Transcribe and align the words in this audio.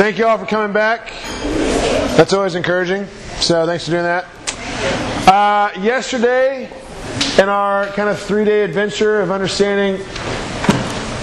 Thank 0.00 0.16
you 0.16 0.26
all 0.26 0.38
for 0.38 0.46
coming 0.46 0.72
back. 0.72 1.12
That's 2.16 2.32
always 2.32 2.54
encouraging. 2.54 3.06
So 3.38 3.66
thanks 3.66 3.84
for 3.84 3.90
doing 3.90 4.04
that. 4.04 4.24
Uh, 5.28 5.78
yesterday, 5.78 6.70
in 7.38 7.50
our 7.50 7.86
kind 7.88 8.08
of 8.08 8.18
three 8.18 8.46
day 8.46 8.62
adventure 8.62 9.20
of 9.20 9.30
understanding, 9.30 10.02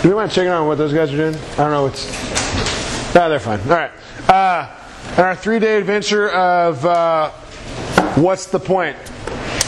do 0.04 0.10
we 0.10 0.14
mind 0.14 0.32
checking 0.32 0.52
on 0.52 0.68
what 0.68 0.78
those 0.78 0.94
guys 0.94 1.12
are 1.12 1.18
doing? 1.18 1.34
I 1.54 1.56
don't 1.56 1.72
know 1.72 1.84
what's. 1.86 2.06
No, 3.16 3.28
they're 3.28 3.40
fine. 3.40 3.60
All 3.62 3.70
right. 3.70 3.92
Uh, 4.30 4.72
in 5.18 5.24
our 5.24 5.36
three 5.36 5.58
day 5.58 5.78
adventure 5.78 6.30
of 6.30 6.86
uh, 6.86 7.32
what's 8.14 8.46
the 8.46 8.60
point? 8.60 8.96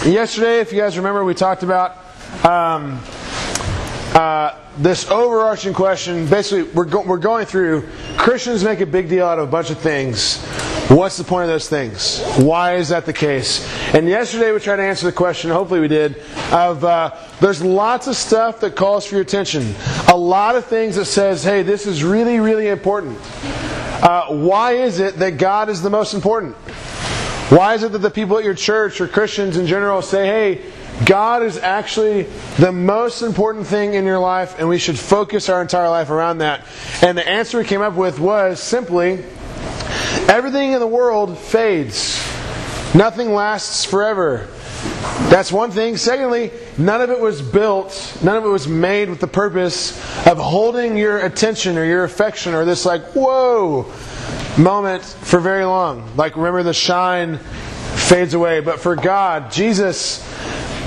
Yesterday, 0.05 0.59
if 0.59 0.71
you 0.71 0.79
guys 0.79 0.97
remember, 0.97 1.23
we 1.25 1.33
talked 1.33 1.63
about 1.63 1.97
um, 2.45 3.01
uh, 4.13 4.58
this 4.77 5.09
overarching 5.09 5.73
question. 5.73 6.27
Basically, 6.27 6.63
we're, 6.73 6.85
go- 6.85 7.01
we're 7.01 7.17
going 7.17 7.45
through 7.45 7.87
Christians 8.17 8.63
make 8.63 8.79
a 8.81 8.85
big 8.85 9.09
deal 9.09 9.25
out 9.25 9.39
of 9.39 9.47
a 9.47 9.51
bunch 9.51 9.69
of 9.69 9.79
things. 9.79 10.43
What's 10.89 11.17
the 11.17 11.23
point 11.23 11.43
of 11.43 11.49
those 11.49 11.69
things? 11.69 12.23
Why 12.37 12.75
is 12.75 12.89
that 12.89 13.05
the 13.05 13.13
case? 13.13 13.67
And 13.93 14.07
yesterday 14.07 14.51
we 14.51 14.59
tried 14.59 14.77
to 14.77 14.83
answer 14.83 15.05
the 15.05 15.11
question, 15.11 15.51
hopefully 15.51 15.79
we 15.79 15.87
did, 15.87 16.23
of 16.51 16.83
uh, 16.83 17.15
there's 17.39 17.61
lots 17.61 18.07
of 18.07 18.15
stuff 18.15 18.59
that 18.61 18.75
calls 18.75 19.05
for 19.05 19.15
your 19.15 19.21
attention. 19.21 19.75
A 20.07 20.17
lot 20.17 20.55
of 20.55 20.65
things 20.65 20.95
that 20.95 21.05
says, 21.05 21.43
hey, 21.43 21.61
this 21.61 21.85
is 21.85 22.03
really, 22.03 22.39
really 22.39 22.69
important. 22.69 23.19
Uh, 24.01 24.27
why 24.33 24.73
is 24.73 24.99
it 24.99 25.17
that 25.17 25.37
God 25.37 25.69
is 25.69 25.81
the 25.81 25.89
most 25.89 26.13
important? 26.13 26.55
Why 27.49 27.73
is 27.73 27.83
it 27.83 27.91
that 27.91 27.99
the 27.99 28.11
people 28.11 28.37
at 28.37 28.43
your 28.43 28.53
church 28.53 29.01
or 29.01 29.07
Christians 29.07 29.57
in 29.57 29.67
general 29.67 30.01
say, 30.01 30.25
hey, 30.25 30.71
God 31.05 31.43
is 31.43 31.57
actually 31.57 32.23
the 32.57 32.71
most 32.71 33.21
important 33.21 33.67
thing 33.67 33.93
in 33.93 34.05
your 34.05 34.19
life 34.19 34.59
and 34.59 34.67
we 34.67 34.77
should 34.77 34.99
focus 34.99 35.49
our 35.49 35.61
entire 35.61 35.89
life 35.89 36.09
around 36.09 36.39
that? 36.39 36.65
And 37.01 37.17
the 37.17 37.27
answer 37.27 37.57
we 37.57 37.65
came 37.65 37.81
up 37.81 37.95
with 37.95 38.19
was 38.19 38.61
simply 38.61 39.23
everything 40.27 40.73
in 40.73 40.79
the 40.79 40.87
world 40.87 41.37
fades, 41.37 42.17
nothing 42.93 43.33
lasts 43.33 43.85
forever. 43.85 44.47
That's 45.29 45.51
one 45.51 45.71
thing. 45.71 45.97
Secondly, 45.97 46.51
none 46.77 47.01
of 47.01 47.09
it 47.09 47.19
was 47.19 47.41
built, 47.41 48.17
none 48.23 48.37
of 48.37 48.45
it 48.45 48.49
was 48.49 48.67
made 48.67 49.09
with 49.09 49.19
the 49.19 49.27
purpose 49.27 49.91
of 50.25 50.37
holding 50.37 50.97
your 50.97 51.19
attention 51.19 51.77
or 51.77 51.85
your 51.85 52.03
affection 52.03 52.53
or 52.53 52.65
this 52.65 52.85
like, 52.85 53.03
whoa 53.13 53.91
moment 54.59 55.03
for 55.03 55.39
very 55.39 55.65
long. 55.65 56.15
Like, 56.15 56.35
remember, 56.35 56.63
the 56.63 56.73
shine 56.73 57.37
fades 57.37 58.33
away. 58.33 58.59
But 58.59 58.79
for 58.79 58.95
God, 58.95 59.51
Jesus 59.51 60.25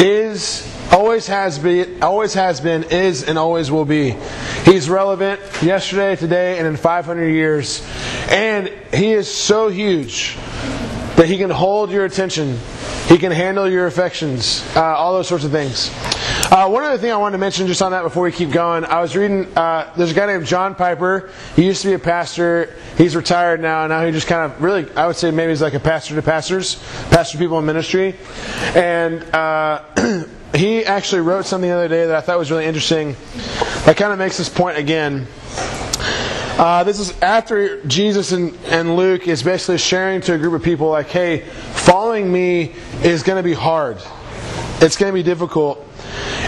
is, 0.01 0.69
always 0.91 1.27
has 1.27 1.59
been, 1.59 2.03
always 2.03 2.35
has 2.35 2.61
been, 2.61 2.85
is, 2.85 3.25
and 3.25 3.39
always 3.39 3.71
will 3.71 3.85
be. 3.85 4.17
He's 4.65 4.89
relevant 4.89 5.41
yesterday, 5.63 6.17
today, 6.17 6.59
and 6.59 6.67
in 6.67 6.77
500 6.77 7.29
years. 7.29 7.87
And 8.29 8.69
He 8.93 9.13
is 9.13 9.33
so 9.33 9.69
huge 9.69 10.37
that 11.17 11.27
He 11.27 11.39
can 11.39 11.51
hold 11.51 11.91
your 11.91 12.05
attention. 12.05 12.59
He 13.09 13.19
can 13.19 13.33
handle 13.33 13.69
your 13.69 13.87
affections, 13.87 14.65
uh, 14.75 14.83
all 14.83 15.13
those 15.13 15.29
sorts 15.29 15.45
of 15.45 15.51
things. 15.51 15.91
Uh, 16.51 16.69
one 16.69 16.83
other 16.83 16.99
thing 16.99 17.11
I 17.11 17.17
wanted 17.17 17.33
to 17.33 17.39
mention 17.39 17.67
just 17.67 17.81
on 17.83 17.93
that 17.93 18.03
before 18.03 18.23
we 18.23 18.33
keep 18.33 18.51
going, 18.51 18.85
I 18.85 19.01
was 19.01 19.17
reading, 19.17 19.47
uh, 19.57 19.93
there's 19.97 20.11
a 20.11 20.15
guy 20.15 20.27
named 20.27 20.47
John 20.47 20.75
Piper. 20.75 21.31
He 21.57 21.65
used 21.65 21.83
to 21.83 21.89
be 21.89 21.95
a 21.95 21.99
pastor. 21.99 22.75
He's 22.99 23.17
retired 23.17 23.61
now. 23.61 23.85
And 23.85 23.91
now 23.91 24.05
he 24.05 24.13
just 24.13 24.27
kind 24.27 24.51
of 24.51 24.63
really, 24.63 24.91
I 24.95 25.07
would 25.07 25.17
say 25.17 25.31
maybe 25.31 25.51
he's 25.51 25.63
like 25.63 25.75
a 25.75 25.81
pastor 25.81 26.15
to 26.15 26.23
pastors, 26.23 26.77
pastor 27.11 27.39
to 27.39 27.43
people 27.43 27.59
in 27.59 27.65
ministry. 27.67 28.17
And 28.75 29.23
uh, 29.35 29.83
he 30.55 30.85
actually 30.85 31.23
wrote 31.23 31.47
something 31.47 31.69
the 31.69 31.77
other 31.77 31.89
day 31.89 32.07
that 32.07 32.17
I 32.17 32.21
thought 32.21 32.39
was 32.39 32.51
really 32.51 32.67
interesting. 32.67 33.17
That 33.85 33.97
kind 33.97 34.13
of 34.13 34.19
makes 34.19 34.37
this 34.37 34.49
point 34.49 34.79
again. 34.79 35.27
Uh, 36.59 36.85
this 36.85 37.01
is 37.01 37.19
after 37.23 37.83
Jesus 37.87 38.33
and, 38.33 38.57
and 38.67 38.95
Luke 38.95 39.27
is 39.27 39.43
basically 39.43 39.79
sharing 39.79 40.21
to 40.23 40.35
a 40.35 40.39
group 40.39 40.53
of 40.53 40.63
people, 40.63 40.91
like, 40.91 41.09
hey, 41.09 41.41
following 41.41 42.31
me 42.31 42.75
is 43.03 43.23
going 43.23 43.39
to 43.39 43.43
be 43.43 43.55
hard. 43.55 43.97
It's 44.81 44.97
going 44.97 45.11
to 45.11 45.15
be 45.15 45.23
difficult. 45.23 45.85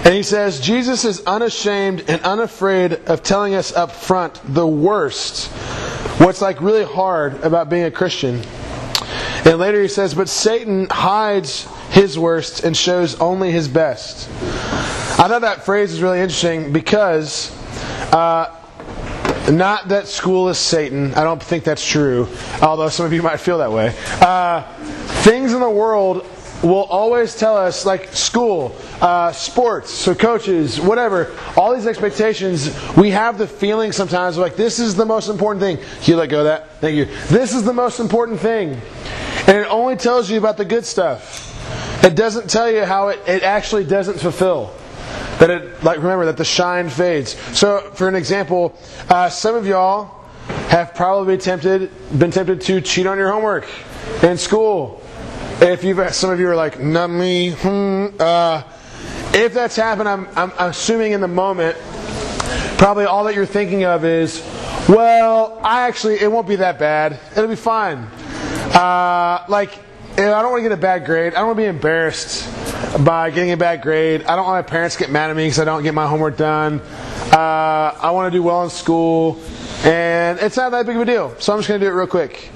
And 0.04 0.12
he 0.12 0.22
says, 0.22 0.60
Jesus 0.60 1.04
is 1.06 1.24
unashamed 1.24 2.04
and 2.08 2.20
unafraid 2.22 2.92
of 3.06 3.22
telling 3.22 3.54
us 3.54 3.72
up 3.72 3.92
front 3.92 4.38
the 4.44 4.66
worst, 4.66 5.46
what's 6.20 6.42
like 6.42 6.60
really 6.60 6.84
hard 6.84 7.42
about 7.42 7.70
being 7.70 7.84
a 7.84 7.90
Christian. 7.90 8.42
And 9.46 9.58
later 9.58 9.80
he 9.80 9.88
says, 9.88 10.14
but 10.14 10.28
Satan 10.28 10.86
hides 10.90 11.66
his 11.90 12.18
worst 12.18 12.62
and 12.62 12.76
shows 12.76 13.18
only 13.20 13.50
his 13.52 13.68
best. 13.68 14.28
I 15.18 15.28
thought 15.28 15.40
that 15.40 15.64
phrase 15.64 15.92
is 15.92 16.02
really 16.02 16.20
interesting 16.20 16.72
because 16.72 17.50
uh, 18.12 18.54
not 19.50 19.88
that 19.88 20.08
school 20.08 20.48
is 20.48 20.58
Satan. 20.58 21.14
I 21.14 21.24
don't 21.24 21.42
think 21.42 21.64
that's 21.64 21.86
true, 21.86 22.28
although 22.62 22.88
some 22.88 23.06
of 23.06 23.12
you 23.12 23.22
might 23.22 23.40
feel 23.40 23.58
that 23.58 23.72
way. 23.72 23.94
Uh, 24.20 24.62
things 25.22 25.52
in 25.52 25.60
the 25.60 25.70
world 25.70 26.26
will 26.62 26.84
always 26.84 27.36
tell 27.36 27.56
us, 27.56 27.84
like 27.84 28.12
school, 28.12 28.74
uh, 29.00 29.30
sports, 29.32 29.90
so 29.90 30.14
coaches, 30.14 30.80
whatever, 30.80 31.36
all 31.56 31.74
these 31.74 31.86
expectations, 31.86 32.74
we 32.96 33.10
have 33.10 33.36
the 33.36 33.46
feeling 33.46 33.92
sometimes 33.92 34.38
like 34.38 34.56
this 34.56 34.78
is 34.78 34.94
the 34.94 35.04
most 35.04 35.28
important 35.28 35.62
thing. 35.62 35.76
Can 35.76 36.12
you 36.12 36.16
let 36.16 36.30
go 36.30 36.38
of 36.38 36.44
that? 36.44 36.70
Thank 36.80 36.96
you. 36.96 37.04
This 37.28 37.54
is 37.54 37.64
the 37.64 37.72
most 37.72 38.00
important 38.00 38.40
thing. 38.40 38.80
And 39.46 39.58
it 39.58 39.66
only 39.70 39.96
tells 39.96 40.30
you 40.30 40.38
about 40.38 40.56
the 40.56 40.64
good 40.64 40.86
stuff. 40.86 41.52
It 42.02 42.14
doesn't 42.14 42.48
tell 42.48 42.70
you 42.70 42.84
how 42.84 43.08
it, 43.08 43.20
it 43.26 43.42
actually 43.42 43.84
doesn't 43.84 44.18
fulfill. 44.18 44.74
That 45.38 45.50
it, 45.50 45.84
like, 45.84 45.98
remember 45.98 46.26
that 46.26 46.36
the 46.36 46.44
shine 46.44 46.88
fades. 46.88 47.36
So, 47.56 47.90
for 47.94 48.08
an 48.08 48.14
example, 48.14 48.78
uh, 49.08 49.28
some 49.28 49.54
of 49.54 49.66
y'all 49.66 50.24
have 50.68 50.94
probably 50.94 51.38
tempted, 51.38 51.90
been 52.18 52.30
tempted 52.30 52.60
to 52.62 52.80
cheat 52.80 53.06
on 53.06 53.18
your 53.18 53.30
homework 53.30 53.66
in 54.22 54.38
school. 54.38 55.02
If 55.60 55.84
you've, 55.84 56.14
some 56.14 56.30
of 56.30 56.40
you 56.40 56.48
are 56.48 56.56
like, 56.56 56.80
not 56.80 57.08
me, 57.08 57.52
hmm, 57.52 58.06
uh, 58.18 58.62
if 59.32 59.54
that's 59.54 59.76
happened, 59.76 60.08
I'm, 60.08 60.28
I'm, 60.36 60.52
assuming 60.58 61.12
in 61.12 61.20
the 61.20 61.28
moment, 61.28 61.76
probably 62.78 63.04
all 63.04 63.24
that 63.24 63.34
you're 63.34 63.46
thinking 63.46 63.84
of 63.84 64.04
is, 64.04 64.40
well, 64.88 65.58
I 65.62 65.88
actually, 65.88 66.20
it 66.20 66.30
won't 66.30 66.46
be 66.46 66.56
that 66.56 66.78
bad. 66.78 67.18
It'll 67.32 67.48
be 67.48 67.56
fine. 67.56 67.98
Uh, 68.74 69.44
like, 69.48 69.78
I 70.12 70.16
don't 70.16 70.50
want 70.50 70.62
to 70.62 70.68
get 70.68 70.72
a 70.72 70.80
bad 70.80 71.04
grade. 71.06 71.34
I 71.34 71.38
don't 71.38 71.46
want 71.46 71.56
to 71.56 71.62
be 71.62 71.68
embarrassed 71.68 72.48
by 73.00 73.30
getting 73.30 73.50
a 73.52 73.56
bad 73.56 73.82
grade. 73.82 74.22
I 74.22 74.36
don't 74.36 74.44
want 74.46 74.64
my 74.64 74.70
parents 74.70 74.94
to 74.96 75.00
get 75.00 75.10
mad 75.10 75.30
at 75.30 75.36
me 75.36 75.44
because 75.44 75.58
I 75.58 75.64
don't 75.64 75.82
get 75.82 75.94
my 75.94 76.06
homework 76.06 76.36
done. 76.36 76.80
Uh, 77.32 77.98
I 78.00 78.10
want 78.12 78.32
to 78.32 78.38
do 78.38 78.42
well 78.42 78.62
in 78.64 78.70
school. 78.70 79.40
And 79.84 80.38
it's 80.38 80.56
not 80.56 80.70
that 80.70 80.86
big 80.86 80.96
of 80.96 81.02
a 81.02 81.04
deal. 81.04 81.34
So 81.40 81.52
I'm 81.52 81.58
just 81.58 81.68
going 81.68 81.80
to 81.80 81.86
do 81.86 81.90
it 81.90 81.94
real 81.94 82.06
quick. 82.06 82.50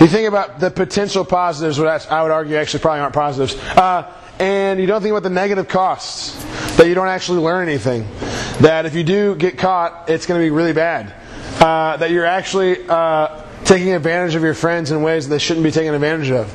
You 0.00 0.06
think 0.06 0.28
about 0.28 0.60
the 0.60 0.70
potential 0.70 1.24
positives, 1.24 1.78
which 1.78 1.88
I 1.88 2.22
would 2.22 2.30
argue 2.32 2.56
actually 2.56 2.80
probably 2.80 3.00
aren't 3.00 3.14
positives. 3.14 3.56
Uh, 3.76 4.10
and 4.38 4.80
you 4.80 4.86
don't 4.86 5.02
think 5.02 5.12
about 5.12 5.22
the 5.22 5.30
negative 5.30 5.68
costs, 5.68 6.42
that 6.76 6.86
you 6.86 6.94
don't 6.94 7.08
actually 7.08 7.40
learn 7.40 7.68
anything. 7.68 8.08
That 8.60 8.86
if 8.86 8.94
you 8.94 9.04
do 9.04 9.34
get 9.34 9.58
caught, 9.58 10.08
it's 10.08 10.26
going 10.26 10.40
to 10.40 10.44
be 10.44 10.50
really 10.50 10.72
bad. 10.72 11.14
Uh, 11.60 11.96
that 11.98 12.10
you're 12.10 12.24
actually 12.24 12.88
uh, 12.88 13.41
taking 13.64 13.92
advantage 13.92 14.34
of 14.34 14.42
your 14.42 14.54
friends 14.54 14.90
in 14.90 15.02
ways 15.02 15.28
that 15.28 15.34
they 15.34 15.38
shouldn't 15.38 15.64
be 15.64 15.70
taken 15.70 15.94
advantage 15.94 16.30
of. 16.30 16.52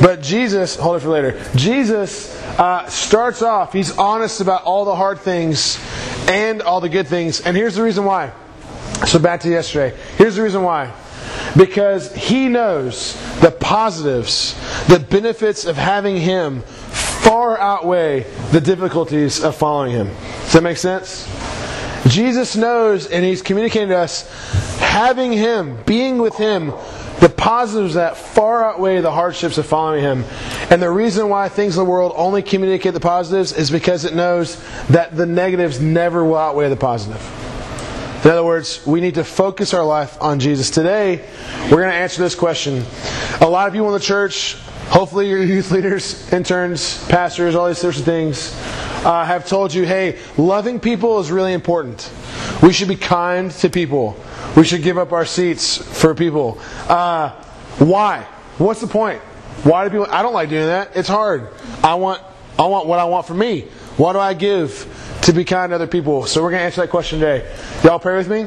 But 0.00 0.22
Jesus, 0.22 0.76
hold 0.76 0.96
it 0.96 1.00
for 1.00 1.08
later. 1.08 1.42
Jesus 1.54 2.34
uh, 2.58 2.86
starts 2.88 3.42
off, 3.42 3.72
he's 3.72 3.96
honest 3.96 4.40
about 4.40 4.64
all 4.64 4.84
the 4.84 4.94
hard 4.94 5.20
things 5.20 5.78
and 6.28 6.62
all 6.62 6.80
the 6.80 6.88
good 6.88 7.06
things. 7.06 7.40
And 7.40 7.56
here's 7.56 7.74
the 7.74 7.82
reason 7.82 8.04
why. 8.04 8.32
So 9.06 9.18
back 9.18 9.40
to 9.40 9.48
yesterday. 9.48 9.96
Here's 10.16 10.36
the 10.36 10.42
reason 10.42 10.62
why. 10.62 10.92
Because 11.56 12.14
he 12.14 12.48
knows 12.48 13.14
the 13.40 13.50
positives, 13.50 14.54
the 14.86 15.00
benefits 15.00 15.64
of 15.64 15.76
having 15.76 16.16
him 16.16 16.60
far 16.60 17.58
outweigh 17.58 18.22
the 18.52 18.60
difficulties 18.60 19.42
of 19.42 19.56
following 19.56 19.92
him. 19.92 20.06
Does 20.06 20.52
that 20.52 20.62
make 20.62 20.76
sense? 20.76 21.26
Jesus 22.06 22.56
knows, 22.56 23.06
and 23.06 23.24
he's 23.24 23.42
communicating 23.42 23.88
to 23.88 23.98
us, 23.98 24.28
having 24.78 25.32
him, 25.32 25.78
being 25.84 26.18
with 26.18 26.36
him, 26.36 26.72
the 27.20 27.28
positives 27.28 27.94
that 27.94 28.16
far 28.16 28.64
outweigh 28.64 29.00
the 29.00 29.10
hardships 29.12 29.58
of 29.58 29.66
following 29.66 30.00
him. 30.00 30.24
And 30.70 30.80
the 30.80 30.90
reason 30.90 31.28
why 31.28 31.48
things 31.48 31.76
in 31.76 31.84
the 31.84 31.90
world 31.90 32.12
only 32.16 32.42
communicate 32.42 32.94
the 32.94 33.00
positives 33.00 33.52
is 33.52 33.70
because 33.70 34.04
it 34.04 34.14
knows 34.14 34.56
that 34.88 35.14
the 35.14 35.26
negatives 35.26 35.80
never 35.80 36.24
will 36.24 36.38
outweigh 36.38 36.70
the 36.70 36.76
positive. 36.76 37.20
In 38.24 38.30
other 38.30 38.44
words, 38.44 38.86
we 38.86 39.00
need 39.00 39.14
to 39.14 39.24
focus 39.24 39.72
our 39.72 39.84
life 39.84 40.20
on 40.20 40.40
Jesus. 40.40 40.70
Today, 40.70 41.26
we're 41.64 41.78
going 41.78 41.90
to 41.90 41.94
answer 41.94 42.22
this 42.22 42.34
question. 42.34 42.84
A 43.40 43.48
lot 43.48 43.66
of 43.66 43.72
people 43.72 43.88
in 43.88 43.94
the 43.94 44.00
church, 44.00 44.56
hopefully 44.90 45.28
your 45.28 45.42
youth 45.42 45.70
leaders, 45.70 46.30
interns, 46.32 47.06
pastors, 47.08 47.54
all 47.54 47.68
these 47.68 47.78
sorts 47.78 47.98
of 47.98 48.04
things, 48.04 48.52
uh, 49.04 49.24
have 49.24 49.46
told 49.46 49.72
you, 49.72 49.86
hey, 49.86 50.18
loving 50.36 50.78
people 50.78 51.20
is 51.20 51.30
really 51.30 51.52
important. 51.52 52.12
We 52.62 52.72
should 52.72 52.88
be 52.88 52.96
kind 52.96 53.50
to 53.52 53.70
people. 53.70 54.16
We 54.56 54.64
should 54.64 54.82
give 54.82 54.98
up 54.98 55.12
our 55.12 55.24
seats 55.24 55.78
for 55.78 56.14
people. 56.14 56.60
Uh, 56.88 57.30
why? 57.78 58.26
What's 58.58 58.80
the 58.80 58.86
point? 58.86 59.20
Why 59.62 59.84
do 59.84 59.90
people? 59.90 60.06
I 60.10 60.22
don't 60.22 60.34
like 60.34 60.50
doing 60.50 60.66
that. 60.66 60.96
It's 60.96 61.08
hard. 61.08 61.48
I 61.82 61.94
want. 61.94 62.22
I 62.58 62.66
want 62.66 62.86
what 62.86 62.98
I 62.98 63.04
want 63.04 63.26
for 63.26 63.32
me. 63.32 63.62
What 63.96 64.12
do 64.12 64.18
I 64.18 64.34
give 64.34 65.18
to 65.22 65.32
be 65.32 65.44
kind 65.44 65.70
to 65.70 65.76
other 65.76 65.86
people? 65.86 66.26
So 66.26 66.42
we're 66.42 66.50
going 66.50 66.60
to 66.60 66.64
answer 66.64 66.82
that 66.82 66.90
question 66.90 67.20
today. 67.20 67.50
Y'all 67.82 67.98
pray 67.98 68.16
with 68.16 68.28
me. 68.28 68.46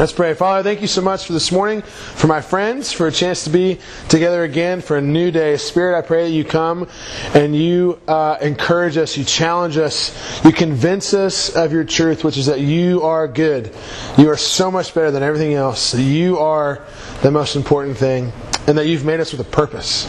Let's 0.00 0.12
pray. 0.12 0.32
Father, 0.32 0.62
thank 0.62 0.80
you 0.80 0.86
so 0.86 1.02
much 1.02 1.26
for 1.26 1.34
this 1.34 1.52
morning, 1.52 1.82
for 1.82 2.26
my 2.26 2.40
friends, 2.40 2.90
for 2.90 3.06
a 3.06 3.12
chance 3.12 3.44
to 3.44 3.50
be 3.50 3.78
together 4.08 4.44
again 4.44 4.80
for 4.80 4.96
a 4.96 5.00
new 5.02 5.30
day. 5.30 5.58
Spirit, 5.58 5.94
I 5.94 6.00
pray 6.00 6.24
that 6.24 6.34
you 6.34 6.42
come 6.42 6.88
and 7.34 7.54
you 7.54 8.00
uh, 8.08 8.38
encourage 8.40 8.96
us, 8.96 9.18
you 9.18 9.24
challenge 9.24 9.76
us, 9.76 10.42
you 10.42 10.52
convince 10.52 11.12
us 11.12 11.54
of 11.54 11.70
your 11.70 11.84
truth, 11.84 12.24
which 12.24 12.38
is 12.38 12.46
that 12.46 12.60
you 12.60 13.02
are 13.02 13.28
good. 13.28 13.76
You 14.16 14.30
are 14.30 14.38
so 14.38 14.70
much 14.70 14.94
better 14.94 15.10
than 15.10 15.22
everything 15.22 15.52
else. 15.52 15.94
You 15.94 16.38
are 16.38 16.82
the 17.20 17.30
most 17.30 17.54
important 17.54 17.98
thing, 17.98 18.32
and 18.66 18.78
that 18.78 18.86
you've 18.86 19.04
made 19.04 19.20
us 19.20 19.32
with 19.32 19.46
a 19.46 19.50
purpose. 19.50 20.06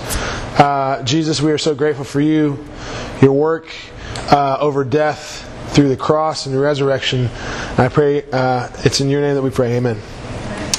Uh, 0.57 1.03
Jesus, 1.03 1.41
we 1.41 1.51
are 1.51 1.57
so 1.57 1.75
grateful 1.75 2.05
for 2.05 2.21
you, 2.21 2.65
your 3.21 3.33
work 3.33 3.75
uh, 4.31 4.55
over 4.61 4.85
death 4.85 5.50
through 5.71 5.89
the 5.89 5.97
cross 5.97 6.45
and 6.45 6.55
the 6.55 6.59
resurrection. 6.59 7.29
I 7.77 7.87
pray 7.87 8.23
uh, 8.31 8.69
it's 8.85 9.01
in 9.01 9.09
your 9.09 9.21
name 9.21 9.35
that 9.35 9.41
we 9.41 9.49
pray. 9.49 9.77
Amen. 9.77 9.99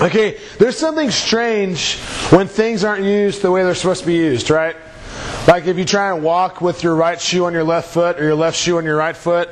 Okay, 0.01 0.39
there's 0.59 0.77
something 0.77 1.11
strange 1.11 1.97
when 2.31 2.49
things 2.49 2.83
aren't 2.83 3.05
used 3.05 3.43
the 3.43 3.51
way 3.51 3.63
they're 3.63 3.75
supposed 3.75 4.01
to 4.01 4.07
be 4.07 4.15
used, 4.15 4.51
right? 4.51 4.77
Like 5.47 5.67
if 5.67 5.77
you 5.77 5.85
try 5.85 6.15
and 6.15 6.23
walk 6.23 6.61
with 6.61 6.85
your 6.85 6.95
right 6.95 7.21
shoe 7.21 7.47
on 7.47 7.53
your 7.53 7.65
left 7.65 7.93
foot 7.93 8.21
or 8.21 8.23
your 8.23 8.37
left 8.37 8.57
shoe 8.57 8.79
on 8.79 8.85
your 8.85 8.97
right 8.97 9.17
foot, 9.17 9.51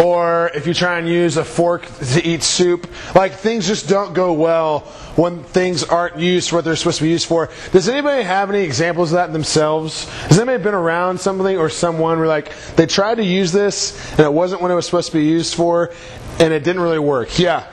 or 0.00 0.50
if 0.54 0.68
you 0.68 0.72
try 0.72 0.98
and 0.98 1.08
use 1.08 1.36
a 1.36 1.44
fork 1.44 1.84
to 2.12 2.24
eat 2.24 2.44
soup, 2.44 2.88
like 3.16 3.34
things 3.34 3.66
just 3.66 3.88
don't 3.88 4.14
go 4.14 4.32
well 4.34 4.80
when 5.16 5.42
things 5.42 5.82
aren't 5.82 6.16
used 6.16 6.50
for 6.50 6.56
what 6.56 6.64
they're 6.64 6.76
supposed 6.76 6.98
to 6.98 7.04
be 7.04 7.10
used 7.10 7.26
for. 7.26 7.50
Does 7.72 7.88
anybody 7.88 8.22
have 8.22 8.50
any 8.50 8.62
examples 8.62 9.10
of 9.10 9.16
that 9.16 9.32
themselves? 9.32 10.08
Has 10.08 10.38
anybody 10.38 10.62
been 10.62 10.74
around 10.74 11.20
something 11.20 11.56
or 11.58 11.68
someone 11.68 12.18
where 12.18 12.28
like 12.28 12.52
they 12.76 12.86
tried 12.86 13.16
to 13.16 13.24
use 13.24 13.50
this 13.50 14.10
and 14.12 14.20
it 14.20 14.32
wasn't 14.32 14.62
what 14.62 14.70
it 14.70 14.74
was 14.74 14.86
supposed 14.86 15.10
to 15.10 15.18
be 15.18 15.24
used 15.24 15.56
for 15.56 15.90
and 16.38 16.52
it 16.52 16.62
didn't 16.62 16.82
really 16.82 17.00
work? 17.00 17.36
Yeah. 17.36 17.66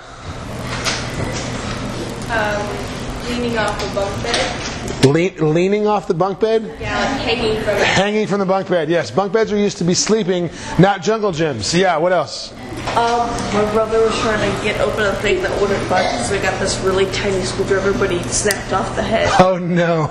Um, 2.31 3.30
leaning 3.30 3.60
off 3.60 3.80
the 3.80 3.94
bunk 3.94 4.24
bed. 4.24 4.69
Le- 5.04 5.31
leaning 5.46 5.88
off 5.88 6.07
the 6.07 6.13
bunk 6.13 6.40
bed? 6.40 6.63
Yeah, 6.80 6.98
like 7.00 7.22
hanging 7.22 7.62
from 7.63 7.75
it. 7.78 7.84
Hanging 7.88 8.28
from 8.28 8.40
the 8.40 8.46
bunk 8.46 8.68
bed, 8.68 8.90
yes. 8.90 9.12
Bunk 9.12 9.31
beds 9.31 9.51
are 9.51 9.57
used 9.57 9.78
to 9.78 9.84
be 9.84 9.94
sleeping, 9.94 10.50
not 10.78 11.01
jungle 11.01 11.31
gyms. 11.31 11.78
Yeah, 11.78 11.98
what 11.98 12.12
else? 12.12 12.51
Um, 12.96 13.30
my 13.54 13.69
brother 13.72 14.00
was 14.01 14.18
trying 14.19 14.40
to 14.57 14.63
get 14.63 14.80
open 14.81 15.06
a 15.06 15.13
thing 15.16 15.42
that 15.44 15.62
wouldn't 15.62 15.88
budge, 15.90 16.10
so 16.25 16.36
he 16.36 16.42
got 16.42 16.60
this 16.60 16.78
really 16.80 17.06
tiny 17.12 17.42
screwdriver, 17.44 17.94
but 17.94 18.12
he 18.12 18.22
snapped 18.24 18.74
off 18.74 18.96
the 18.96 19.04
head. 19.04 19.30
Oh 19.40 19.57
no. 19.57 20.07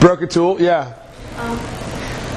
Broke 0.00 0.22
a 0.22 0.26
tool? 0.26 0.60
Yeah. 0.60 0.92
Um, 1.38 1.56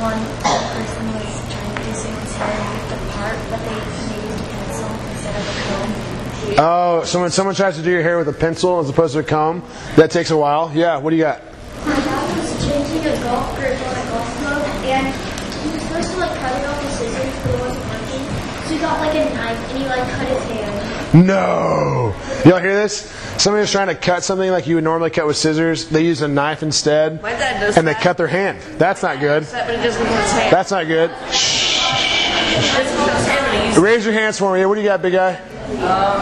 one 0.01 0.19
person 0.43 1.07
was 1.13 1.53
trying 1.53 1.75
to 1.75 1.83
do 1.83 1.93
someone's 1.93 2.35
hair 2.35 2.57
with 2.73 2.89
the 2.89 3.11
part, 3.13 3.39
but 3.49 3.59
they 3.65 3.75
used 3.75 4.11
a 4.11 4.43
pencil 4.53 4.89
instead 5.11 5.35
of 5.35 5.45
a 5.47 6.55
comb. 6.55 6.59
Oh, 6.59 7.03
so 7.05 7.21
when 7.21 7.31
someone 7.31 7.55
tries 7.55 7.75
to 7.77 7.81
do 7.81 7.89
your 7.89 8.03
hair 8.03 8.17
with 8.17 8.27
a 8.27 8.33
pencil 8.33 8.79
as 8.79 8.89
opposed 8.89 9.13
to 9.13 9.19
a 9.19 9.23
comb, 9.23 9.63
that 9.95 10.11
takes 10.11 10.29
a 10.31 10.37
while? 10.37 10.71
Yeah, 10.73 10.97
what 10.97 11.09
do 11.09 11.15
you 11.15 11.23
got? 11.23 11.41
My 12.95 13.01
dad 13.01 13.11
was 13.11 13.19
changing 13.19 13.21
a 13.21 13.23
golf 13.23 13.55
grip 13.57 13.79
on 13.81 13.95
a 13.95 14.09
golf 14.09 14.37
club, 14.39 14.63
and 14.85 15.07
he 15.63 15.69
was 15.71 15.81
supposed 15.81 16.11
to 16.11 16.17
like 16.17 16.39
cut 16.39 16.61
it 16.61 16.65
off 16.67 16.83
with 16.83 16.93
scissors, 16.93 17.43
but 17.43 17.53
it 17.53 17.59
wasn't 17.59 17.85
working. 17.89 18.23
So 18.65 18.73
he 18.73 18.79
got 18.79 18.99
like 18.99 19.15
a 19.15 19.33
knife 19.35 19.69
and 19.69 19.77
he 19.77 19.85
like 19.87 20.09
cut 20.11 20.27
his 20.27 20.43
hand. 20.43 21.25
No! 21.27 22.15
Y'all 22.45 22.59
hear 22.59 22.73
this? 22.75 23.11
Somebody 23.37 23.61
was 23.61 23.71
trying 23.71 23.87
to 23.87 23.95
cut 23.95 24.23
something 24.23 24.49
like 24.49 24.65
you 24.67 24.75
would 24.75 24.83
normally 24.83 25.09
cut 25.09 25.27
with 25.27 25.37
scissors. 25.37 25.87
They 25.89 26.03
use 26.05 26.21
a 26.21 26.27
knife 26.27 26.63
instead. 26.63 27.21
My 27.21 27.31
dad 27.31 27.59
does 27.59 27.77
And 27.77 27.87
they 27.87 27.93
that. 27.93 28.01
cut 28.01 28.17
their 28.17 28.27
hand. 28.27 28.59
That's 28.77 29.03
not 29.03 29.19
good. 29.19 29.45
But 29.51 29.69
he 29.69 29.83
doesn't 29.83 30.05
put 30.05 30.15
his 30.21 30.31
hand. 30.31 30.53
That's 30.53 30.71
not 30.71 30.87
good. 30.87 31.09
He 31.11 31.15
doesn't 31.15 32.97
put 32.97 33.13
his 33.13 33.27
hand, 33.27 33.45
but 33.45 33.55
he 33.61 33.67
uses 33.67 33.81
Raise 33.83 34.05
your 34.05 34.13
hands 34.13 34.39
for 34.39 34.53
me. 34.53 34.65
What 34.65 34.75
do 34.75 34.81
you 34.81 34.87
got, 34.87 35.01
big 35.01 35.13
guy? 35.13 35.35
Um, 35.35 36.21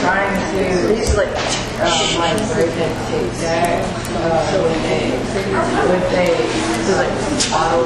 trying 0.00 0.56
to 0.56 0.94
he's 0.96 1.16
like, 1.16 1.28
um, 1.80 2.18
like 2.18 2.36
that 3.38 3.84
uh, 4.18 4.58
with 4.62 4.84
a 4.84 5.14
with 5.86 6.10
a 6.10 7.52
auto 7.54 7.78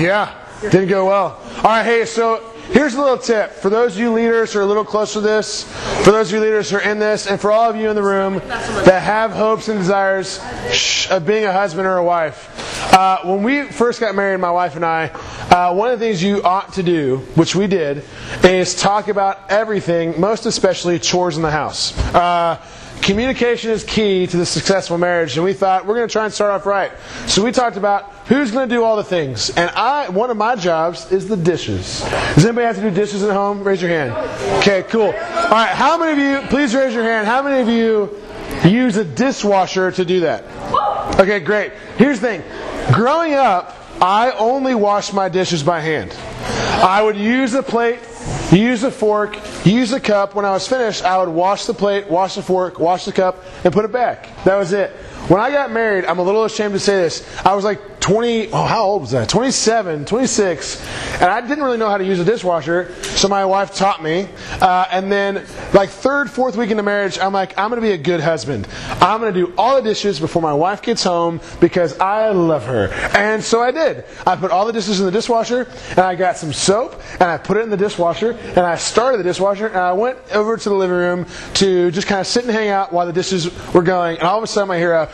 Yeah, 0.00 0.34
didn't 0.62 0.88
go 0.88 1.06
well. 1.06 1.38
All 1.58 1.62
right, 1.64 1.84
hey, 1.84 2.04
so 2.06 2.42
here's 2.72 2.94
a 2.94 3.00
little 3.00 3.18
tip 3.18 3.50
for 3.50 3.70
those 3.70 3.94
of 3.94 4.00
you 4.00 4.12
leaders 4.12 4.52
who 4.52 4.58
are 4.58 4.62
a 4.62 4.66
little 4.66 4.84
close 4.84 5.12
to 5.14 5.20
this, 5.20 5.64
for 6.04 6.12
those 6.12 6.28
of 6.28 6.34
you 6.34 6.40
leaders 6.40 6.70
who 6.70 6.76
are 6.76 6.82
in 6.82 6.98
this, 6.98 7.26
and 7.26 7.40
for 7.40 7.50
all 7.50 7.68
of 7.68 7.76
you 7.76 7.90
in 7.90 7.96
the 7.96 8.02
room 8.02 8.34
that 8.38 9.02
have 9.02 9.32
hopes 9.32 9.68
and 9.68 9.78
desires 9.78 10.40
of 11.10 11.26
being 11.26 11.44
a 11.44 11.52
husband 11.52 11.86
or 11.86 11.96
a 11.96 12.04
wife. 12.04 12.48
Uh, 12.92 13.18
when 13.24 13.42
we 13.42 13.64
first 13.64 14.00
got 14.00 14.14
married, 14.14 14.38
my 14.38 14.50
wife 14.50 14.76
and 14.76 14.84
I, 14.84 15.06
uh, 15.06 15.74
one 15.74 15.90
of 15.90 15.98
the 15.98 16.06
things 16.06 16.22
you 16.22 16.42
ought 16.42 16.72
to 16.74 16.82
do, 16.82 17.18
which 17.34 17.54
we 17.54 17.66
did, 17.66 18.04
is 18.42 18.74
talk 18.74 19.08
about 19.08 19.50
everything, 19.50 20.20
most 20.20 20.46
especially 20.46 20.98
chores 20.98 21.36
in 21.36 21.42
the 21.42 21.50
house. 21.50 21.96
Uh, 22.14 22.60
Communication 23.02 23.70
is 23.70 23.82
key 23.82 24.26
to 24.26 24.36
the 24.36 24.44
successful 24.44 24.98
marriage, 24.98 25.36
and 25.36 25.44
we 25.44 25.54
thought 25.54 25.86
we're 25.86 25.94
going 25.94 26.06
to 26.06 26.12
try 26.12 26.26
and 26.26 26.34
start 26.34 26.50
off 26.50 26.66
right. 26.66 26.92
So 27.26 27.42
we 27.42 27.50
talked 27.50 27.78
about 27.78 28.19
who's 28.30 28.52
going 28.52 28.68
to 28.68 28.74
do 28.74 28.84
all 28.84 28.96
the 28.96 29.04
things, 29.04 29.50
and 29.50 29.68
I 29.70 30.08
one 30.08 30.30
of 30.30 30.36
my 30.36 30.54
jobs 30.54 31.10
is 31.10 31.28
the 31.28 31.36
dishes. 31.36 32.00
Does 32.34 32.46
anybody 32.46 32.66
have 32.66 32.76
to 32.76 32.82
do 32.82 32.90
dishes 32.90 33.24
at 33.24 33.32
home? 33.32 33.64
Raise 33.64 33.82
your 33.82 33.90
hand. 33.90 34.12
Okay, 34.60 34.84
cool. 34.84 35.06
All 35.06 35.12
right, 35.12 35.74
how 35.74 35.98
many 35.98 36.12
of 36.12 36.18
you? 36.18 36.48
Please 36.48 36.74
raise 36.74 36.94
your 36.94 37.02
hand. 37.02 37.26
How 37.26 37.42
many 37.42 37.60
of 37.60 37.68
you 37.68 38.16
use 38.70 38.96
a 38.96 39.04
dishwasher 39.04 39.90
to 39.90 40.04
do 40.04 40.20
that? 40.20 40.44
Okay, 41.18 41.40
great. 41.40 41.72
Here's 41.98 42.20
the 42.20 42.28
thing. 42.28 42.42
Growing 42.94 43.34
up, 43.34 43.76
I 44.00 44.30
only 44.38 44.76
washed 44.76 45.12
my 45.12 45.28
dishes 45.28 45.62
by 45.64 45.80
hand. 45.80 46.16
I 46.82 47.02
would 47.02 47.16
use 47.16 47.52
a 47.54 47.62
plate, 47.62 47.98
use 48.52 48.84
a 48.84 48.90
fork, 48.90 49.36
use 49.66 49.92
a 49.92 50.00
cup. 50.00 50.36
When 50.36 50.44
I 50.44 50.52
was 50.52 50.66
finished, 50.68 51.04
I 51.04 51.18
would 51.18 51.28
wash 51.28 51.66
the 51.66 51.74
plate, 51.74 52.08
wash 52.08 52.36
the 52.36 52.42
fork, 52.42 52.78
wash 52.78 53.04
the 53.04 53.12
cup, 53.12 53.44
and 53.64 53.74
put 53.74 53.84
it 53.84 53.92
back. 53.92 54.28
That 54.44 54.56
was 54.56 54.72
it. 54.72 54.90
When 55.28 55.40
I 55.40 55.50
got 55.50 55.70
married, 55.70 56.06
I'm 56.06 56.18
a 56.18 56.22
little 56.22 56.44
ashamed 56.44 56.72
to 56.72 56.80
say 56.80 56.96
this. 57.02 57.26
I 57.44 57.54
was 57.54 57.64
like 57.64 57.99
20, 58.10 58.48
oh, 58.48 58.64
how 58.64 58.82
old 58.86 59.02
was 59.02 59.14
I? 59.14 59.24
27, 59.24 60.04
26, 60.04 60.84
and 61.20 61.30
I 61.30 61.40
didn't 61.40 61.62
really 61.62 61.76
know 61.76 61.88
how 61.88 61.96
to 61.96 62.04
use 62.04 62.18
a 62.18 62.24
dishwasher, 62.24 62.92
so 63.02 63.28
my 63.28 63.44
wife 63.44 63.72
taught 63.72 64.02
me. 64.02 64.26
Uh, 64.60 64.84
and 64.90 65.12
then, 65.12 65.46
like, 65.72 65.90
third, 65.90 66.28
fourth 66.28 66.56
week 66.56 66.72
into 66.72 66.82
marriage, 66.82 67.20
I'm 67.20 67.32
like, 67.32 67.56
I'm 67.56 67.70
going 67.70 67.80
to 67.80 67.86
be 67.86 67.92
a 67.92 67.96
good 67.96 68.18
husband. 68.18 68.66
I'm 69.00 69.20
going 69.20 69.32
to 69.32 69.46
do 69.46 69.54
all 69.56 69.76
the 69.76 69.88
dishes 69.88 70.18
before 70.18 70.42
my 70.42 70.52
wife 70.52 70.82
gets 70.82 71.04
home 71.04 71.40
because 71.60 72.00
I 72.00 72.30
love 72.30 72.66
her. 72.66 72.88
And 73.16 73.44
so 73.44 73.62
I 73.62 73.70
did. 73.70 74.04
I 74.26 74.34
put 74.34 74.50
all 74.50 74.66
the 74.66 74.72
dishes 74.72 74.98
in 74.98 75.06
the 75.06 75.12
dishwasher, 75.12 75.68
and 75.90 76.00
I 76.00 76.16
got 76.16 76.36
some 76.36 76.52
soap, 76.52 77.00
and 77.12 77.30
I 77.30 77.38
put 77.38 77.58
it 77.58 77.60
in 77.60 77.70
the 77.70 77.76
dishwasher, 77.76 78.32
and 78.32 78.58
I 78.58 78.74
started 78.74 79.18
the 79.18 79.24
dishwasher, 79.24 79.68
and 79.68 79.76
I 79.76 79.92
went 79.92 80.18
over 80.32 80.56
to 80.56 80.68
the 80.68 80.74
living 80.74 80.96
room 80.96 81.26
to 81.54 81.92
just 81.92 82.08
kind 82.08 82.20
of 82.20 82.26
sit 82.26 82.42
and 82.42 82.52
hang 82.52 82.70
out 82.70 82.92
while 82.92 83.06
the 83.06 83.12
dishes 83.12 83.48
were 83.72 83.84
going. 83.84 84.16
And 84.16 84.26
all 84.26 84.38
of 84.38 84.42
a 84.42 84.48
sudden, 84.48 84.68
I 84.68 84.78
hear 84.78 84.94
a. 84.94 85.08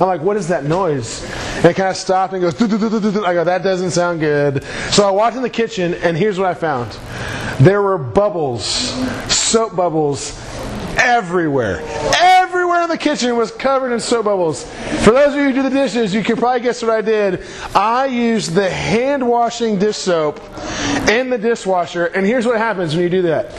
I'm 0.00 0.08
like, 0.08 0.22
what 0.22 0.38
is 0.38 0.48
that 0.48 0.64
noise? 0.64 1.33
And 1.56 1.66
it 1.66 1.74
kind 1.74 1.90
of 1.90 1.96
stopped 1.96 2.32
and 2.32 2.42
goes. 2.42 2.54
I 2.60 3.34
go, 3.34 3.44
that 3.44 3.62
doesn't 3.62 3.92
sound 3.92 4.20
good. 4.20 4.64
So 4.90 5.06
I 5.06 5.10
walked 5.10 5.36
in 5.36 5.42
the 5.42 5.50
kitchen, 5.50 5.94
and 5.94 6.16
here's 6.16 6.38
what 6.38 6.48
I 6.48 6.54
found 6.54 6.96
there 7.60 7.82
were 7.82 7.98
bubbles, 7.98 8.64
soap 9.32 9.76
bubbles, 9.76 10.38
everywhere. 10.98 11.80
Everywhere 12.16 12.53
in 12.82 12.88
the 12.88 12.98
kitchen 12.98 13.36
was 13.36 13.52
covered 13.52 13.92
in 13.92 14.00
soap 14.00 14.24
bubbles. 14.24 14.64
For 15.04 15.12
those 15.12 15.34
of 15.34 15.40
you 15.40 15.46
who 15.46 15.52
do 15.52 15.62
the 15.62 15.70
dishes, 15.70 16.14
you 16.14 16.24
can 16.24 16.36
probably 16.36 16.60
guess 16.60 16.82
what 16.82 16.90
I 16.90 17.00
did. 17.00 17.44
I 17.74 18.06
used 18.06 18.52
the 18.54 18.68
hand 18.68 19.26
washing 19.26 19.78
dish 19.78 19.96
soap 19.96 20.40
in 21.08 21.30
the 21.30 21.38
dishwasher, 21.38 22.06
and 22.06 22.26
here's 22.26 22.46
what 22.46 22.58
happens 22.58 22.94
when 22.94 23.02
you 23.02 23.10
do 23.10 23.22
that 23.22 23.52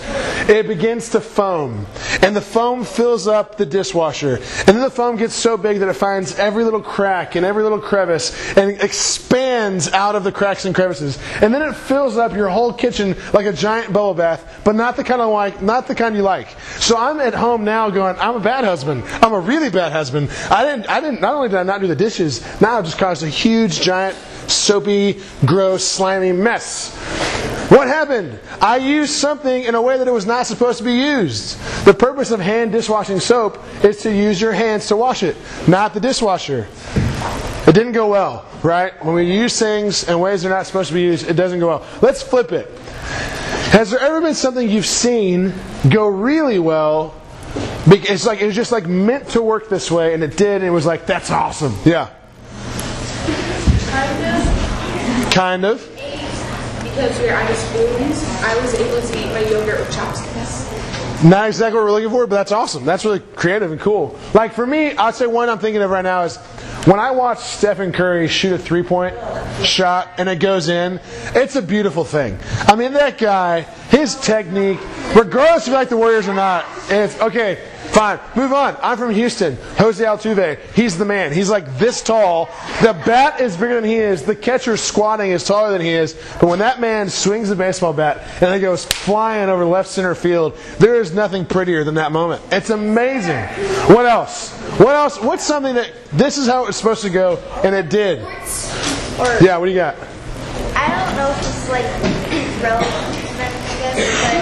it 0.49 0.67
begins 0.67 1.09
to 1.09 1.21
foam, 1.21 1.87
and 2.21 2.35
the 2.35 2.41
foam 2.41 2.83
fills 2.83 3.27
up 3.27 3.57
the 3.57 3.65
dishwasher. 3.65 4.35
And 4.35 4.67
then 4.67 4.81
the 4.81 4.91
foam 4.91 5.15
gets 5.15 5.33
so 5.33 5.57
big 5.57 5.79
that 5.79 5.89
it 5.89 5.93
finds 5.93 6.37
every 6.37 6.63
little 6.63 6.81
crack 6.81 7.35
and 7.35 7.45
every 7.45 7.63
little 7.63 7.79
crevice 7.79 8.55
and 8.57 8.79
expands 8.81 9.44
out 9.55 10.15
of 10.15 10.23
the 10.23 10.31
cracks 10.31 10.65
and 10.65 10.75
crevices. 10.75 11.19
And 11.41 11.53
then 11.53 11.61
it 11.61 11.73
fills 11.73 12.17
up 12.17 12.33
your 12.33 12.49
whole 12.49 12.73
kitchen 12.73 13.15
like 13.33 13.45
a 13.45 13.53
giant 13.53 13.93
bubble 13.93 14.13
bath, 14.13 14.61
but 14.63 14.75
not 14.75 14.95
the 14.95 15.03
kind 15.03 15.21
of 15.21 15.31
like 15.31 15.61
not 15.61 15.87
the 15.87 15.95
kind 15.95 16.15
you 16.15 16.21
like. 16.21 16.49
So 16.77 16.97
I'm 16.97 17.19
at 17.19 17.33
home 17.33 17.63
now 17.63 17.89
going, 17.89 18.15
I'm 18.19 18.35
a 18.35 18.39
bad 18.39 18.63
husband. 18.63 19.03
I'm 19.21 19.33
a 19.33 19.39
really 19.39 19.69
bad 19.69 19.91
husband. 19.91 20.29
I 20.49 20.65
didn't 20.65 20.89
I 20.89 20.99
didn't 20.99 21.21
not 21.21 21.35
only 21.35 21.49
did 21.49 21.57
I 21.57 21.63
not 21.63 21.81
do 21.81 21.87
the 21.87 21.95
dishes, 21.95 22.43
now 22.61 22.77
I've 22.77 22.85
just 22.85 22.97
caused 22.97 23.23
a 23.23 23.29
huge 23.29 23.81
giant 23.81 24.17
soapy, 24.49 25.21
gross, 25.45 25.83
slimy 25.83 26.31
mess. 26.31 26.95
What 27.69 27.87
happened? 27.87 28.39
I 28.61 28.77
used 28.77 29.13
something 29.13 29.63
in 29.63 29.73
a 29.73 29.81
way 29.81 29.97
that 29.97 30.07
it 30.07 30.11
was 30.11 30.27
not 30.27 30.45
supposed 30.45 30.77
to 30.77 30.83
be 30.83 30.93
used. 30.93 31.59
The 31.85 31.93
purpose 31.95 32.29
of 32.29 32.39
hand 32.39 32.71
dishwashing 32.71 33.19
soap 33.19 33.59
is 33.83 33.97
to 34.03 34.13
use 34.13 34.39
your 34.39 34.53
hands 34.53 34.87
to 34.87 34.95
wash 34.95 35.23
it, 35.23 35.35
not 35.67 35.93
the 35.95 35.99
dishwasher. 35.99 36.67
It 37.67 37.73
didn't 37.73 37.93
go 37.93 38.07
well, 38.09 38.45
right? 38.63 38.93
When 39.03 39.15
we 39.15 39.23
use 39.31 39.57
things 39.57 40.07
in 40.07 40.19
ways 40.19 40.43
they're 40.43 40.51
not 40.51 40.67
supposed 40.67 40.89
to 40.89 40.93
be 40.93 41.01
used, 41.01 41.27
it 41.27 41.33
doesn't 41.33 41.59
go 41.59 41.67
well. 41.67 41.85
Let's 42.01 42.21
flip 42.21 42.51
it. 42.51 42.69
Has 43.71 43.89
there 43.91 43.99
ever 43.99 44.21
been 44.21 44.35
something 44.35 44.69
you've 44.69 44.85
seen 44.85 45.53
go 45.89 46.05
really 46.07 46.59
well? 46.59 47.15
bec- 47.87 48.09
It's 48.09 48.25
like 48.25 48.39
it 48.41 48.45
was 48.45 48.55
just 48.55 48.71
like 48.71 48.85
meant 48.87 49.29
to 49.29 49.41
work 49.41 49.67
this 49.69 49.89
way, 49.89 50.13
and 50.13 50.23
it 50.23 50.37
did, 50.37 50.57
and 50.57 50.65
it 50.65 50.69
was 50.69 50.85
like 50.85 51.05
that's 51.07 51.31
awesome. 51.31 51.75
Yeah, 51.85 52.09
Kind 53.89 54.25
of. 54.25 55.31
kind 55.33 55.65
of. 55.65 55.81
because 56.83 57.19
we 57.19 57.25
were 57.25 57.31
out 57.33 57.49
of 57.49 57.57
spoons, 57.57 58.23
I 58.43 58.59
was 58.61 58.73
able 58.75 59.01
to 59.01 59.19
eat 59.19 59.31
my 59.33 59.39
yogurt 59.49 59.79
with 59.79 59.91
chopsticks. 59.93 61.23
Not 61.23 61.47
exactly 61.47 61.77
what 61.79 61.85
we're 61.85 61.91
looking 61.93 62.09
for, 62.09 62.27
but 62.27 62.35
that's 62.35 62.51
awesome. 62.51 62.85
That's 62.85 63.05
really 63.05 63.19
creative 63.19 63.71
and 63.71 63.79
cool. 63.81 64.17
Like 64.33 64.53
for 64.53 64.67
me, 64.67 64.95
I'd 64.95 65.15
say 65.15 65.25
one 65.27 65.49
I'm 65.49 65.59
thinking 65.59 65.81
of 65.81 65.89
right 65.89 66.03
now 66.03 66.23
is 66.23 66.37
when 66.85 66.99
I 66.99 67.11
watch 67.11 67.39
Stephen 67.39 67.91
Curry 67.91 68.27
shoot 68.27 68.53
a 68.53 68.57
three 68.57 68.83
point 68.83 69.15
shot 69.63 70.11
and 70.17 70.29
it 70.29 70.39
goes 70.39 70.69
in, 70.69 70.99
it's 71.33 71.55
a 71.55 71.61
beautiful 71.61 72.03
thing. 72.03 72.37
I 72.67 72.75
mean, 72.75 72.93
that 72.93 73.17
guy, 73.17 73.61
his 73.89 74.15
technique, 74.15 74.79
regardless 75.15 75.63
if 75.63 75.69
you 75.69 75.73
like 75.73 75.89
the 75.89 75.97
Warriors 75.97 76.27
or 76.27 76.35
not, 76.35 76.65
it's 76.89 77.19
okay. 77.19 77.59
Fine, 77.95 78.19
move 78.35 78.51
on. 78.51 78.75
I'm 78.81 78.97
from 78.97 79.11
Houston. 79.11 79.55
Jose 79.77 80.03
Altuve, 80.03 80.59
he's 80.73 80.97
the 80.97 81.05
man. 81.05 81.31
He's 81.31 81.49
like 81.49 81.77
this 81.77 82.03
tall. 82.03 82.49
The 82.81 82.91
bat 83.05 83.39
is 83.39 83.55
bigger 83.55 83.75
than 83.75 83.85
he 83.85 83.95
is. 83.95 84.23
The 84.23 84.35
catcher 84.35 84.75
squatting 84.75 85.31
is 85.31 85.45
taller 85.45 85.71
than 85.71 85.79
he 85.79 85.91
is. 85.91 86.13
But 86.41 86.49
when 86.49 86.59
that 86.59 86.81
man 86.81 87.07
swings 87.07 87.47
the 87.47 87.55
baseball 87.55 87.93
bat 87.93 88.17
and 88.41 88.53
it 88.53 88.59
goes 88.59 88.83
flying 88.83 89.47
over 89.47 89.63
left 89.63 89.87
center 89.87 90.13
field, 90.13 90.57
there 90.77 90.95
is 90.95 91.13
nothing 91.13 91.45
prettier 91.45 91.85
than 91.85 91.95
that 91.95 92.11
moment. 92.11 92.41
It's 92.51 92.69
amazing. 92.69 93.45
What 93.87 94.05
else? 94.05 94.51
What 94.77 94.93
else? 94.93 95.17
What's 95.21 95.45
something 95.45 95.75
that 95.75 95.93
this 96.11 96.37
is 96.37 96.47
how 96.47 96.65
it 96.65 96.67
was 96.67 96.75
supposed 96.75 97.03
to 97.03 97.09
go 97.09 97.37
and 97.63 97.73
it 97.73 97.89
did? 97.89 98.19
Yeah, 99.39 99.55
what 99.55 99.67
do 99.67 99.71
you 99.71 99.77
got? 99.77 99.95
I 100.75 100.91
don't 100.91 101.15
know 101.15 101.31
if 101.31 101.37
this 101.37 101.63
is 101.63 101.69
like 101.69 101.85
relevant, 102.61 102.91
I 103.39 103.75
guess, 103.79 103.95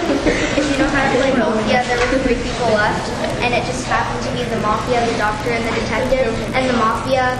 but 0.08 0.26
if 0.58 0.72
you 0.72 0.78
know 0.78 0.88
how 0.88 1.12
to 1.12 1.18
play 1.20 1.30
Mafia, 1.38 1.84
there 1.86 1.98
were 1.98 2.04
three 2.24 2.40
people 2.40 2.72
left, 2.72 3.04
and 3.44 3.52
it 3.52 3.62
just 3.68 3.84
happened 3.84 4.24
to 4.24 4.32
be 4.32 4.48
the 4.48 4.58
Mafia, 4.60 5.04
the 5.04 5.18
Doctor, 5.18 5.50
and 5.50 5.62
the 5.68 5.78
Detective, 5.78 6.32
and 6.56 6.70
the 6.70 6.72
Mafia. 6.72 7.36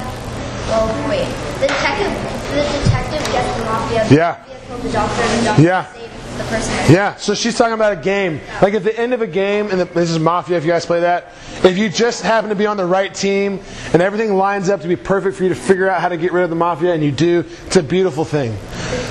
Well, 0.68 0.92
wait, 1.08 1.24
the 1.60 1.68
detective, 1.68 2.12
the 2.52 2.60
detective 2.84 3.24
gets 3.32 3.56
the 3.56 3.64
Mafia. 3.64 4.04
The 4.08 4.14
Yeah. 4.14 4.36
Mafia 4.36 4.56
killed 4.68 4.82
the 4.82 4.92
Doctor, 4.92 5.22
and 5.22 5.40
the 5.40 5.44
Doctor 5.46 5.62
Yeah. 5.62 5.84
saved 5.86 6.10
the 6.36 6.44
person. 6.44 6.74
Yeah, 6.92 7.14
so 7.16 7.32
she's 7.32 7.56
talking 7.56 7.72
about 7.72 7.94
a 7.94 7.96
game. 7.96 8.42
Like 8.60 8.74
at 8.74 8.84
the 8.84 8.98
end 8.98 9.14
of 9.14 9.22
a 9.22 9.26
game, 9.26 9.70
and 9.70 9.80
this 9.80 10.10
is 10.10 10.18
Mafia 10.18 10.58
if 10.58 10.66
you 10.66 10.70
guys 10.72 10.84
play 10.84 11.00
that, 11.00 11.32
if 11.62 11.78
you 11.78 11.88
just 11.88 12.22
happen 12.22 12.50
to 12.50 12.56
be 12.56 12.66
on 12.66 12.76
the 12.76 12.84
right 12.84 13.14
team 13.14 13.60
and 13.94 14.02
everything 14.02 14.36
lines 14.36 14.68
up 14.68 14.82
to 14.82 14.88
be 14.88 14.96
perfect 14.96 15.38
for 15.38 15.44
you 15.44 15.48
to 15.48 15.54
figure 15.54 15.88
out 15.88 16.02
how 16.02 16.10
to 16.10 16.18
get 16.18 16.30
rid 16.32 16.44
of 16.44 16.50
the 16.50 16.56
Mafia, 16.56 16.92
and 16.92 17.02
you 17.02 17.10
do, 17.10 17.42
it's 17.66 17.76
a 17.76 17.82
beautiful 17.82 18.26
thing. 18.26 18.52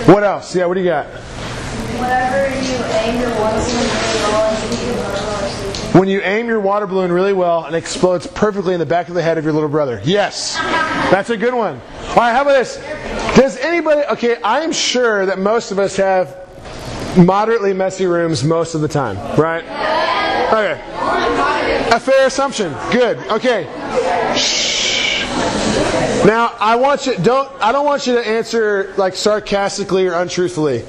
What 0.05 0.23
else? 0.23 0.55
Yeah, 0.55 0.67
what 0.67 0.75
do 0.75 0.81
you 0.81 0.89
got? 0.91 1.07
Whenever 1.97 2.49
you 2.61 2.77
aim 2.99 3.21
your 3.21 3.29
one 3.41 3.53
When 6.03 6.09
you 6.09 6.19
aim 6.19 6.47
your 6.47 6.59
water 6.59 6.85
balloon 6.85 7.13
really 7.13 7.31
well 7.31 7.63
and 7.63 7.73
it 7.73 7.77
explodes 7.77 8.27
perfectly 8.27 8.73
in 8.73 8.79
the 8.81 8.85
back 8.85 9.07
of 9.07 9.15
the 9.15 9.21
head 9.21 9.37
of 9.37 9.45
your 9.45 9.53
little 9.53 9.69
brother. 9.69 10.01
Yes, 10.03 10.55
that's 11.09 11.29
a 11.29 11.37
good 11.37 11.53
one. 11.53 11.79
All 12.09 12.15
right, 12.17 12.33
how 12.33 12.41
about 12.41 12.57
this? 12.57 12.75
Does 13.37 13.55
anybody, 13.55 14.01
okay, 14.07 14.35
I'm 14.43 14.73
sure 14.73 15.25
that 15.25 15.39
most 15.39 15.71
of 15.71 15.79
us 15.79 15.95
have 15.95 16.37
moderately 17.17 17.71
messy 17.71 18.05
rooms 18.05 18.43
most 18.43 18.75
of 18.75 18.81
the 18.81 18.89
time, 18.89 19.15
right? 19.39 19.63
Okay. 20.51 20.81
A 21.95 21.99
fair 22.01 22.27
assumption. 22.27 22.73
Good. 22.91 23.19
Okay. 23.29 23.63
Shh. 24.35 25.23
Now, 26.25 26.53
I 26.59 26.75
want 26.75 27.05
you 27.05 27.15
don't 27.17 27.49
I 27.61 27.71
don't 27.71 27.85
want 27.85 28.07
you 28.07 28.15
to 28.15 28.27
answer 28.27 28.93
like 28.97 29.15
sarcastically 29.15 30.05
or 30.05 30.15
untruthfully. 30.15 30.83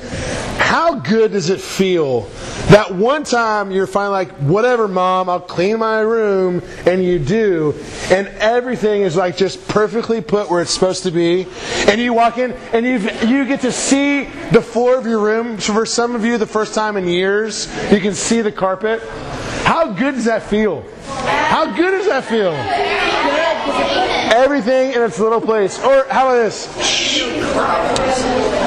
How 0.64 0.94
good 0.94 1.32
does 1.32 1.50
it 1.50 1.60
feel 1.60 2.22
that 2.70 2.92
one 2.94 3.22
time 3.22 3.70
you're 3.70 3.86
finally 3.86 4.24
like, 4.24 4.32
whatever, 4.38 4.88
mom, 4.88 5.28
I'll 5.28 5.38
clean 5.38 5.78
my 5.78 6.00
room, 6.00 6.62
and 6.86 7.04
you 7.04 7.18
do, 7.18 7.74
and 8.10 8.28
everything 8.38 9.02
is 9.02 9.14
like 9.14 9.36
just 9.36 9.68
perfectly 9.68 10.22
put 10.22 10.50
where 10.50 10.62
it's 10.62 10.70
supposed 10.70 11.02
to 11.02 11.10
be, 11.10 11.46
and 11.86 12.00
you 12.00 12.14
walk 12.14 12.38
in 12.38 12.52
and 12.72 12.86
you 12.86 12.98
you 13.28 13.44
get 13.44 13.60
to 13.60 13.70
see 13.70 14.24
the 14.52 14.62
floor 14.62 14.96
of 14.96 15.06
your 15.06 15.20
room. 15.20 15.60
So 15.60 15.74
for 15.74 15.84
some 15.84 16.14
of 16.14 16.24
you, 16.24 16.38
the 16.38 16.46
first 16.46 16.74
time 16.74 16.96
in 16.96 17.06
years, 17.06 17.68
you 17.92 18.00
can 18.00 18.14
see 18.14 18.40
the 18.40 18.50
carpet. 18.50 19.02
How 19.64 19.92
good 19.92 20.14
does 20.14 20.24
that 20.24 20.44
feel? 20.44 20.82
How 21.06 21.66
good 21.76 21.90
does 21.90 22.06
that 22.06 22.24
feel? 22.24 23.43
Everything 24.34 24.92
in 24.92 25.02
its 25.02 25.18
little 25.18 25.40
place. 25.40 25.78
Or 25.78 26.06
how 26.10 26.28
about 26.28 26.42
this? 26.42 26.66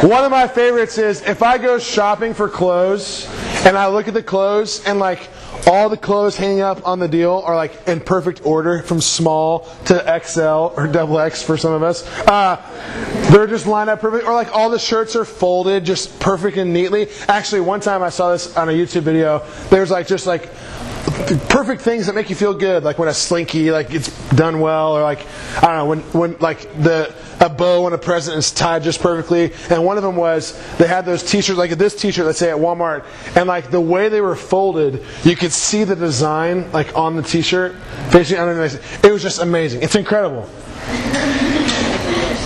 One 0.04 0.24
of 0.24 0.32
my 0.32 0.48
favorites 0.48 0.98
is 0.98 1.22
if 1.24 1.44
I 1.44 1.58
go 1.58 1.80
shopping 1.80 2.34
for 2.34 2.48
clothes 2.48 3.28
and 3.66 3.78
I 3.78 3.88
look 3.88 4.08
at 4.08 4.14
the 4.14 4.24
clothes 4.24 4.86
and 4.86 5.00
like 5.00 5.28
all 5.68 5.90
the 5.90 5.98
clothes 5.98 6.38
hanging 6.38 6.62
up 6.62 6.88
on 6.88 7.00
the 7.00 7.08
deal 7.08 7.44
are 7.46 7.56
like 7.56 7.88
in 7.88 8.00
perfect 8.00 8.46
order 8.46 8.82
from 8.84 9.02
small 9.02 9.68
to 9.86 10.22
XL 10.24 10.74
or 10.78 10.88
double 10.88 11.20
X 11.20 11.44
for 11.44 11.58
some 11.58 11.74
of 11.74 11.84
us. 11.84 12.08
Uh, 12.28 12.56
they're 13.32 13.48
just 13.48 13.68
lined 13.68 13.90
up 13.90 14.00
perfect. 14.00 14.26
Or 14.26 14.34
like 14.34 14.56
all 14.56 14.70
the 14.70 14.80
shirts 14.80 15.16
are 15.16 15.26
folded 15.26 15.84
just 15.84 16.18
perfect 16.20 16.58
and 16.58 16.72
neatly. 16.72 17.10
Actually, 17.28 17.62
one 17.62 17.82
time 17.82 18.02
I 18.02 18.10
saw 18.10 18.32
this 18.32 18.56
on 18.56 18.70
a 18.70 18.72
YouTube 18.72 19.02
video. 19.02 19.46
There's 19.70 19.92
like 19.92 20.08
just 20.08 20.26
like 20.26 20.50
perfect 21.50 21.82
things 21.82 22.06
that 22.08 22.16
make 22.16 22.30
you 22.30 22.36
feel 22.36 22.54
good, 22.54 22.84
like 22.84 22.98
when 22.98 23.08
a 23.08 23.14
slinky 23.14 23.72
like 23.72 23.94
it's 23.94 24.10
done 24.30 24.60
well, 24.60 24.98
or 24.98 25.02
like 25.02 25.26
I 25.58 25.62
don't 25.62 25.76
know 25.76 25.86
when 25.86 26.00
when 26.12 26.38
like 26.40 26.62
the 26.84 27.14
a 27.40 27.50
bow 27.50 27.86
on 27.86 27.94
a 27.94 27.98
present 27.98 28.38
is 28.38 28.52
tied 28.52 28.84
just 28.84 29.00
perfectly. 29.00 29.54
And 29.70 29.86
one 29.86 29.98
of 29.98 30.04
them 30.04 30.16
was 30.16 30.60
they 30.78 30.88
had 30.88 31.06
those 31.06 31.24
T-shirts, 31.24 31.58
like 31.58 31.72
this 31.72 31.96
T-shirt, 31.96 32.26
let's 32.26 32.40
say 32.40 32.50
at 32.50 32.58
Walmart, 32.58 33.06
and 33.36 33.48
like 33.48 33.70
the 33.70 33.82
way 33.82 34.10
they 34.10 34.22
were 34.22 34.36
folded, 34.36 35.04
you 35.24 35.36
could 35.36 35.52
see 35.52 35.84
the 35.84 35.96
design 35.96 36.72
like 36.72 36.96
on 36.98 37.16
the 37.16 37.24
T-shirt 37.24 37.76
facing 38.10 38.38
underneath. 38.38 39.04
It 39.04 39.12
was 39.12 39.22
just 39.22 39.40
amazing. 39.40 39.84
It's 39.84 39.96
incredible. 39.96 40.50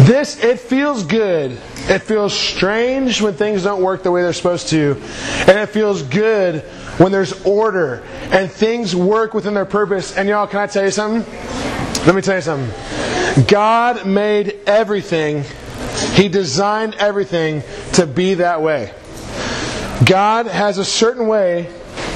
This, 0.05 0.43
it 0.43 0.59
feels 0.59 1.03
good. 1.03 1.51
It 1.87 1.99
feels 1.99 2.33
strange 2.33 3.21
when 3.21 3.35
things 3.35 3.63
don't 3.63 3.83
work 3.83 4.01
the 4.01 4.11
way 4.11 4.23
they're 4.23 4.33
supposed 4.33 4.69
to. 4.69 4.99
And 5.47 5.59
it 5.59 5.67
feels 5.67 6.01
good 6.01 6.61
when 6.97 7.11
there's 7.11 7.43
order 7.45 8.03
and 8.31 8.51
things 8.51 8.95
work 8.95 9.35
within 9.35 9.53
their 9.53 9.65
purpose. 9.65 10.17
And 10.17 10.27
y'all, 10.27 10.47
can 10.47 10.59
I 10.59 10.67
tell 10.67 10.85
you 10.85 10.91
something? 10.91 11.21
Let 12.05 12.15
me 12.15 12.21
tell 12.21 12.35
you 12.35 12.41
something. 12.41 13.45
God 13.45 14.07
made 14.07 14.59
everything, 14.65 15.43
He 16.13 16.29
designed 16.29 16.95
everything 16.95 17.61
to 17.93 18.07
be 18.07 18.35
that 18.35 18.61
way. 18.61 18.93
God 20.03 20.47
has 20.47 20.79
a 20.79 20.85
certain 20.85 21.27
way 21.27 21.71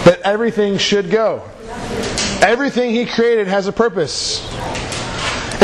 that 0.05 0.21
everything 0.21 0.79
should 0.79 1.11
go. 1.11 1.43
Everything 2.41 2.91
He 2.91 3.05
created 3.05 3.45
has 3.45 3.67
a 3.67 3.71
purpose. 3.71 4.54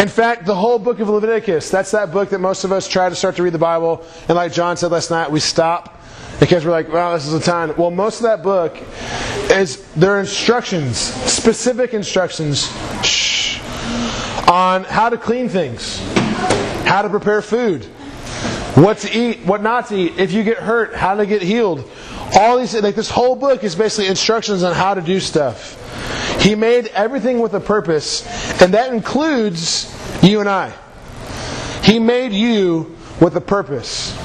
In 0.02 0.08
fact, 0.08 0.48
the 0.48 0.56
whole 0.56 0.80
book 0.80 1.00
of 1.00 1.10
Leviticus, 1.10 1.70
that's 1.70 1.92
that 1.92 2.12
book 2.12 2.32
that 2.32 2.40
most 2.40 2.64
of 2.64 2.72
us 2.72 2.88
try 2.88 3.08
to 3.08 3.16
start 3.16 3.36
to 3.36 3.44
read 3.44 3.54
the 3.54 3.60
Bible, 3.60 4.04
and 4.28 4.36
like 4.36 4.52
John 4.52 4.76
said 4.76 4.90
last 4.90 5.12
night, 5.12 5.30
we 5.30 5.40
stop 5.40 6.02
because 6.40 6.66
we're 6.66 6.72
like, 6.72 6.92
well, 6.92 7.14
this 7.14 7.28
is 7.28 7.36
a 7.36 7.40
time. 7.40 7.72
Well, 7.78 7.92
most 7.92 8.18
of 8.18 8.24
that 8.24 8.42
book 8.42 8.76
is 9.52 9.86
there 9.94 10.14
are 10.16 10.20
instructions, 10.20 10.98
specific 10.98 11.94
instructions 11.94 12.66
shh, 13.06 13.60
on 14.50 14.86
how 14.86 15.10
to 15.10 15.20
clean 15.20 15.50
things, 15.50 16.00
how 16.84 17.04
to 17.04 17.10
prepare 17.10 17.44
food, 17.44 17.86
what 18.74 18.98
to 19.00 19.16
eat, 19.16 19.46
what 19.46 19.62
not 19.62 19.90
to 19.90 19.96
eat, 19.96 20.18
if 20.18 20.32
you 20.32 20.44
get 20.44 20.58
hurt, 20.58 20.96
how 20.96 21.14
to 21.14 21.28
get 21.28 21.44
healed. 21.44 21.88
All 22.34 22.58
these, 22.58 22.74
like 22.74 22.96
this 22.96 23.12
whole 23.12 23.36
book 23.36 23.64
is 23.64 23.76
basically 23.76 24.08
instructions 24.08 24.64
on 24.64 24.74
how 24.74 24.96
to 24.96 25.02
do 25.02 25.20
stuff. 25.20 25.78
He 26.42 26.56
made 26.56 26.88
everything 26.88 27.40
with 27.40 27.54
a 27.54 27.60
purpose, 27.60 28.26
and 28.62 28.74
that 28.74 28.92
includes 28.94 29.96
you 30.24 30.40
and 30.40 30.50
I. 30.50 30.74
He 31.84 32.00
made 32.00 32.34
you 32.34 32.98
with 33.20 33.36
a 33.36 33.42
purpose. 33.42 34.18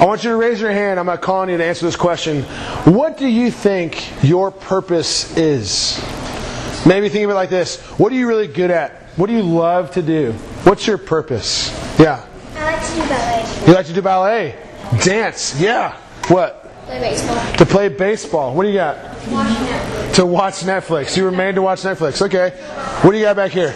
I 0.00 0.06
want 0.06 0.24
you 0.24 0.30
to 0.30 0.36
raise 0.36 0.60
your 0.60 0.70
hand. 0.70 0.98
I'm 0.98 1.06
not 1.06 1.20
calling 1.20 1.50
you 1.50 1.58
to 1.58 1.64
answer 1.64 1.84
this 1.84 1.96
question. 1.96 2.44
What 2.84 3.18
do 3.18 3.26
you 3.26 3.50
think 3.50 4.22
your 4.22 4.50
purpose 4.50 5.36
is? 5.36 6.02
Maybe 6.86 7.08
think 7.08 7.24
of 7.24 7.30
it 7.30 7.34
like 7.34 7.50
this 7.50 7.80
What 7.98 8.12
are 8.12 8.14
you 8.14 8.28
really 8.28 8.46
good 8.46 8.70
at? 8.70 9.02
What 9.16 9.26
do 9.26 9.32
you 9.32 9.42
love 9.42 9.90
to 9.92 10.02
do? 10.02 10.32
What's 10.62 10.86
your 10.86 10.98
purpose? 10.98 11.70
Yeah. 11.98 12.24
I 12.54 12.72
like 12.72 12.86
to 12.86 12.94
do 12.94 13.08
ballet. 13.08 13.66
You 13.66 13.74
like 13.74 13.86
to 13.86 13.92
do 13.92 14.02
ballet? 14.02 14.56
Dance? 15.02 15.60
Yeah. 15.60 15.96
What? 16.28 16.64
Play 16.86 17.00
baseball. 17.00 17.56
To 17.56 17.66
play 17.66 17.88
baseball. 17.88 18.54
What 18.54 18.62
do 18.62 18.68
you 18.68 18.76
got? 18.76 19.07
Watch 19.26 20.14
To 20.16 20.26
watch 20.26 20.54
Netflix. 20.60 21.16
You 21.16 21.24
were 21.24 21.30
made 21.30 21.54
to 21.56 21.62
watch 21.62 21.82
Netflix. 21.82 22.22
Okay. 22.22 22.50
What 23.02 23.12
do 23.12 23.18
you 23.18 23.24
got 23.24 23.36
back 23.36 23.50
here? 23.50 23.72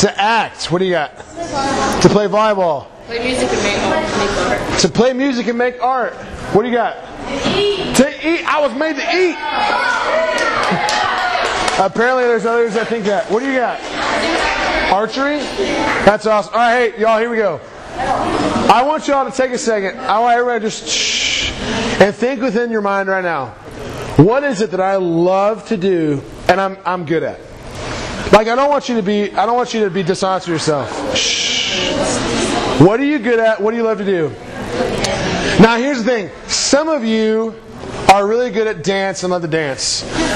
To 0.00 0.14
act. 0.16 0.70
What 0.70 0.78
do 0.78 0.84
you 0.84 0.92
got? 0.92 1.16
To 1.16 2.08
play 2.08 2.26
volleyball. 2.26 2.86
Play 3.06 3.24
music 3.24 3.50
and 3.50 3.62
make, 3.62 3.76
make 3.76 4.30
art. 4.38 4.80
To 4.80 4.88
play 4.88 5.12
music 5.12 5.46
and 5.48 5.58
make 5.58 5.82
art. 5.82 6.14
What 6.54 6.62
do 6.62 6.68
you 6.68 6.74
got? 6.74 6.96
To 7.96 8.28
eat. 8.28 8.44
I 8.46 8.60
was 8.60 8.72
made 8.74 8.96
to 8.96 9.02
eat. 9.16 9.36
Apparently, 11.84 12.24
there's 12.24 12.46
others 12.46 12.74
that 12.74 12.88
think 12.88 13.04
that. 13.06 13.30
What 13.30 13.40
do 13.40 13.46
you 13.50 13.58
got? 13.58 13.80
Archery? 14.92 15.38
That's 16.04 16.26
awesome. 16.26 16.52
All 16.52 16.60
right, 16.60 16.92
hey, 16.92 17.00
y'all, 17.00 17.18
here 17.18 17.30
we 17.30 17.36
go. 17.36 17.60
I 17.96 18.82
want 18.86 19.08
y'all 19.08 19.28
to 19.28 19.36
take 19.36 19.52
a 19.52 19.58
second. 19.58 19.98
I 20.00 20.18
want 20.18 20.36
everybody 20.36 20.60
to 20.60 20.70
just 20.70 20.88
shh 20.88 21.50
and 22.00 22.14
think 22.14 22.40
within 22.40 22.70
your 22.70 22.82
mind 22.82 23.08
right 23.08 23.24
now. 23.24 23.54
What 24.20 24.44
is 24.44 24.60
it 24.60 24.70
that 24.72 24.80
I 24.80 24.96
love 24.96 25.66
to 25.68 25.76
do 25.76 26.22
and 26.48 26.60
I'm, 26.60 26.76
I'm 26.84 27.06
good 27.06 27.22
at? 27.22 27.40
Like 28.32 28.48
I 28.48 28.54
don't 28.54 28.68
want 28.68 28.88
you 28.88 28.96
to 28.96 29.02
be 29.02 29.32
I 29.32 29.46
don't 29.46 29.56
want 29.56 29.72
you 29.72 29.84
to 29.84 29.90
be 29.90 30.02
dishonest 30.02 30.46
with 30.46 30.54
yourself. 30.54 31.16
Shh. 31.16 31.90
What 32.80 33.00
are 33.00 33.04
you 33.04 33.18
good 33.18 33.38
at? 33.38 33.60
What 33.60 33.70
do 33.72 33.78
you 33.78 33.82
love 33.82 33.98
to 33.98 34.04
do? 34.04 34.28
Now, 35.60 35.76
here's 35.76 36.04
the 36.04 36.04
thing 36.04 36.30
some 36.46 36.88
of 36.88 37.04
you 37.04 37.54
are 38.12 38.26
really 38.26 38.50
good 38.50 38.66
at 38.66 38.82
dance 38.82 39.22
and 39.22 39.30
love 39.30 39.42
to 39.42 39.48
dance. 39.48 39.82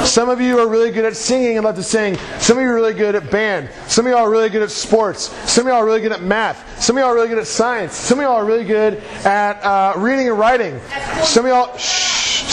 Some 0.08 0.28
of 0.28 0.40
you 0.40 0.58
are 0.58 0.68
really 0.68 0.90
good 0.90 1.04
at 1.04 1.16
singing 1.16 1.56
and 1.56 1.64
love 1.64 1.76
to 1.76 1.82
sing. 1.82 2.16
Some 2.38 2.56
of 2.58 2.62
you 2.62 2.70
are 2.70 2.74
really 2.74 2.94
good 2.94 3.14
at 3.14 3.30
band. 3.30 3.68
Some 3.86 4.06
of 4.06 4.10
y'all 4.10 4.20
are 4.20 4.30
really 4.30 4.48
good 4.48 4.62
at 4.62 4.70
sports. 4.70 5.30
Some 5.50 5.66
of 5.66 5.72
y'all 5.72 5.82
are 5.82 5.86
really 5.86 6.00
good 6.00 6.12
at 6.12 6.22
math. 6.22 6.80
Some 6.82 6.96
of 6.96 7.00
y'all 7.00 7.10
are 7.10 7.14
really 7.14 7.28
good 7.28 7.38
at 7.38 7.46
science. 7.46 7.94
Some 7.96 8.18
of 8.18 8.24
y'all 8.24 8.36
are 8.36 8.44
really 8.44 8.64
good 8.64 8.94
at 9.24 9.62
uh, 9.64 9.94
reading 9.96 10.28
and 10.28 10.38
writing. 10.38 10.80
Some 11.22 11.46
of 11.46 11.50
y'all, 11.50 11.76
shh, 11.76 12.03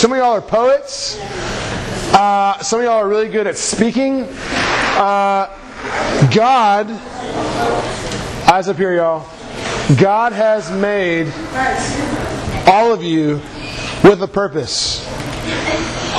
some 0.01 0.12
of 0.13 0.17
y'all 0.17 0.31
are 0.31 0.41
poets. 0.41 1.20
Uh, 2.12 2.58
some 2.63 2.79
of 2.79 2.86
y'all 2.86 2.96
are 2.96 3.08
really 3.08 3.29
good 3.29 3.46
at 3.46 3.55
speaking. 3.55 4.24
Uh, 4.24 5.46
God, 6.34 6.89
eyes 8.51 8.67
up 8.67 8.77
here, 8.77 8.96
y'all. 8.96 9.29
God 10.00 10.34
has 10.34 10.72
made 10.72 11.31
all 12.65 12.91
of 12.91 13.03
you 13.03 13.34
with 14.03 14.24
a 14.24 14.27
purpose. 14.27 15.08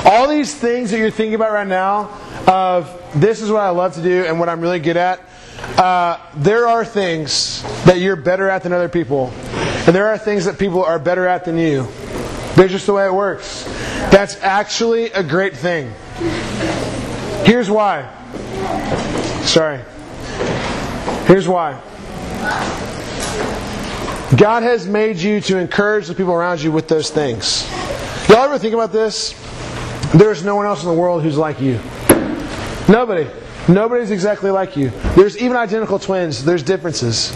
All 0.06 0.28
these 0.28 0.54
things 0.54 0.92
that 0.92 0.98
you're 0.98 1.10
thinking 1.10 1.34
about 1.34 1.50
right 1.50 1.66
now, 1.66 2.08
of 2.46 2.88
this 3.16 3.42
is 3.42 3.50
what 3.50 3.62
I 3.62 3.70
love 3.70 3.94
to 3.94 4.02
do 4.02 4.24
and 4.26 4.38
what 4.38 4.48
I'm 4.48 4.60
really 4.60 4.78
good 4.78 4.96
at, 4.96 5.18
uh, 5.76 6.20
there 6.36 6.68
are 6.68 6.84
things 6.84 7.64
that 7.84 7.98
you're 7.98 8.14
better 8.14 8.48
at 8.48 8.62
than 8.62 8.72
other 8.72 8.88
people. 8.88 9.32
And 9.50 9.88
there 9.88 10.06
are 10.06 10.18
things 10.18 10.44
that 10.44 10.56
people 10.56 10.84
are 10.84 11.00
better 11.00 11.26
at 11.26 11.46
than 11.46 11.58
you. 11.58 11.88
That's 12.54 12.70
just 12.70 12.86
the 12.86 12.92
way 12.92 13.06
it 13.06 13.14
works. 13.14 13.66
That's 14.10 14.36
actually 14.42 15.10
a 15.12 15.22
great 15.22 15.56
thing. 15.56 15.92
Here's 17.44 17.70
why. 17.70 18.08
Sorry. 19.44 19.80
Here's 21.26 21.48
why. 21.48 21.80
God 24.36 24.62
has 24.62 24.86
made 24.86 25.18
you 25.18 25.40
to 25.42 25.58
encourage 25.58 26.06
the 26.06 26.14
people 26.14 26.32
around 26.32 26.62
you 26.62 26.72
with 26.72 26.88
those 26.88 27.10
things. 27.10 27.68
Y'all 28.28 28.44
ever 28.44 28.58
think 28.58 28.74
about 28.74 28.92
this? 28.92 29.34
There's 30.14 30.44
no 30.44 30.56
one 30.56 30.66
else 30.66 30.82
in 30.82 30.88
the 30.88 30.94
world 30.94 31.22
who's 31.22 31.36
like 31.36 31.60
you. 31.60 31.78
Nobody. 32.88 33.26
Nobody's 33.68 34.10
exactly 34.10 34.50
like 34.50 34.76
you. 34.76 34.90
There's 35.14 35.38
even 35.38 35.56
identical 35.56 35.98
twins, 35.98 36.44
there's 36.44 36.62
differences. 36.62 37.30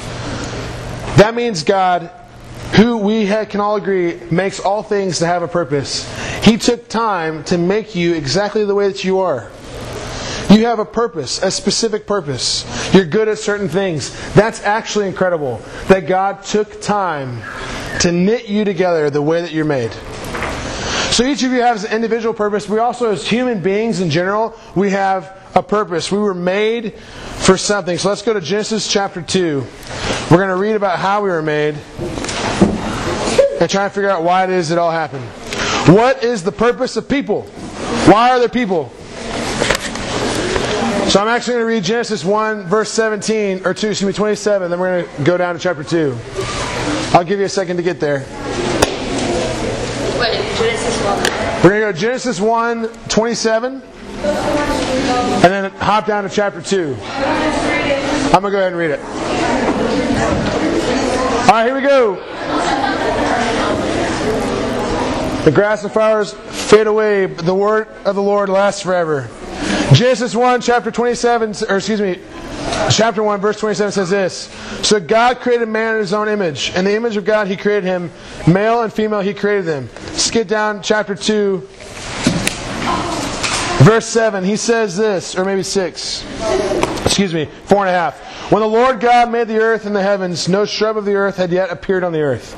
That 1.16 1.34
means 1.34 1.62
God, 1.62 2.10
who 2.74 2.98
we 2.98 3.26
can 3.26 3.60
all 3.60 3.76
agree 3.76 4.18
makes 4.30 4.60
all 4.60 4.82
things 4.82 5.18
to 5.20 5.26
have 5.26 5.42
a 5.42 5.48
purpose, 5.48 6.06
He 6.44 6.56
took 6.56 6.88
time 6.88 7.44
to 7.44 7.58
make 7.58 7.94
you 7.94 8.14
exactly 8.14 8.64
the 8.64 8.74
way 8.74 8.88
that 8.88 9.04
you 9.04 9.20
are. 9.20 9.50
You 10.50 10.66
have 10.66 10.78
a 10.78 10.84
purpose, 10.84 11.42
a 11.42 11.50
specific 11.50 12.06
purpose. 12.06 12.64
You're 12.94 13.04
good 13.04 13.28
at 13.28 13.38
certain 13.38 13.68
things. 13.68 14.10
That's 14.34 14.62
actually 14.62 15.08
incredible 15.08 15.60
that 15.88 16.06
God 16.06 16.44
took 16.44 16.80
time 16.80 17.42
to 18.00 18.12
knit 18.12 18.48
you 18.48 18.64
together 18.64 19.10
the 19.10 19.22
way 19.22 19.40
that 19.40 19.52
you're 19.52 19.64
made. 19.64 19.92
So 21.10 21.24
each 21.24 21.42
of 21.42 21.50
you 21.50 21.62
has 21.62 21.84
an 21.84 21.92
individual 21.92 22.34
purpose. 22.34 22.68
We 22.68 22.78
also, 22.78 23.10
as 23.10 23.26
human 23.26 23.60
beings 23.60 24.00
in 24.00 24.10
general, 24.10 24.54
we 24.74 24.90
have 24.90 25.36
a 25.54 25.62
purpose. 25.62 26.12
We 26.12 26.18
were 26.18 26.34
made 26.34 26.94
for 26.94 27.56
something. 27.56 27.98
So 27.98 28.08
let's 28.08 28.22
go 28.22 28.34
to 28.34 28.40
Genesis 28.40 28.90
chapter 28.90 29.22
2. 29.22 29.64
We're 30.30 30.36
going 30.36 30.48
to 30.48 30.56
read 30.56 30.76
about 30.76 30.98
how 30.98 31.22
we 31.22 31.30
were 31.30 31.42
made 31.42 31.76
and 33.60 33.70
try 33.70 33.84
and 33.84 33.92
figure 33.92 34.10
out 34.10 34.22
why 34.22 34.44
it 34.44 34.50
is 34.50 34.70
it 34.70 34.78
all 34.78 34.90
happened. 34.90 35.24
What 35.94 36.22
is 36.24 36.42
the 36.42 36.52
purpose 36.52 36.96
of 36.96 37.08
people? 37.08 37.42
Why 38.06 38.30
are 38.30 38.38
there 38.38 38.48
people? 38.48 38.90
So 41.08 41.20
I'm 41.20 41.28
actually 41.28 41.54
going 41.54 41.62
to 41.62 41.66
read 41.66 41.84
Genesis 41.84 42.24
1, 42.24 42.64
verse 42.64 42.90
17, 42.90 43.64
or 43.64 43.72
2, 43.72 43.90
excuse 43.90 44.02
me, 44.02 44.12
27, 44.12 44.70
then 44.70 44.80
we're 44.80 45.02
going 45.02 45.16
to 45.16 45.22
go 45.22 45.36
down 45.36 45.54
to 45.54 45.60
chapter 45.60 45.84
2. 45.84 46.16
I'll 47.14 47.24
give 47.24 47.38
you 47.38 47.44
a 47.44 47.48
second 47.48 47.76
to 47.76 47.82
get 47.84 48.00
there. 48.00 48.26
Wait, 50.18 50.34
Genesis 50.58 51.04
1. 51.04 51.18
We're 51.62 51.70
going 51.70 51.80
to 51.80 51.92
go 51.92 51.92
Genesis 51.92 52.40
1, 52.40 52.88
27, 53.08 53.74
and 53.74 55.44
then 55.44 55.70
hop 55.72 56.06
down 56.06 56.24
to 56.24 56.28
chapter 56.28 56.60
2. 56.60 56.96
I'm 58.34 58.42
going 58.42 58.44
to 58.44 58.50
go 58.50 58.58
ahead 58.58 58.72
and 58.72 58.76
read 58.76 58.90
it. 58.90 59.00
All 61.46 61.52
right, 61.52 61.66
here 61.66 61.74
we 61.76 61.82
go. 61.82 62.85
The 65.46 65.52
grass 65.52 65.84
and 65.84 65.92
flowers 65.92 66.32
fade 66.32 66.88
away, 66.88 67.26
but 67.26 67.46
the 67.46 67.54
word 67.54 67.86
of 68.04 68.16
the 68.16 68.22
Lord 68.22 68.48
lasts 68.48 68.82
forever. 68.82 69.28
Genesis 69.92 70.34
1, 70.34 70.60
chapter 70.60 70.90
27, 70.90 71.54
or 71.68 71.76
excuse 71.76 72.00
me, 72.00 72.20
chapter 72.90 73.22
1, 73.22 73.40
verse 73.40 73.60
27 73.60 73.92
says 73.92 74.10
this 74.10 74.50
So 74.82 74.98
God 74.98 75.38
created 75.38 75.68
man 75.68 75.94
in 75.94 76.00
his 76.00 76.12
own 76.12 76.28
image. 76.28 76.74
In 76.74 76.84
the 76.84 76.96
image 76.96 77.16
of 77.16 77.24
God, 77.24 77.46
he 77.46 77.56
created 77.56 77.84
him. 77.84 78.10
Male 78.48 78.82
and 78.82 78.92
female, 78.92 79.20
he 79.20 79.34
created 79.34 79.66
them. 79.66 79.88
Skip 80.14 80.48
down, 80.48 80.82
chapter 80.82 81.14
2, 81.14 81.58
verse 83.84 84.06
7. 84.06 84.42
He 84.42 84.56
says 84.56 84.96
this, 84.96 85.36
or 85.36 85.44
maybe 85.44 85.62
6. 85.62 86.85
Excuse 87.06 87.32
me, 87.32 87.46
4 87.46 87.86
and 87.86 87.88
a 87.88 87.92
half. 87.92 88.18
When 88.50 88.60
the 88.60 88.68
Lord 88.68 89.00
God 89.00 89.30
made 89.30 89.46
the 89.46 89.58
earth 89.58 89.86
and 89.86 89.94
the 89.94 90.02
heavens, 90.02 90.48
no 90.48 90.64
shrub 90.64 90.96
of 90.96 91.04
the 91.04 91.14
earth 91.14 91.36
had 91.36 91.52
yet 91.52 91.70
appeared 91.70 92.02
on 92.02 92.12
the 92.12 92.20
earth. 92.20 92.54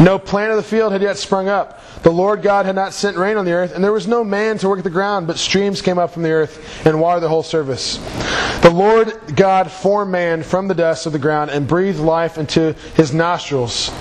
No 0.00 0.18
plant 0.18 0.50
of 0.50 0.56
the 0.56 0.62
field 0.62 0.92
had 0.92 1.02
yet 1.02 1.16
sprung 1.16 1.48
up. 1.48 1.80
The 2.02 2.10
Lord 2.10 2.42
God 2.42 2.66
had 2.66 2.74
not 2.74 2.92
sent 2.92 3.16
rain 3.16 3.36
on 3.36 3.44
the 3.44 3.52
earth, 3.52 3.72
and 3.72 3.82
there 3.82 3.92
was 3.92 4.08
no 4.08 4.24
man 4.24 4.58
to 4.58 4.68
work 4.68 4.82
the 4.82 4.90
ground, 4.90 5.28
but 5.28 5.38
streams 5.38 5.80
came 5.80 5.98
up 5.98 6.10
from 6.10 6.24
the 6.24 6.32
earth 6.32 6.84
and 6.84 7.00
watered 7.00 7.22
the 7.22 7.28
whole 7.28 7.44
surface. 7.44 7.98
The 8.62 8.72
Lord 8.74 9.12
God 9.36 9.70
formed 9.70 10.10
man 10.10 10.42
from 10.42 10.66
the 10.66 10.74
dust 10.74 11.06
of 11.06 11.12
the 11.12 11.20
ground 11.20 11.52
and 11.52 11.68
breathed 11.68 12.00
life 12.00 12.38
into 12.38 12.72
his 12.96 13.14
nostrils, 13.14 13.92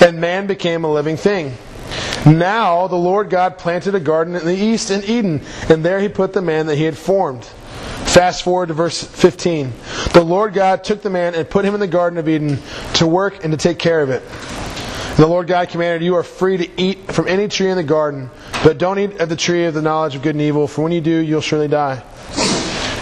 and 0.00 0.20
man 0.20 0.46
became 0.46 0.84
a 0.84 0.92
living 0.92 1.18
thing. 1.18 1.54
Now 2.24 2.86
the 2.86 2.96
Lord 2.96 3.28
God 3.28 3.58
planted 3.58 3.94
a 3.94 4.00
garden 4.00 4.36
in 4.36 4.46
the 4.46 4.56
east 4.56 4.90
in 4.90 5.04
Eden, 5.04 5.42
and 5.68 5.84
there 5.84 6.00
he 6.00 6.08
put 6.08 6.32
the 6.32 6.42
man 6.42 6.66
that 6.66 6.76
he 6.76 6.84
had 6.84 6.96
formed. 6.96 7.46
Fast 8.06 8.42
forward 8.42 8.66
to 8.66 8.74
verse 8.74 9.02
15. 9.02 9.72
The 10.12 10.22
Lord 10.22 10.54
God 10.54 10.84
took 10.84 11.02
the 11.02 11.10
man 11.10 11.34
and 11.34 11.48
put 11.48 11.64
him 11.64 11.74
in 11.74 11.80
the 11.80 11.86
Garden 11.86 12.18
of 12.18 12.28
Eden 12.28 12.58
to 12.94 13.06
work 13.06 13.44
and 13.44 13.52
to 13.52 13.56
take 13.56 13.78
care 13.78 14.02
of 14.02 14.10
it. 14.10 14.22
The 15.16 15.26
Lord 15.26 15.46
God 15.46 15.68
commanded, 15.68 16.02
You 16.02 16.16
are 16.16 16.22
free 16.22 16.56
to 16.56 16.80
eat 16.80 17.12
from 17.12 17.28
any 17.28 17.46
tree 17.46 17.68
in 17.68 17.76
the 17.76 17.82
garden, 17.82 18.30
but 18.64 18.78
don't 18.78 18.98
eat 18.98 19.20
of 19.20 19.28
the 19.28 19.36
tree 19.36 19.66
of 19.66 19.74
the 19.74 19.82
knowledge 19.82 20.16
of 20.16 20.22
good 20.22 20.34
and 20.34 20.42
evil, 20.42 20.66
for 20.66 20.82
when 20.82 20.92
you 20.92 21.00
do, 21.00 21.18
you'll 21.18 21.40
surely 21.40 21.68
die. 21.68 22.02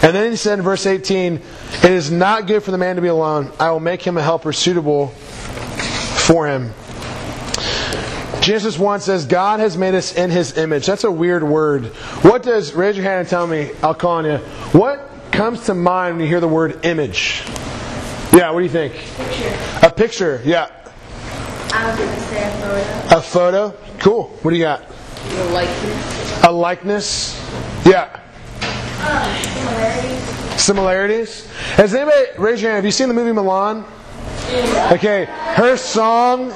And 0.02 0.14
then 0.14 0.30
he 0.30 0.36
said 0.36 0.58
in 0.58 0.64
verse 0.64 0.86
18, 0.86 1.34
It 1.34 1.92
is 1.92 2.10
not 2.10 2.46
good 2.46 2.62
for 2.62 2.70
the 2.70 2.78
man 2.78 2.96
to 2.96 3.02
be 3.02 3.08
alone. 3.08 3.52
I 3.58 3.70
will 3.70 3.80
make 3.80 4.02
him 4.02 4.16
a 4.16 4.22
helper 4.22 4.52
suitable 4.52 5.08
for 5.08 6.46
him. 6.46 6.72
Genesis 8.48 8.78
1 8.78 9.00
says, 9.00 9.26
God 9.26 9.60
has 9.60 9.76
made 9.76 9.94
us 9.94 10.14
in 10.14 10.30
his 10.30 10.56
image. 10.56 10.86
That's 10.86 11.04
a 11.04 11.10
weird 11.10 11.42
word. 11.42 11.88
What 12.24 12.42
does, 12.42 12.72
raise 12.72 12.96
your 12.96 13.04
hand 13.04 13.20
and 13.20 13.28
tell 13.28 13.46
me, 13.46 13.72
I'll 13.82 13.94
call 13.94 14.12
on 14.12 14.24
you. 14.24 14.38
What 14.72 15.06
comes 15.32 15.66
to 15.66 15.74
mind 15.74 16.16
when 16.16 16.22
you 16.22 16.28
hear 16.30 16.40
the 16.40 16.48
word 16.48 16.82
image? 16.86 17.42
Yeah, 18.32 18.50
what 18.50 18.60
do 18.60 18.64
you 18.64 18.70
think? 18.70 18.94
Picture. 18.94 19.86
A 19.86 19.90
picture, 19.90 20.42
yeah. 20.46 20.70
I 21.74 21.90
was 21.90 21.98
going 21.98 22.08
to 22.08 22.20
say 22.22 22.48
a 22.48 22.50
photo. 22.52 23.18
A 23.18 23.20
photo? 23.20 23.70
Cool. 23.98 24.28
What 24.40 24.50
do 24.52 24.56
you 24.56 24.64
got? 24.64 24.82
A 24.82 25.44
likeness. 25.52 26.44
A 26.44 26.50
likeness? 26.50 27.50
Yeah. 27.84 28.18
Uh, 28.62 29.42
similarities. 29.42 30.62
Similarities? 30.62 31.46
Has 31.74 31.94
anybody, 31.94 32.28
raise 32.38 32.62
your 32.62 32.70
hand, 32.70 32.76
have 32.76 32.86
you 32.86 32.92
seen 32.92 33.08
the 33.08 33.14
movie 33.14 33.38
Mulan? 33.38 33.84
Okay, 34.90 35.26
her 35.26 35.76
song, 35.76 36.50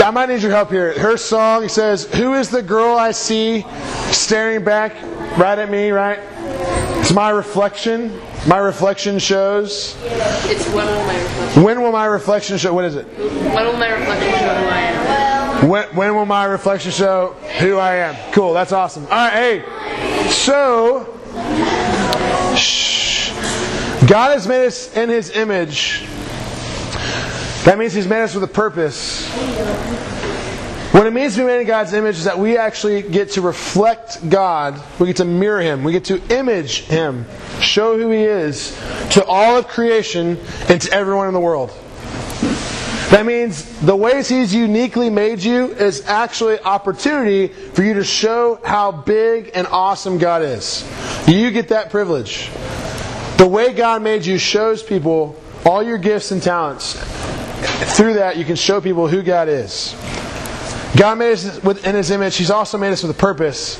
yeah, 0.00 0.08
I 0.08 0.10
might 0.12 0.30
need 0.30 0.40
your 0.40 0.50
help 0.50 0.70
here. 0.70 0.98
Her 0.98 1.18
song 1.18 1.68
says, 1.68 2.04
Who 2.14 2.32
is 2.32 2.48
the 2.48 2.62
girl 2.62 2.96
I 2.96 3.10
see 3.10 3.66
staring 4.12 4.64
back 4.64 4.94
right 5.36 5.58
at 5.58 5.70
me, 5.70 5.90
right? 5.90 6.18
It's 7.00 7.12
my 7.12 7.28
reflection. 7.28 8.18
My 8.46 8.56
reflection 8.56 9.18
shows. 9.18 9.98
It's 10.46 10.66
when 10.68 10.86
will 10.86 11.04
my 11.04 11.22
reflection? 11.22 11.62
When 11.62 11.82
will 11.82 11.92
my 11.92 12.06
reflection 12.06 12.56
show? 12.56 12.72
What 12.72 12.86
is 12.86 12.96
it? 12.96 13.06
When 13.18 13.66
will 13.66 13.76
my 13.76 13.90
reflection 13.90 14.30
show 14.30 14.54
who 14.54 14.68
I 14.68 14.78
am? 14.78 15.68
When, 15.68 15.94
when 15.94 16.14
will 16.14 16.24
my 16.24 16.44
reflection 16.46 16.92
show 16.92 17.34
who 17.58 17.76
I 17.76 17.96
am? 17.96 18.32
Cool, 18.32 18.54
that's 18.54 18.72
awesome. 18.72 19.04
All 19.04 19.10
right, 19.10 19.32
hey. 19.32 20.30
So, 20.30 21.14
shh. 22.56 23.32
God 24.08 24.32
has 24.32 24.48
made 24.48 24.64
us 24.64 24.96
in 24.96 25.10
His 25.10 25.36
image. 25.36 26.06
That 27.64 27.78
means 27.78 27.92
He's 27.92 28.06
made 28.06 28.22
us 28.22 28.34
with 28.34 28.44
a 28.44 28.48
purpose. 28.48 29.28
What 30.92 31.06
it 31.06 31.12
means 31.12 31.34
to 31.34 31.40
be 31.40 31.46
made 31.46 31.60
in 31.60 31.66
God's 31.66 31.92
image 31.92 32.16
is 32.16 32.24
that 32.24 32.38
we 32.38 32.56
actually 32.56 33.02
get 33.02 33.30
to 33.32 33.42
reflect 33.42 34.28
God. 34.28 34.82
We 34.98 35.06
get 35.06 35.16
to 35.16 35.24
mirror 35.24 35.60
Him. 35.60 35.84
We 35.84 35.92
get 35.92 36.04
to 36.06 36.20
image 36.34 36.80
Him, 36.82 37.26
show 37.60 37.96
who 37.96 38.10
He 38.10 38.24
is 38.24 38.76
to 39.10 39.24
all 39.24 39.56
of 39.56 39.68
creation 39.68 40.38
and 40.68 40.80
to 40.80 40.92
everyone 40.92 41.28
in 41.28 41.34
the 41.34 41.40
world. 41.40 41.70
That 43.10 43.24
means 43.26 43.64
the 43.80 43.94
ways 43.94 44.28
He's 44.28 44.54
uniquely 44.54 45.10
made 45.10 45.40
you 45.40 45.66
is 45.74 46.04
actually 46.06 46.58
opportunity 46.60 47.48
for 47.48 47.82
you 47.82 47.94
to 47.94 48.04
show 48.04 48.58
how 48.64 48.90
big 48.90 49.50
and 49.54 49.66
awesome 49.66 50.18
God 50.18 50.42
is. 50.42 50.84
You 51.28 51.50
get 51.50 51.68
that 51.68 51.90
privilege. 51.90 52.50
The 53.36 53.46
way 53.46 53.72
God 53.72 54.02
made 54.02 54.26
you 54.26 54.38
shows 54.38 54.82
people 54.82 55.40
all 55.64 55.82
your 55.82 55.98
gifts 55.98 56.30
and 56.30 56.42
talents. 56.42 56.96
Through 57.60 58.14
that, 58.14 58.36
you 58.36 58.44
can 58.44 58.56
show 58.56 58.80
people 58.80 59.08
who 59.08 59.22
God 59.22 59.48
is. 59.48 59.94
God 60.96 61.18
made 61.18 61.32
us 61.32 61.58
in 61.84 61.94
His 61.94 62.10
image. 62.10 62.36
He's 62.36 62.50
also 62.50 62.76
made 62.78 62.92
us 62.92 63.02
with 63.02 63.10
a 63.10 63.20
purpose. 63.20 63.78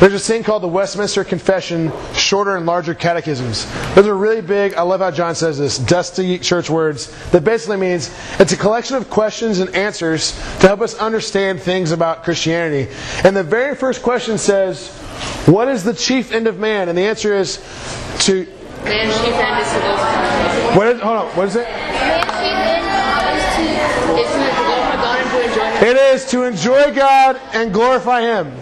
There's 0.00 0.12
this 0.12 0.26
thing 0.26 0.42
called 0.42 0.62
the 0.62 0.68
Westminster 0.68 1.24
Confession, 1.24 1.92
shorter 2.14 2.56
and 2.56 2.64
larger 2.64 2.94
catechisms. 2.94 3.66
Those 3.94 4.06
are 4.06 4.16
really 4.16 4.40
big. 4.40 4.74
I 4.74 4.82
love 4.82 5.00
how 5.00 5.10
John 5.10 5.34
says 5.34 5.58
this 5.58 5.78
dusty 5.78 6.38
church 6.38 6.70
words 6.70 7.14
that 7.30 7.44
basically 7.44 7.76
means 7.76 8.10
it's 8.38 8.52
a 8.52 8.56
collection 8.56 8.96
of 8.96 9.10
questions 9.10 9.58
and 9.58 9.74
answers 9.74 10.32
to 10.60 10.68
help 10.68 10.80
us 10.80 10.94
understand 10.94 11.60
things 11.60 11.92
about 11.92 12.24
Christianity. 12.24 12.90
And 13.24 13.36
the 13.36 13.44
very 13.44 13.74
first 13.76 14.02
question 14.02 14.38
says, 14.38 14.88
What 15.46 15.68
is 15.68 15.84
the 15.84 15.94
chief 15.94 16.32
end 16.32 16.46
of 16.46 16.58
man? 16.58 16.88
And 16.88 16.96
the 16.96 17.02
answer 17.02 17.34
is 17.34 17.56
to. 18.20 18.46
Man's 18.84 19.14
chief 19.18 19.34
end 19.34 19.60
is 19.60 19.72
to 19.72 19.80
go. 19.80 20.76
What 20.78 20.86
is, 20.86 21.00
hold 21.00 21.16
on, 21.16 21.26
what 21.36 21.48
is 21.48 21.56
it? 21.56 21.89
It 25.82 25.96
is 25.96 26.26
to 26.26 26.42
enjoy 26.42 26.94
God 26.94 27.40
and 27.54 27.72
glorify 27.72 28.20
Him. 28.20 28.54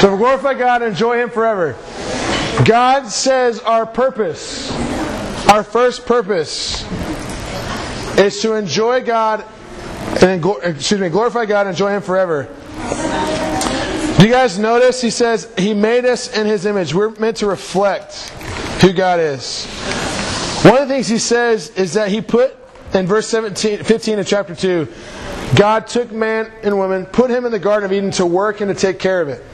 So 0.00 0.16
glorify 0.16 0.54
God 0.54 0.82
and 0.82 0.92
enjoy 0.92 1.18
Him 1.18 1.30
forever. 1.30 1.76
God 2.64 3.06
says 3.08 3.60
our 3.60 3.86
purpose, 3.86 4.72
our 5.48 5.62
first 5.62 6.06
purpose, 6.06 6.84
is 8.18 8.40
to 8.42 8.54
enjoy 8.54 9.04
God 9.04 9.44
and 10.22 10.44
excuse 10.62 11.00
me, 11.00 11.08
glorify 11.08 11.44
God 11.44 11.66
and 11.66 11.70
enjoy 11.70 11.90
Him 11.90 12.02
forever. 12.02 12.48
Do 14.18 14.24
you 14.24 14.32
guys 14.32 14.58
notice? 14.58 15.02
He 15.02 15.10
says 15.10 15.52
He 15.58 15.74
made 15.74 16.04
us 16.04 16.34
in 16.36 16.46
His 16.46 16.64
image. 16.64 16.94
We're 16.94 17.10
meant 17.10 17.36
to 17.38 17.46
reflect 17.46 18.30
who 18.80 18.92
God 18.92 19.20
is. 19.20 19.66
One 20.64 20.82
of 20.82 20.88
the 20.88 20.94
things 20.94 21.06
He 21.06 21.18
says 21.18 21.70
is 21.70 21.94
that 21.94 22.08
He 22.08 22.20
put 22.20 22.56
in 22.94 23.06
verse 23.06 23.28
17, 23.28 23.84
15 23.84 24.18
of 24.18 24.26
chapter 24.26 24.54
2, 24.54 24.88
God 25.54 25.86
took 25.86 26.10
man 26.10 26.50
and 26.62 26.76
woman, 26.76 27.06
put 27.06 27.30
him 27.30 27.46
in 27.46 27.52
the 27.52 27.58
Garden 27.58 27.86
of 27.86 27.92
Eden 27.92 28.10
to 28.12 28.26
work 28.26 28.60
and 28.60 28.74
to 28.74 28.78
take 28.78 28.98
care 28.98 29.20
of 29.20 29.28
it. 29.28 29.44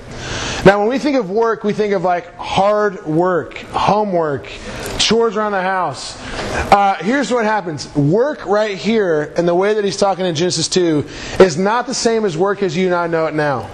Now, 0.64 0.78
when 0.78 0.88
we 0.88 0.98
think 0.98 1.16
of 1.16 1.28
work, 1.28 1.64
we 1.64 1.72
think 1.72 1.92
of 1.92 2.05
like 2.05 2.35
hard 2.37 3.05
work, 3.05 3.59
homework, 3.59 4.46
chores 4.98 5.37
around 5.37 5.52
the 5.52 5.62
house. 5.62 6.16
Uh, 6.72 6.94
here's 7.00 7.33
what 7.33 7.44
happens 7.44 7.94
work 7.96 8.46
right 8.46 8.76
here, 8.76 9.35
and 9.37 9.46
the 9.46 9.55
way 9.55 9.74
that 9.74 9.85
he's 9.85 9.96
talking 9.96 10.24
in 10.24 10.35
Genesis 10.35 10.68
2, 10.68 11.05
is 11.40 11.59
not 11.59 11.87
the 11.87 11.94
same 11.94 12.24
as 12.24 12.37
work 12.37 12.62
as 12.62 12.76
you 12.76 12.87
and 12.87 12.94
I 12.94 13.09
know 13.09 13.26
it 13.26 13.35
now. 13.35 13.68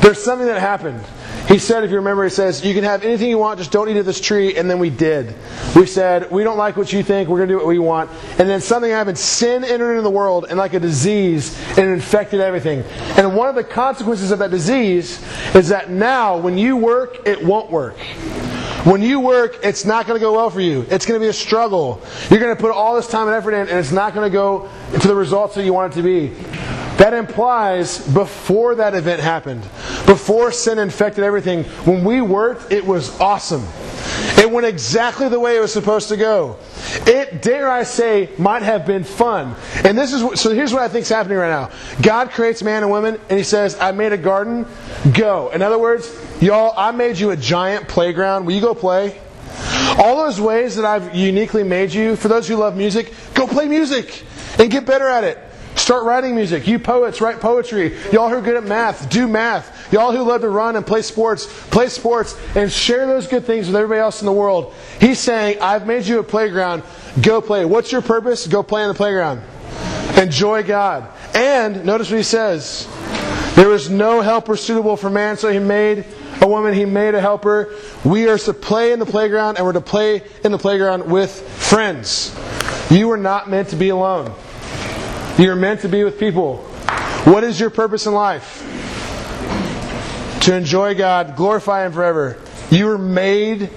There's 0.00 0.22
something 0.22 0.46
that 0.46 0.60
happened. 0.60 1.04
He 1.48 1.60
said, 1.60 1.84
if 1.84 1.90
you 1.90 1.96
remember, 1.96 2.24
he 2.24 2.30
says, 2.30 2.64
You 2.64 2.74
can 2.74 2.82
have 2.82 3.04
anything 3.04 3.30
you 3.30 3.38
want, 3.38 3.58
just 3.58 3.70
don't 3.70 3.88
eat 3.88 3.96
of 3.96 4.04
this 4.04 4.20
tree. 4.20 4.56
And 4.56 4.68
then 4.68 4.80
we 4.80 4.90
did. 4.90 5.32
We 5.76 5.86
said, 5.86 6.30
We 6.30 6.42
don't 6.42 6.58
like 6.58 6.76
what 6.76 6.92
you 6.92 7.04
think, 7.04 7.28
we're 7.28 7.38
going 7.38 7.48
to 7.48 7.54
do 7.54 7.58
what 7.58 7.66
we 7.66 7.78
want. 7.78 8.10
And 8.38 8.48
then 8.48 8.60
something 8.60 8.90
happened. 8.90 9.16
Sin 9.16 9.62
entered 9.62 9.92
into 9.92 10.02
the 10.02 10.10
world, 10.10 10.46
and 10.48 10.58
like 10.58 10.74
a 10.74 10.80
disease, 10.80 11.56
it 11.78 11.86
infected 11.86 12.40
everything. 12.40 12.80
And 13.16 13.36
one 13.36 13.48
of 13.48 13.54
the 13.54 13.64
consequences 13.64 14.32
of 14.32 14.40
that 14.40 14.50
disease 14.50 15.24
is 15.54 15.68
that 15.68 15.88
now, 15.88 16.36
when 16.36 16.58
you 16.58 16.76
work, 16.76 17.26
it 17.26 17.44
won't 17.44 17.70
work. 17.70 17.96
When 18.84 19.02
you 19.02 19.20
work, 19.20 19.58
it's 19.64 19.84
not 19.84 20.06
going 20.06 20.18
to 20.18 20.24
go 20.24 20.34
well 20.34 20.50
for 20.50 20.60
you. 20.60 20.86
It's 20.90 21.06
going 21.06 21.18
to 21.18 21.24
be 21.24 21.28
a 21.28 21.32
struggle. 21.32 22.02
You're 22.30 22.40
going 22.40 22.54
to 22.54 22.60
put 22.60 22.70
all 22.70 22.96
this 22.96 23.08
time 23.08 23.28
and 23.28 23.36
effort 23.36 23.52
in, 23.52 23.68
and 23.68 23.78
it's 23.78 23.92
not 23.92 24.14
going 24.14 24.30
to 24.30 24.32
go 24.32 24.68
to 25.00 25.08
the 25.08 25.14
results 25.14 25.54
that 25.56 25.64
you 25.64 25.72
want 25.72 25.92
it 25.92 25.96
to 25.96 26.02
be. 26.02 26.32
That 26.98 27.12
implies 27.12 27.98
before 28.12 28.76
that 28.76 28.94
event 28.94 29.20
happened, 29.20 29.62
before 30.06 30.50
sin 30.50 30.78
infected 30.78 31.24
everything, 31.24 31.64
when 31.84 32.04
we 32.04 32.22
worked, 32.22 32.72
it 32.72 32.86
was 32.86 33.18
awesome. 33.20 33.66
It 34.38 34.50
went 34.50 34.66
exactly 34.66 35.28
the 35.28 35.40
way 35.40 35.56
it 35.56 35.60
was 35.60 35.72
supposed 35.72 36.08
to 36.08 36.16
go. 36.16 36.56
It, 37.06 37.42
dare 37.42 37.70
I 37.70 37.82
say, 37.82 38.30
might 38.38 38.62
have 38.62 38.86
been 38.86 39.04
fun. 39.04 39.54
And 39.84 39.98
this 39.98 40.12
is 40.12 40.22
what, 40.22 40.38
so. 40.38 40.54
Here's 40.54 40.72
what 40.72 40.82
I 40.82 40.88
think 40.88 41.02
is 41.02 41.08
happening 41.08 41.38
right 41.38 41.50
now. 41.50 41.70
God 42.00 42.30
creates 42.30 42.62
man 42.62 42.82
and 42.82 42.90
woman, 42.90 43.18
and 43.28 43.38
He 43.38 43.44
says, 43.44 43.76
"I 43.78 43.92
made 43.92 44.12
a 44.12 44.16
garden. 44.16 44.66
Go." 45.12 45.50
In 45.50 45.62
other 45.62 45.78
words, 45.78 46.14
y'all, 46.40 46.72
I 46.76 46.92
made 46.92 47.18
you 47.18 47.30
a 47.30 47.36
giant 47.36 47.88
playground. 47.88 48.46
Will 48.46 48.54
you 48.54 48.60
go 48.60 48.74
play? 48.74 49.20
All 49.98 50.16
those 50.16 50.40
ways 50.40 50.76
that 50.76 50.84
I've 50.84 51.14
uniquely 51.14 51.62
made 51.62 51.92
you, 51.92 52.16
for 52.16 52.28
those 52.28 52.46
who 52.46 52.56
love 52.56 52.76
music, 52.76 53.12
go 53.34 53.46
play 53.46 53.66
music 53.66 54.24
and 54.58 54.70
get 54.70 54.86
better 54.86 55.08
at 55.08 55.24
it. 55.24 55.38
Start 55.76 56.04
writing 56.04 56.34
music. 56.34 56.66
You 56.66 56.78
poets, 56.78 57.20
write 57.20 57.40
poetry. 57.40 57.96
Y'all 58.10 58.28
who 58.28 58.36
are 58.36 58.40
good 58.40 58.56
at 58.56 58.64
math, 58.64 59.08
do 59.10 59.28
math. 59.28 59.92
Y'all 59.92 60.10
who 60.10 60.22
love 60.22 60.40
to 60.40 60.48
run 60.48 60.74
and 60.74 60.86
play 60.86 61.02
sports, 61.02 61.46
play 61.68 61.88
sports 61.88 62.36
and 62.56 62.72
share 62.72 63.06
those 63.06 63.28
good 63.28 63.44
things 63.44 63.66
with 63.66 63.76
everybody 63.76 64.00
else 64.00 64.20
in 64.20 64.26
the 64.26 64.32
world. 64.32 64.74
He's 65.00 65.20
saying, 65.20 65.58
I've 65.60 65.86
made 65.86 66.06
you 66.06 66.18
a 66.18 66.24
playground. 66.24 66.82
Go 67.22 67.40
play. 67.40 67.64
What's 67.64 67.92
your 67.92 68.02
purpose? 68.02 68.46
Go 68.46 68.62
play 68.62 68.82
in 68.82 68.88
the 68.88 68.94
playground. 68.94 69.42
Enjoy 70.16 70.62
God. 70.62 71.08
And 71.34 71.84
notice 71.84 72.10
what 72.10 72.16
he 72.16 72.22
says. 72.22 72.88
There 73.54 73.68
was 73.68 73.88
no 73.90 74.22
helper 74.22 74.56
suitable 74.56 74.96
for 74.96 75.10
man, 75.10 75.36
so 75.36 75.50
he 75.50 75.58
made 75.58 76.04
a 76.40 76.48
woman, 76.48 76.74
he 76.74 76.84
made 76.84 77.14
a 77.14 77.20
helper. 77.20 77.74
We 78.04 78.28
are 78.28 78.38
to 78.38 78.52
play 78.52 78.92
in 78.92 78.98
the 78.98 79.06
playground, 79.06 79.56
and 79.56 79.64
we're 79.64 79.72
to 79.72 79.80
play 79.80 80.22
in 80.44 80.52
the 80.52 80.58
playground 80.58 81.10
with 81.10 81.30
friends. 81.30 82.34
You 82.90 83.10
are 83.12 83.16
not 83.16 83.48
meant 83.48 83.68
to 83.68 83.76
be 83.76 83.90
alone. 83.90 84.34
You're 85.38 85.56
meant 85.56 85.82
to 85.82 85.88
be 85.88 86.02
with 86.02 86.18
people. 86.18 86.58
What 87.24 87.44
is 87.44 87.60
your 87.60 87.70
purpose 87.70 88.06
in 88.06 88.14
life? 88.14 88.62
To 90.42 90.54
enjoy 90.54 90.94
God, 90.94 91.36
glorify 91.36 91.84
Him 91.84 91.92
forever. 91.92 92.38
You 92.70 92.86
were 92.86 92.98
made 92.98 93.70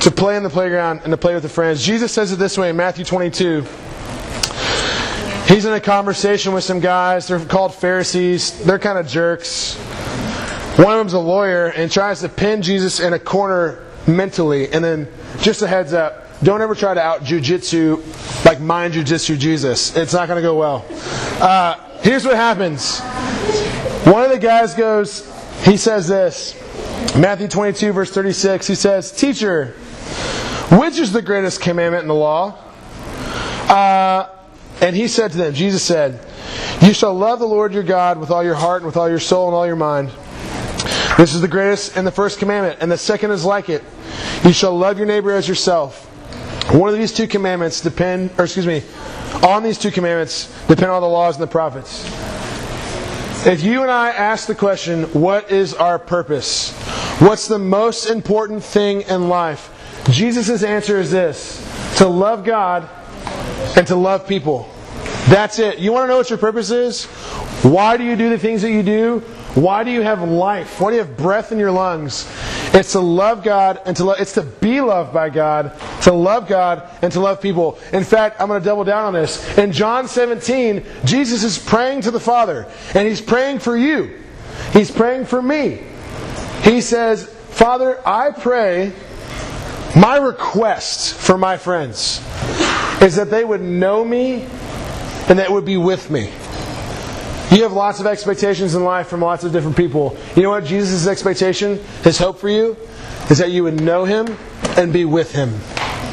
to 0.00 0.10
play 0.10 0.36
in 0.36 0.42
the 0.42 0.50
playground 0.50 1.00
and 1.04 1.10
to 1.10 1.16
play 1.16 1.34
with 1.34 1.42
the 1.42 1.48
friends. 1.48 1.82
Jesus 1.82 2.12
says 2.12 2.32
it 2.32 2.38
this 2.38 2.58
way 2.58 2.70
in 2.70 2.76
Matthew 2.76 3.04
22. 3.04 3.64
He's 5.46 5.64
in 5.64 5.72
a 5.72 5.80
conversation 5.80 6.52
with 6.52 6.64
some 6.64 6.80
guys. 6.80 7.28
They're 7.28 7.38
called 7.38 7.74
Pharisees. 7.74 8.62
They're 8.64 8.78
kind 8.78 8.98
of 8.98 9.06
jerks. 9.06 9.76
One 10.76 10.92
of 10.92 10.98
them's 10.98 11.14
a 11.14 11.18
lawyer 11.18 11.68
and 11.68 11.90
tries 11.90 12.20
to 12.20 12.28
pin 12.28 12.60
Jesus 12.60 13.00
in 13.00 13.14
a 13.14 13.18
corner 13.18 13.82
mentally. 14.06 14.70
And 14.70 14.84
then, 14.84 15.08
just 15.40 15.62
a 15.62 15.66
heads 15.66 15.92
up, 15.92 16.25
don't 16.42 16.60
ever 16.60 16.74
try 16.74 16.94
to 16.94 17.00
out 17.00 17.22
jujitsu, 17.22 18.44
like 18.44 18.60
mind 18.60 18.94
jujitsu 18.94 19.38
Jesus. 19.38 19.96
It's 19.96 20.12
not 20.12 20.28
going 20.28 20.36
to 20.36 20.42
go 20.42 20.58
well. 20.58 20.84
Uh, 21.40 22.00
here's 22.00 22.24
what 22.24 22.36
happens. 22.36 23.00
One 24.06 24.22
of 24.22 24.30
the 24.30 24.38
guys 24.38 24.74
goes, 24.74 25.32
he 25.64 25.76
says 25.76 26.06
this, 26.08 26.54
Matthew 27.16 27.48
22, 27.48 27.92
verse 27.92 28.10
36. 28.10 28.66
He 28.66 28.74
says, 28.74 29.10
Teacher, 29.10 29.68
which 30.70 30.98
is 30.98 31.12
the 31.12 31.22
greatest 31.22 31.60
commandment 31.60 32.02
in 32.02 32.08
the 32.08 32.14
law? 32.14 32.58
Uh, 33.68 34.28
and 34.80 34.94
he 34.94 35.08
said 35.08 35.32
to 35.32 35.38
them, 35.38 35.54
Jesus 35.54 35.82
said, 35.82 36.24
You 36.82 36.92
shall 36.92 37.14
love 37.14 37.38
the 37.38 37.46
Lord 37.46 37.72
your 37.72 37.82
God 37.82 38.18
with 38.18 38.30
all 38.30 38.44
your 38.44 38.54
heart 38.54 38.82
and 38.82 38.86
with 38.86 38.96
all 38.96 39.08
your 39.08 39.18
soul 39.18 39.48
and 39.48 39.54
all 39.54 39.66
your 39.66 39.76
mind. 39.76 40.10
This 41.16 41.34
is 41.34 41.40
the 41.40 41.48
greatest 41.48 41.96
and 41.96 42.06
the 42.06 42.12
first 42.12 42.38
commandment, 42.38 42.78
and 42.82 42.92
the 42.92 42.98
second 42.98 43.30
is 43.30 43.44
like 43.44 43.70
it. 43.70 43.82
You 44.44 44.52
shall 44.52 44.76
love 44.76 44.98
your 44.98 45.06
neighbor 45.06 45.32
as 45.32 45.48
yourself. 45.48 46.05
One 46.72 46.88
of 46.88 46.96
these 46.96 47.12
two 47.12 47.28
commandments 47.28 47.80
depend, 47.80 48.30
or 48.38 48.44
excuse 48.44 48.66
me, 48.66 48.82
on 49.46 49.62
these 49.62 49.78
two 49.78 49.90
commandments 49.90 50.52
depend 50.66 50.90
on 50.90 51.00
the 51.00 51.08
laws 51.08 51.36
and 51.36 51.42
the 51.42 51.50
prophets. 51.50 52.04
If 53.46 53.62
you 53.62 53.82
and 53.82 53.90
I 53.90 54.10
ask 54.10 54.48
the 54.48 54.54
question, 54.54 55.04
what 55.12 55.52
is 55.52 55.74
our 55.74 55.98
purpose? 55.98 56.72
What's 57.20 57.46
the 57.46 57.58
most 57.58 58.06
important 58.06 58.64
thing 58.64 59.02
in 59.02 59.28
life? 59.28 59.72
Jesus' 60.10 60.62
answer 60.64 60.98
is 60.98 61.10
this 61.12 61.62
to 61.98 62.08
love 62.08 62.44
God 62.44 62.88
and 63.76 63.86
to 63.86 63.94
love 63.96 64.26
people. 64.26 64.68
That's 65.28 65.58
it. 65.58 65.78
You 65.78 65.92
want 65.92 66.04
to 66.04 66.08
know 66.08 66.16
what 66.16 66.30
your 66.30 66.38
purpose 66.38 66.70
is? 66.70 67.04
Why 67.62 67.96
do 67.96 68.04
you 68.04 68.16
do 68.16 68.28
the 68.30 68.38
things 68.38 68.62
that 68.62 68.70
you 68.70 68.82
do? 68.82 69.22
Why 69.56 69.84
do 69.84 69.90
you 69.90 70.02
have 70.02 70.22
life? 70.22 70.80
Why 70.80 70.90
do 70.90 70.96
you 70.96 71.02
have 71.02 71.16
breath 71.16 71.50
in 71.50 71.58
your 71.58 71.70
lungs? 71.70 72.30
It's 72.74 72.92
to 72.92 73.00
love 73.00 73.42
God 73.42 73.80
and 73.86 73.96
to 73.96 74.04
love, 74.04 74.20
it's 74.20 74.34
to 74.34 74.42
be 74.42 74.82
loved 74.82 75.14
by 75.14 75.30
God, 75.30 75.72
to 76.02 76.12
love 76.12 76.46
God 76.46 76.86
and 77.00 77.10
to 77.12 77.20
love 77.20 77.40
people. 77.40 77.78
In 77.94 78.04
fact, 78.04 78.38
I'm 78.38 78.48
going 78.48 78.60
to 78.60 78.64
double 78.64 78.84
down 78.84 79.06
on 79.06 79.12
this. 79.14 79.56
In 79.56 79.72
John 79.72 80.08
17, 80.08 80.84
Jesus 81.06 81.42
is 81.42 81.58
praying 81.58 82.02
to 82.02 82.10
the 82.10 82.20
Father, 82.20 82.70
and 82.94 83.08
he's 83.08 83.22
praying 83.22 83.60
for 83.60 83.78
you. 83.78 84.22
He's 84.74 84.90
praying 84.90 85.24
for 85.24 85.40
me. 85.40 85.80
He 86.62 86.82
says, 86.82 87.24
Father, 87.24 88.06
I 88.06 88.32
pray, 88.32 88.92
my 89.96 90.18
request 90.18 91.14
for 91.14 91.38
my 91.38 91.56
friends 91.56 92.20
is 93.00 93.16
that 93.16 93.30
they 93.30 93.44
would 93.44 93.62
know 93.62 94.04
me 94.04 94.42
and 95.28 95.38
that 95.38 95.50
would 95.50 95.64
be 95.64 95.78
with 95.78 96.10
me. 96.10 96.30
You 97.50 97.62
have 97.62 97.72
lots 97.72 98.00
of 98.00 98.06
expectations 98.06 98.74
in 98.74 98.82
life 98.84 99.06
from 99.06 99.20
lots 99.20 99.44
of 99.44 99.52
different 99.52 99.76
people. 99.76 100.16
You 100.34 100.42
know 100.42 100.50
what 100.50 100.64
Jesus' 100.64 101.06
expectation, 101.06 101.78
his 102.02 102.18
hope 102.18 102.38
for 102.38 102.48
you, 102.48 102.76
is 103.30 103.38
that 103.38 103.50
you 103.50 103.62
would 103.62 103.80
know 103.80 104.04
him 104.04 104.36
and 104.76 104.92
be 104.92 105.04
with 105.04 105.32
him. 105.32 105.50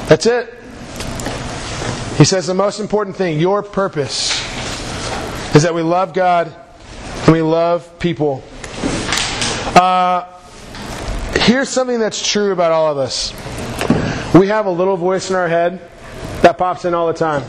That's 0.08 0.26
it. 0.26 0.54
He 2.18 2.24
says 2.24 2.46
the 2.46 2.54
most 2.54 2.80
important 2.80 3.16
thing, 3.16 3.40
your 3.40 3.64
purpose, 3.64 4.32
is 5.56 5.64
that 5.64 5.74
we 5.74 5.82
love 5.82 6.14
God 6.14 6.56
and 7.26 7.34
we 7.34 7.42
love 7.42 8.00
people. 8.00 8.44
Uh, 9.76 10.26
here's 11.42 11.70
something 11.70 12.00
that's 12.00 12.26
true 12.26 12.52
about 12.52 12.72
all 12.72 12.92
of 12.92 12.98
us. 12.98 13.32
We 14.36 14.48
have 14.48 14.68
a 14.68 14.72
little 14.72 14.98
voice 14.98 15.32
in 15.32 15.36
our 15.36 15.48
head 15.48 15.82
that 16.44 16.58
pops 16.58 16.86
in 16.86 16.94
all 16.94 17.08
the 17.08 17.14
time. 17.14 17.42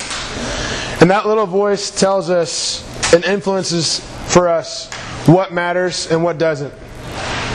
And 1.00 1.10
that 1.10 1.26
little 1.26 1.46
voice 1.46 1.90
tells 1.90 2.30
us 2.30 2.82
and 3.14 3.24
influences 3.24 4.00
for 4.26 4.48
us 4.48 4.92
what 5.26 5.52
matters 5.52 6.10
and 6.10 6.22
what 6.22 6.36
doesn't, 6.36 6.72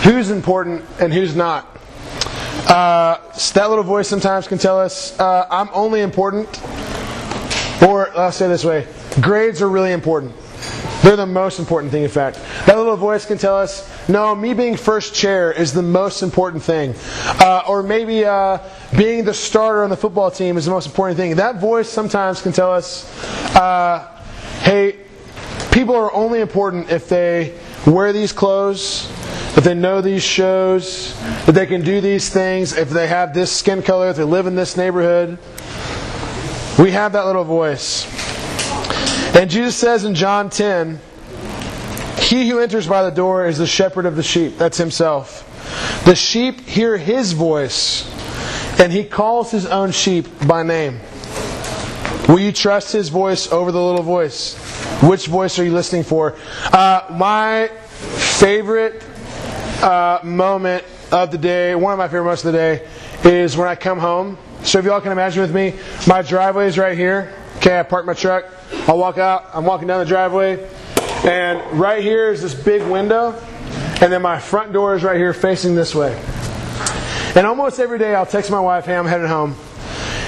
who's 0.04 0.32
important 0.32 0.84
and 1.00 1.13
who's 1.13 1.36
not. 1.36 1.78
Uh, 2.67 3.17
that 3.54 3.69
little 3.69 3.84
voice 3.84 4.08
sometimes 4.08 4.48
can 4.48 4.58
tell 4.58 4.80
us, 4.80 5.19
uh, 5.19 5.45
I'm 5.52 5.69
only 5.74 6.02
important. 6.02 6.48
Or 7.86 8.15
I'll 8.17 8.32
say 8.32 8.48
this 8.48 8.63
way 8.65 8.88
grades 9.22 9.62
are 9.62 9.69
really 9.69 9.91
important. 9.91 10.34
They're 11.02 11.15
the 11.15 11.26
most 11.26 11.60
important 11.60 11.91
thing, 11.91 12.04
in 12.04 12.10
fact. 12.10 12.38
That 12.65 12.78
little 12.78 12.98
voice 12.98 13.26
can 13.26 13.38
tell 13.38 13.58
us, 13.58 13.88
no, 14.10 14.36
me 14.36 14.54
being 14.54 14.76
first 14.76 15.15
chair 15.15 15.52
is 15.52 15.72
the 15.72 15.82
most 15.82 16.22
important 16.22 16.62
thing. 16.62 16.93
Uh, 17.39 17.63
or 17.67 17.82
maybe 17.82 18.26
uh, 18.26 18.60
being 18.98 19.24
the 19.24 19.34
starter 19.34 19.84
on 19.84 19.89
the 19.89 19.98
football 19.98 20.30
team 20.30 20.58
is 20.58 20.65
the 20.65 20.72
most 20.72 20.88
important 20.88 21.17
thing. 21.17 21.36
That 21.36 21.62
voice 21.62 21.89
sometimes 21.89 22.41
can 22.41 22.52
tell 22.52 22.72
us, 22.72 23.08
uh, 23.56 24.06
hey, 24.60 24.98
people 25.80 25.96
are 25.96 26.13
only 26.13 26.42
important 26.42 26.92
if 26.92 27.08
they 27.08 27.58
wear 27.88 28.12
these 28.12 28.34
clothes, 28.34 29.10
if 29.56 29.63
they 29.63 29.74
know 29.74 30.02
these 30.02 30.22
shows, 30.22 31.18
if 31.48 31.56
they 31.56 31.65
can 31.65 31.82
do 31.82 32.02
these 32.02 32.28
things, 32.28 32.76
if 32.76 32.89
they 32.89 33.08
have 33.08 33.34
this 33.34 33.50
skin 33.50 33.82
color, 33.82 34.10
if 34.10 34.18
they 34.18 34.26
live 34.26 34.46
in 34.46 34.56
this 34.56 34.76
neighborhood. 34.76 35.38
We 36.78 36.92
have 36.92 37.13
that 37.13 37.26
little 37.26 37.46
voice. 37.46 38.06
And 39.34 39.50
Jesus 39.50 39.78
says 39.78 40.04
in 40.04 40.15
John 40.15 40.50
10, 40.50 41.00
He 42.24 42.50
who 42.50 42.60
enters 42.60 42.86
by 42.86 43.04
the 43.04 43.15
door 43.15 43.48
is 43.48 43.58
the 43.58 43.65
shepherd 43.65 44.06
of 44.06 44.18
the 44.18 44.24
sheep. 44.24 44.58
That's 44.58 44.78
himself. 44.78 45.46
The 46.04 46.15
sheep 46.15 46.60
hear 46.60 46.98
his 46.98 47.32
voice, 47.32 48.06
and 48.82 48.92
he 48.92 49.06
calls 49.06 49.50
his 49.50 49.65
own 49.65 49.92
sheep 49.94 50.28
by 50.46 50.62
name. 50.62 51.00
Will 52.28 52.39
you 52.39 52.52
trust 52.52 52.92
his 52.92 53.08
voice 53.08 53.50
over 53.50 53.72
the 53.72 53.82
little 53.82 54.04
voice? 54.04 54.68
Which 55.02 55.28
voice 55.28 55.58
are 55.60 55.64
you 55.64 55.74
listening 55.74 56.04
for? 56.04 56.36
Uh, 56.74 57.06
my 57.10 57.68
favorite 57.68 59.02
uh, 59.82 60.20
moment 60.24 60.84
of 61.14 61.32
the 61.32 61.38
day, 61.38 61.74
one 61.74 61.94
of 61.94 61.98
my 61.98 62.08
favorite 62.08 62.24
moments 62.24 62.44
of 62.44 62.52
the 62.52 62.58
day, 62.58 62.88
is 63.24 63.56
when 63.56 63.70
I 63.70 63.76
come 63.76 63.98
home. 63.98 64.38
So 64.64 64.78
if 64.78 64.84
y'all 64.84 65.00
can 65.00 65.14
imagine 65.14 65.42
with 65.42 65.56
me, 65.56 65.74
my 66.06 66.22
driveway 66.22 66.68
is 66.68 66.78
right 66.78 66.98
here. 66.98 67.34
Okay, 67.58 67.80
I 67.80 67.84
park 67.84 68.06
my 68.06 68.14
truck. 68.14 68.46
I 68.90 68.92
walk 68.92 69.18
out. 69.18 69.50
I'm 69.54 69.64
walking 69.64 69.88
down 69.88 70.00
the 70.00 70.06
driveway, 70.06 70.70
and 71.24 71.80
right 71.80 72.04
here 72.04 72.30
is 72.30 72.42
this 72.42 72.54
big 72.54 72.82
window, 72.84 73.42
and 74.02 74.12
then 74.12 74.22
my 74.22 74.38
front 74.38 74.74
door 74.74 74.96
is 74.96 75.04
right 75.04 75.18
here 75.18 75.34
facing 75.34 75.76
this 75.76 75.96
way. 75.96 76.22
And 77.36 77.48
almost 77.48 77.80
every 77.80 78.00
day, 78.00 78.16
I'll 78.16 78.26
text 78.26 78.52
my 78.52 78.60
wife, 78.60 78.86
"Hey, 78.86 78.98
I'm 78.98 79.06
headed 79.06 79.28
home." 79.28 79.56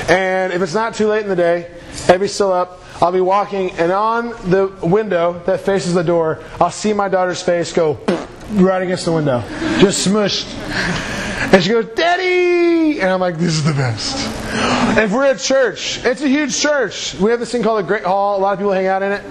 And 0.08 0.54
if 0.54 0.62
it's 0.62 0.74
not 0.74 0.96
too 0.96 1.08
late 1.08 1.24
in 1.24 1.30
the 1.30 1.36
day, 1.36 1.68
Abby's 2.08 2.34
still 2.34 2.54
up. 2.54 2.81
I'll 3.02 3.12
be 3.12 3.22
walking, 3.22 3.72
and 3.72 3.92
on 3.92 4.30
the 4.50 4.68
window 4.84 5.42
that 5.46 5.62
faces 5.62 5.96
the 5.96 6.04
door, 6.04 6.44
I'll 6.60 6.70
see 6.70 6.94
my 6.94 7.10
daughter's 7.10 7.42
face 7.42 7.74
go 7.74 8.00
right 8.52 8.82
against 8.82 9.06
the 9.06 9.12
window, 9.12 9.42
just 9.80 10.08
smushed. 10.08 10.46
And 11.52 11.64
she 11.64 11.70
goes, 11.70 11.88
Daddy! 11.96 13.02
And 13.02 13.10
I'm 13.10 13.20
like, 13.20 13.38
this 13.38 13.54
is 13.54 13.64
the 13.64 13.74
best. 13.74 14.28
And 14.54 15.00
if 15.00 15.12
we're 15.12 15.26
at 15.26 15.40
church, 15.40 16.06
it's 16.06 16.22
a 16.22 16.28
huge 16.28 16.56
church. 16.56 17.16
We 17.16 17.32
have 17.32 17.40
this 17.40 17.52
thing 17.52 17.64
called 17.64 17.84
the 17.84 17.88
Great 17.88 18.04
Hall. 18.04 18.38
A 18.38 18.40
lot 18.40 18.54
of 18.54 18.60
people 18.60 18.72
hang 18.72 18.86
out 18.86 19.02
in 19.02 19.12
it. 19.12 19.24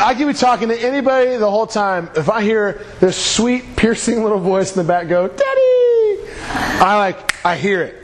I 0.00 0.14
could 0.14 0.26
be 0.26 0.34
talking 0.34 0.68
to 0.68 0.76
anybody 0.76 1.36
the 1.36 1.50
whole 1.50 1.66
time. 1.68 2.10
If 2.16 2.28
I 2.28 2.42
hear 2.42 2.84
this 2.98 3.16
sweet, 3.16 3.76
piercing 3.76 4.22
little 4.24 4.40
voice 4.40 4.74
in 4.74 4.82
the 4.82 4.88
back 4.88 5.08
go, 5.08 5.28
Daddy! 5.28 6.30
I 6.80 6.96
like, 6.98 7.46
I 7.46 7.56
hear 7.56 7.82
it. 7.82 7.94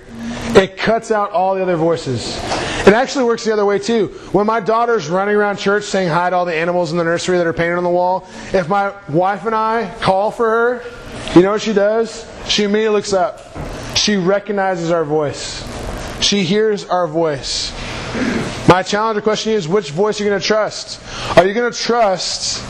It 0.55 0.77
cuts 0.77 1.11
out 1.11 1.33
all 1.33 1.57
the 1.57 1.63
other 1.63 1.77
voices. 1.77 2.39
It 2.87 2.95
actually 2.95 3.25
works 3.25 3.45
the 3.45 3.53
other 3.53 3.65
way 3.65 3.79
too. 3.79 4.09
When 4.33 4.47
my 4.47 4.61
daughter's 4.61 5.09
running 5.09 5.37
around 5.37 5.59
church 5.59 5.85
saying 5.85 6.09
hi 6.09 6.31
to 6.31 6.37
all 6.37 6.45
the 6.45 6.55
animals 6.55 6.93
in 6.93 6.99
the 6.99 7.05
nursery 7.05 7.39
that 7.39 7.47
are 7.47 7.53
painted 7.53 7.77
on 7.77 7.85
the 7.85 7.91
wall, 7.91 8.27
if 8.53 8.69
my 8.69 8.93
wife 9.09 9.47
and 9.47 9.55
I 9.55 9.95
call 10.01 10.31
for 10.31 10.49
her, 10.49 10.83
you 11.35 11.43
know 11.43 11.53
what 11.53 11.63
she 11.63 11.73
does? 11.73 12.27
She 12.49 12.65
immediately 12.65 12.97
looks 12.97 13.13
up. 13.13 13.41
She 13.97 14.17
recognizes 14.17 14.91
our 14.91 15.05
voice. 15.05 15.63
She 16.21 16.43
hears 16.43 16.85
our 16.87 17.07
voice. 17.07 17.73
My 18.69 18.83
challenge 18.83 19.19
or 19.19 19.23
question 19.23 19.53
is 19.53 19.69
which 19.69 19.91
voice 19.91 20.21
are 20.21 20.25
you 20.25 20.31
going 20.31 20.41
to 20.41 20.47
trust? 20.47 21.01
Are 21.37 21.47
you 21.47 21.55
going 21.55 21.73
to 21.73 21.79
trust 21.79 22.65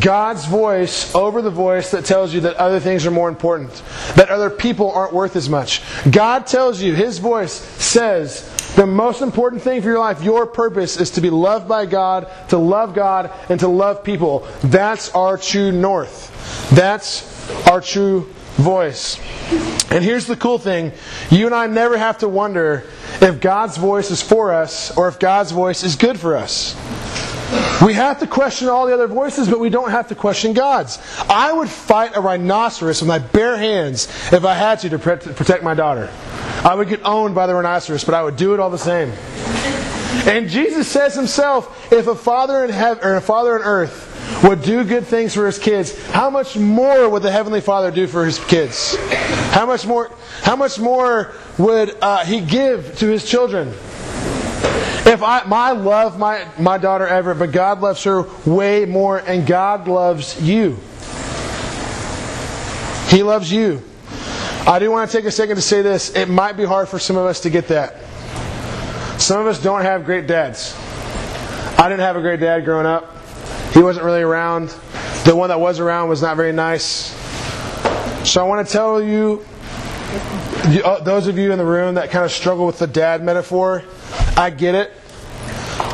God's 0.00 0.46
voice 0.46 1.14
over 1.14 1.42
the 1.42 1.50
voice 1.50 1.90
that 1.90 2.04
tells 2.04 2.32
you 2.32 2.40
that 2.40 2.56
other 2.56 2.80
things 2.80 3.06
are 3.06 3.10
more 3.10 3.28
important, 3.28 3.70
that 4.16 4.30
other 4.30 4.50
people 4.50 4.90
aren't 4.90 5.12
worth 5.12 5.36
as 5.36 5.48
much? 5.48 5.82
God 6.10 6.46
tells 6.46 6.80
you, 6.80 6.94
His 6.94 7.18
voice 7.18 7.52
says, 7.52 8.51
the 8.76 8.86
most 8.86 9.20
important 9.20 9.62
thing 9.62 9.82
for 9.82 9.88
your 9.88 9.98
life, 9.98 10.22
your 10.22 10.46
purpose, 10.46 10.96
is 10.96 11.10
to 11.12 11.20
be 11.20 11.30
loved 11.30 11.68
by 11.68 11.86
God, 11.86 12.30
to 12.48 12.58
love 12.58 12.94
God, 12.94 13.30
and 13.48 13.60
to 13.60 13.68
love 13.68 14.02
people. 14.02 14.46
That's 14.62 15.14
our 15.14 15.36
true 15.36 15.72
north. 15.72 16.70
That's 16.70 17.28
our 17.68 17.80
true 17.80 18.32
voice. 18.54 19.18
And 19.90 20.02
here's 20.02 20.26
the 20.26 20.36
cool 20.36 20.58
thing 20.58 20.92
you 21.30 21.46
and 21.46 21.54
I 21.54 21.66
never 21.66 21.98
have 21.98 22.18
to 22.18 22.28
wonder 22.28 22.84
if 23.20 23.40
God's 23.40 23.76
voice 23.76 24.10
is 24.10 24.22
for 24.22 24.54
us 24.54 24.96
or 24.96 25.08
if 25.08 25.18
God's 25.18 25.52
voice 25.52 25.82
is 25.82 25.96
good 25.96 26.18
for 26.18 26.36
us. 26.36 26.74
We 27.84 27.94
have 27.94 28.20
to 28.20 28.26
question 28.26 28.68
all 28.68 28.86
the 28.86 28.94
other 28.94 29.08
voices, 29.08 29.48
but 29.48 29.58
we 29.58 29.68
don't 29.68 29.90
have 29.90 30.08
to 30.08 30.14
question 30.14 30.52
God's. 30.52 30.98
I 31.28 31.52
would 31.52 31.68
fight 31.68 32.16
a 32.16 32.20
rhinoceros 32.20 33.00
with 33.00 33.08
my 33.08 33.18
bare 33.18 33.56
hands 33.56 34.06
if 34.32 34.44
I 34.44 34.54
had 34.54 34.78
to 34.80 34.88
to 34.88 34.98
protect 34.98 35.62
my 35.62 35.74
daughter. 35.74 36.08
I 36.64 36.74
would 36.74 36.88
get 36.88 37.04
owned 37.04 37.34
by 37.34 37.46
the 37.46 37.54
rhinoceros, 37.54 38.04
but 38.04 38.14
I 38.14 38.22
would 38.22 38.36
do 38.36 38.54
it 38.54 38.60
all 38.60 38.70
the 38.70 38.78
same. 38.78 39.10
And 40.26 40.48
Jesus 40.48 40.86
says 40.86 41.14
himself, 41.14 41.92
if 41.92 42.06
a 42.06 42.14
father 42.14 42.64
in 42.64 42.70
heaven 42.70 43.02
or 43.04 43.16
a 43.16 43.20
father 43.20 43.58
on 43.58 43.62
earth 43.62 44.42
would 44.44 44.62
do 44.62 44.84
good 44.84 45.06
things 45.06 45.34
for 45.34 45.46
his 45.46 45.58
kids, 45.58 46.06
how 46.06 46.30
much 46.30 46.56
more 46.56 47.08
would 47.08 47.22
the 47.22 47.32
heavenly 47.32 47.60
Father 47.60 47.90
do 47.90 48.06
for 48.06 48.24
his 48.24 48.38
kids? 48.44 48.96
How 49.50 49.66
much 49.66 49.86
more? 49.86 50.10
How 50.42 50.54
much 50.54 50.78
more 50.78 51.34
would 51.58 51.96
uh, 52.00 52.24
he 52.24 52.40
give 52.40 52.96
to 52.98 53.08
his 53.08 53.28
children? 53.28 53.74
If 55.04 55.22
I, 55.22 55.40
I 55.40 55.72
love 55.72 56.18
my, 56.18 56.46
my 56.58 56.78
daughter 56.78 57.06
Everett, 57.06 57.38
but 57.38 57.52
God 57.52 57.80
loves 57.80 58.04
her 58.04 58.24
way 58.46 58.84
more, 58.84 59.18
and 59.18 59.46
God 59.46 59.88
loves 59.88 60.40
you. 60.40 60.78
He 63.08 63.22
loves 63.22 63.52
you. 63.52 63.82
I 64.66 64.78
do 64.78 64.90
want 64.90 65.10
to 65.10 65.16
take 65.16 65.26
a 65.26 65.30
second 65.30 65.56
to 65.56 65.62
say 65.62 65.82
this. 65.82 66.14
It 66.14 66.28
might 66.28 66.56
be 66.56 66.64
hard 66.64 66.88
for 66.88 66.98
some 66.98 67.16
of 67.16 67.26
us 67.26 67.40
to 67.40 67.50
get 67.50 67.68
that. 67.68 67.96
Some 69.20 69.40
of 69.40 69.46
us 69.46 69.60
don't 69.60 69.82
have 69.82 70.04
great 70.04 70.26
dads. 70.26 70.76
I 71.78 71.88
didn't 71.88 72.00
have 72.00 72.16
a 72.16 72.20
great 72.20 72.38
dad 72.38 72.64
growing 72.64 72.86
up. 72.86 73.16
He 73.74 73.82
wasn't 73.82 74.06
really 74.06 74.22
around. 74.22 74.68
The 75.24 75.34
one 75.34 75.48
that 75.48 75.58
was 75.58 75.80
around 75.80 76.08
was 76.10 76.22
not 76.22 76.36
very 76.36 76.52
nice. 76.52 77.10
So 78.28 78.44
I 78.44 78.48
want 78.48 78.66
to 78.66 78.72
tell 78.72 79.02
you, 79.02 79.44
uh, 80.84 81.00
those 81.00 81.26
of 81.26 81.38
you 81.38 81.50
in 81.50 81.58
the 81.58 81.64
room 81.64 81.96
that 81.96 82.10
kind 82.10 82.24
of 82.24 82.30
struggle 82.30 82.66
with 82.66 82.78
the 82.78 82.86
dad 82.86 83.24
metaphor, 83.24 83.82
I 84.36 84.50
get 84.50 84.74
it. 84.74 84.92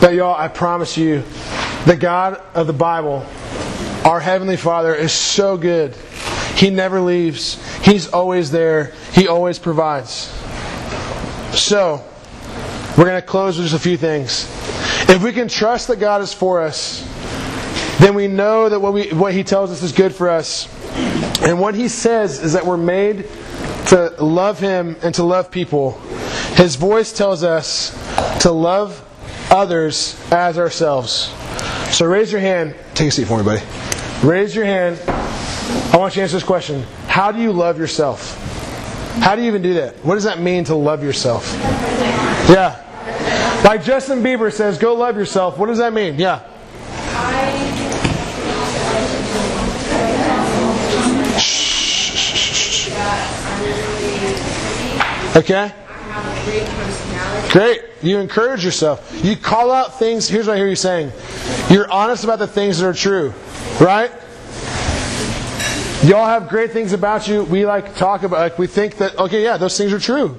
But 0.01 0.15
y'all, 0.15 0.35
I 0.35 0.49
promise 0.49 0.97
you, 0.97 1.25
the 1.87 1.97
God 1.97 2.41
of 2.55 2.67
the 2.67 2.73
Bible, 2.73 3.27
our 4.05 4.21
Heavenly 4.21 4.57
Father, 4.57 4.95
is 4.95 5.13
so 5.13 5.57
good. 5.57 5.97
He 6.55 6.71
never 6.71 7.01
leaves. 7.01 7.61
He's 7.85 8.09
always 8.09 8.51
there. 8.51 8.93
He 9.13 9.27
always 9.27 9.59
provides. 9.59 10.33
So, 11.53 12.05
we're 12.97 13.05
going 13.05 13.21
to 13.21 13.27
close 13.27 13.59
with 13.59 13.69
just 13.69 13.81
a 13.81 13.83
few 13.83 13.97
things. 13.97 14.45
If 15.09 15.23
we 15.23 15.33
can 15.33 15.49
trust 15.49 15.89
that 15.89 15.99
God 15.99 16.21
is 16.21 16.33
for 16.33 16.61
us, 16.61 17.03
then 17.99 18.15
we 18.15 18.29
know 18.29 18.69
that 18.69 18.79
what, 18.79 18.93
we, 18.93 19.11
what 19.11 19.33
He 19.33 19.43
tells 19.43 19.73
us 19.73 19.83
is 19.83 19.93
good 19.93 20.15
for 20.15 20.29
us. 20.29 20.69
And 21.43 21.59
what 21.59 21.75
He 21.75 21.89
says 21.89 22.41
is 22.43 22.53
that 22.53 22.65
we're 22.65 22.77
made 22.77 23.29
to 23.89 24.15
love 24.21 24.61
Him 24.61 24.97
and 25.03 25.15
to 25.17 25.25
love 25.25 25.51
people. 25.51 26.01
His 26.59 26.75
voice 26.75 27.13
tells 27.13 27.45
us 27.45 27.93
to 28.43 28.51
love 28.51 29.05
others 29.49 30.21
as 30.33 30.59
ourselves. 30.59 31.33
So 31.97 32.05
raise 32.05 32.33
your 32.33 32.41
hand. 32.41 32.75
Take 32.95 33.09
a 33.09 33.11
seat 33.13 33.29
for 33.29 33.39
me, 33.39 33.45
buddy. 33.45 33.65
Raise 34.27 34.57
your 34.57 34.65
hand. 34.65 35.01
I 35.09 35.97
want 35.99 36.17
you 36.17 36.19
to 36.19 36.23
answer 36.23 36.35
this 36.35 36.43
question. 36.43 36.83
How 37.07 37.31
do 37.31 37.41
you 37.41 37.53
love 37.53 37.79
yourself? 37.79 38.37
How 39.23 39.37
do 39.37 39.43
you 39.43 39.47
even 39.47 39.63
do 39.63 39.75
that? 39.75 40.05
What 40.05 40.17
does 40.17 40.25
that 40.25 40.41
mean 40.41 40.65
to 40.65 40.75
love 40.75 41.05
yourself? 41.05 41.49
Yeah. 42.51 43.63
Like 43.65 43.85
Justin 43.85 44.21
Bieber 44.21 44.53
says, 44.53 44.79
go 44.79 44.97
love 44.97 45.17
yourself. 45.17 45.59
What 45.59 45.67
does 45.67 45.79
that 45.79 45.93
mean? 45.93 46.19
Yeah. 46.19 46.43
Okay? 55.37 55.73
Great. 57.51 57.83
You 58.03 58.19
encourage 58.19 58.65
yourself. 58.65 59.11
You 59.25 59.37
call 59.37 59.73
out 59.73 59.99
things. 59.99 60.29
Here's 60.29 60.47
what 60.47 60.55
I 60.55 60.57
hear 60.57 60.69
you 60.69 60.77
saying. 60.77 61.13
You're 61.71 61.91
honest 61.91 62.25
about 62.25 62.39
the 62.39 62.47
things 62.47 62.79
that 62.79 62.87
are 62.87 62.95
true. 62.95 63.33
Right? 63.81 64.11
Y'all 66.05 66.27
have 66.27 66.49
great 66.49 66.71
things 66.71 66.93
about 66.93 67.27
you. 67.27 67.43
We 67.45 67.67
like 67.67 67.97
talk 67.97 68.23
about 68.23 68.39
like 68.39 68.59
we 68.59 68.67
think 68.67 68.99
that 68.99 69.19
okay, 69.19 69.43
yeah, 69.43 69.57
those 69.57 69.77
things 69.77 69.93
are 69.93 69.99
true. 69.99 70.39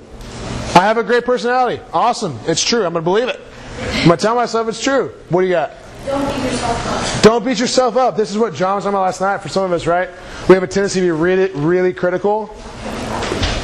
I 0.76 0.86
have 0.86 0.98
a 0.98 1.04
great 1.04 1.26
personality. 1.26 1.82
Awesome. 1.92 2.40
It's 2.46 2.64
true. 2.64 2.86
I'm 2.86 2.94
gonna 2.94 3.04
believe 3.04 3.28
it. 3.28 3.40
I'm 3.82 4.06
gonna 4.06 4.18
tell 4.18 4.36
myself 4.36 4.70
it's 4.70 4.82
true. 4.82 5.10
What 5.30 5.42
do 5.42 5.48
you 5.48 5.54
got? 5.54 5.72
Don't 6.06 6.26
beat 6.26 6.44
yourself 6.44 6.88
up. 6.88 7.24
Don't 7.24 7.46
beat 7.46 7.60
yourself 7.60 7.98
up. 7.98 8.16
This 8.16 8.32
is 8.32 8.38
what 8.38 8.54
John 8.54 8.76
was 8.76 8.86
talking 8.86 8.96
about 8.96 9.04
last 9.04 9.20
night 9.20 9.42
for 9.42 9.50
some 9.50 9.64
of 9.64 9.74
us, 9.74 9.86
right? 9.86 10.10
We 10.48 10.56
have 10.56 10.64
a 10.64 10.68
tendency 10.68 11.02
to 11.02 11.06
be 11.06 11.12
really, 11.12 11.52
really 11.52 11.94
critical. 11.94 12.56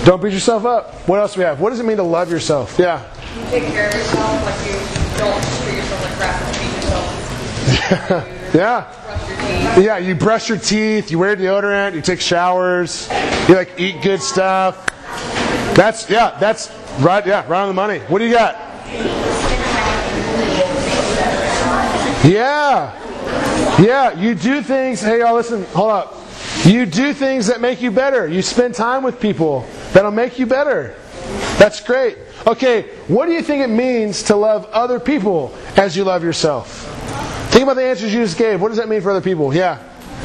Don't 0.06 0.22
beat 0.22 0.34
yourself 0.34 0.66
up. 0.66 0.94
What 1.08 1.20
else 1.20 1.34
do 1.34 1.40
we 1.40 1.46
have? 1.46 1.60
What 1.60 1.72
does 1.72 1.80
it 1.80 1.84
mean 1.84 1.98
to 1.98 2.04
love 2.04 2.30
yourself? 2.30 2.76
Yeah. 2.78 3.02
You 3.36 3.46
take 3.50 3.64
care 3.64 3.88
of 3.88 3.96
yourself, 3.96 4.46
like 4.46 4.68
you 4.68 5.18
don't 5.18 5.44
treat 5.64 5.78
yourself 5.78 6.04
like 6.04 6.14
crap 6.14 6.42
and 6.42 6.56
beat 6.58 6.76
yourself. 6.76 8.32
Yeah. 8.54 8.86
Brush 9.04 9.28
your 9.28 9.38
teeth. 9.76 9.86
Yeah, 9.86 9.98
you 9.98 10.16
brush 10.16 10.48
your 10.48 10.58
teeth, 10.60 11.12
you 11.12 11.20
wear 11.20 11.36
deodorant, 11.36 11.94
you 11.96 12.02
take 12.02 12.22
showers, 12.22 13.10
you 13.50 13.56
like 13.56 13.78
eat 13.78 14.02
good 14.02 14.22
stuff. 14.22 14.86
That's 15.76 16.10
yeah, 16.10 16.38
that's 16.40 16.72
right, 17.00 17.26
yeah, 17.26 17.46
right 17.50 17.62
on 17.62 17.68
the 17.68 17.74
money. 17.74 18.00
What 18.08 18.20
do 18.20 18.26
you 18.26 18.34
got? 18.34 18.56
Yeah. 22.24 23.02
Yeah, 23.82 24.18
you 24.18 24.36
do 24.36 24.62
things, 24.62 25.02
hey 25.02 25.20
y'all 25.20 25.36
listen, 25.36 25.66
hold 25.74 25.92
up. 25.92 26.14
You 26.64 26.86
do 26.86 27.14
things 27.14 27.48
that 27.48 27.60
make 27.60 27.82
you 27.82 27.92
better. 27.92 28.28
You 28.28 28.42
spend 28.42 28.74
time 28.74 29.04
with 29.04 29.20
people 29.20 29.68
that'll 29.96 30.12
make 30.12 30.38
you 30.38 30.46
better. 30.46 30.94
That's 31.58 31.80
great. 31.82 32.18
Okay, 32.46 32.84
what 33.08 33.26
do 33.28 33.32
you 33.32 33.42
think 33.42 33.64
it 33.64 33.70
means 33.70 34.24
to 34.24 34.36
love 34.36 34.66
other 34.72 35.00
people 35.00 35.56
as 35.78 35.96
you 35.96 36.04
love 36.04 36.22
yourself? 36.24 36.84
Think 37.52 37.64
about 37.64 37.78
the 37.78 37.84
answers 37.86 38.14
you 38.14 38.22
just 38.22 38.38
gave. 38.38 38.62
What 38.62 38.68
does 38.68 38.78
that 38.78 38.90
mean 38.90 39.00
for 39.02 39.10
other 39.10 39.22
people? 39.22 39.54
Yeah. 39.56 39.82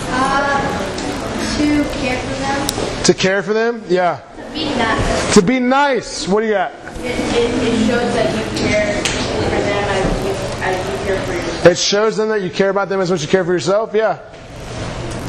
Uh, 0.08 1.56
to 1.58 1.84
care 2.00 2.18
for 2.18 2.34
them, 2.40 3.04
To 3.04 3.14
care 3.14 3.42
for 3.44 3.52
them? 3.52 3.84
Yeah. 3.88 4.20
to 4.20 4.52
be 4.52 4.64
nice. 4.64 5.34
To 5.34 5.42
be 5.42 5.60
nice. 5.60 6.26
What 6.28 6.40
do 6.40 6.46
you 6.48 6.52
got? 6.54 6.72
It, 6.72 7.04
it, 7.06 7.50
it 7.62 7.86
shows 7.86 8.14
that 8.14 8.34
you 8.34 8.58
care 8.58 9.02
for 9.04 9.50
them 9.50 9.88
as 9.88 10.24
you, 10.24 10.32
as 10.64 10.76
you 10.90 11.06
care 11.06 11.20
for 11.24 11.32
yourself. 11.32 11.66
It 11.66 11.78
shows 11.78 12.16
them 12.16 12.28
that 12.30 12.42
you 12.42 12.50
care 12.50 12.70
about 12.70 12.88
them 12.88 13.00
as 13.00 13.10
much 13.10 13.20
as 13.20 13.22
you 13.24 13.30
care 13.30 13.44
for 13.44 13.52
yourself? 13.52 13.94
Yeah. 13.94 14.18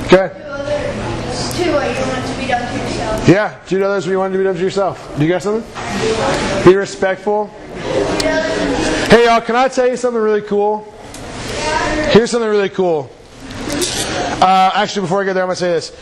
Okay. 0.05 0.27
To 0.33 0.49
others, 0.49 1.57
to 1.57 1.71
what 1.73 1.87
you 1.95 2.05
want 2.11 2.25
to 2.25 2.37
be 2.41 2.47
done 2.47 2.87
to. 2.87 2.90
Yeah. 3.27 3.59
Do 3.67 3.79
to 3.79 3.85
others 3.85 4.05
what 4.05 4.11
you 4.11 4.17
want 4.17 4.33
to 4.33 4.37
be 4.37 4.43
done 4.43 4.55
to 4.55 4.61
yourself. 4.61 5.17
Do 5.17 5.23
you 5.23 5.29
got 5.29 5.41
something? 5.41 5.63
Be 6.65 6.75
respectful. 6.75 7.47
Hey, 9.07 9.25
y'all, 9.25 9.41
can 9.41 9.55
I 9.55 9.67
tell 9.67 9.87
you 9.87 9.97
something 9.97 10.21
really 10.21 10.41
cool? 10.41 10.91
Here's 12.11 12.31
something 12.31 12.49
really 12.49 12.69
cool. 12.69 13.11
Uh, 14.41 14.71
actually, 14.73 15.03
before 15.03 15.21
I 15.21 15.25
get 15.25 15.33
there, 15.33 15.43
I'm 15.43 15.47
going 15.47 15.55
to 15.55 15.59
say 15.59 15.71
this. 15.71 15.95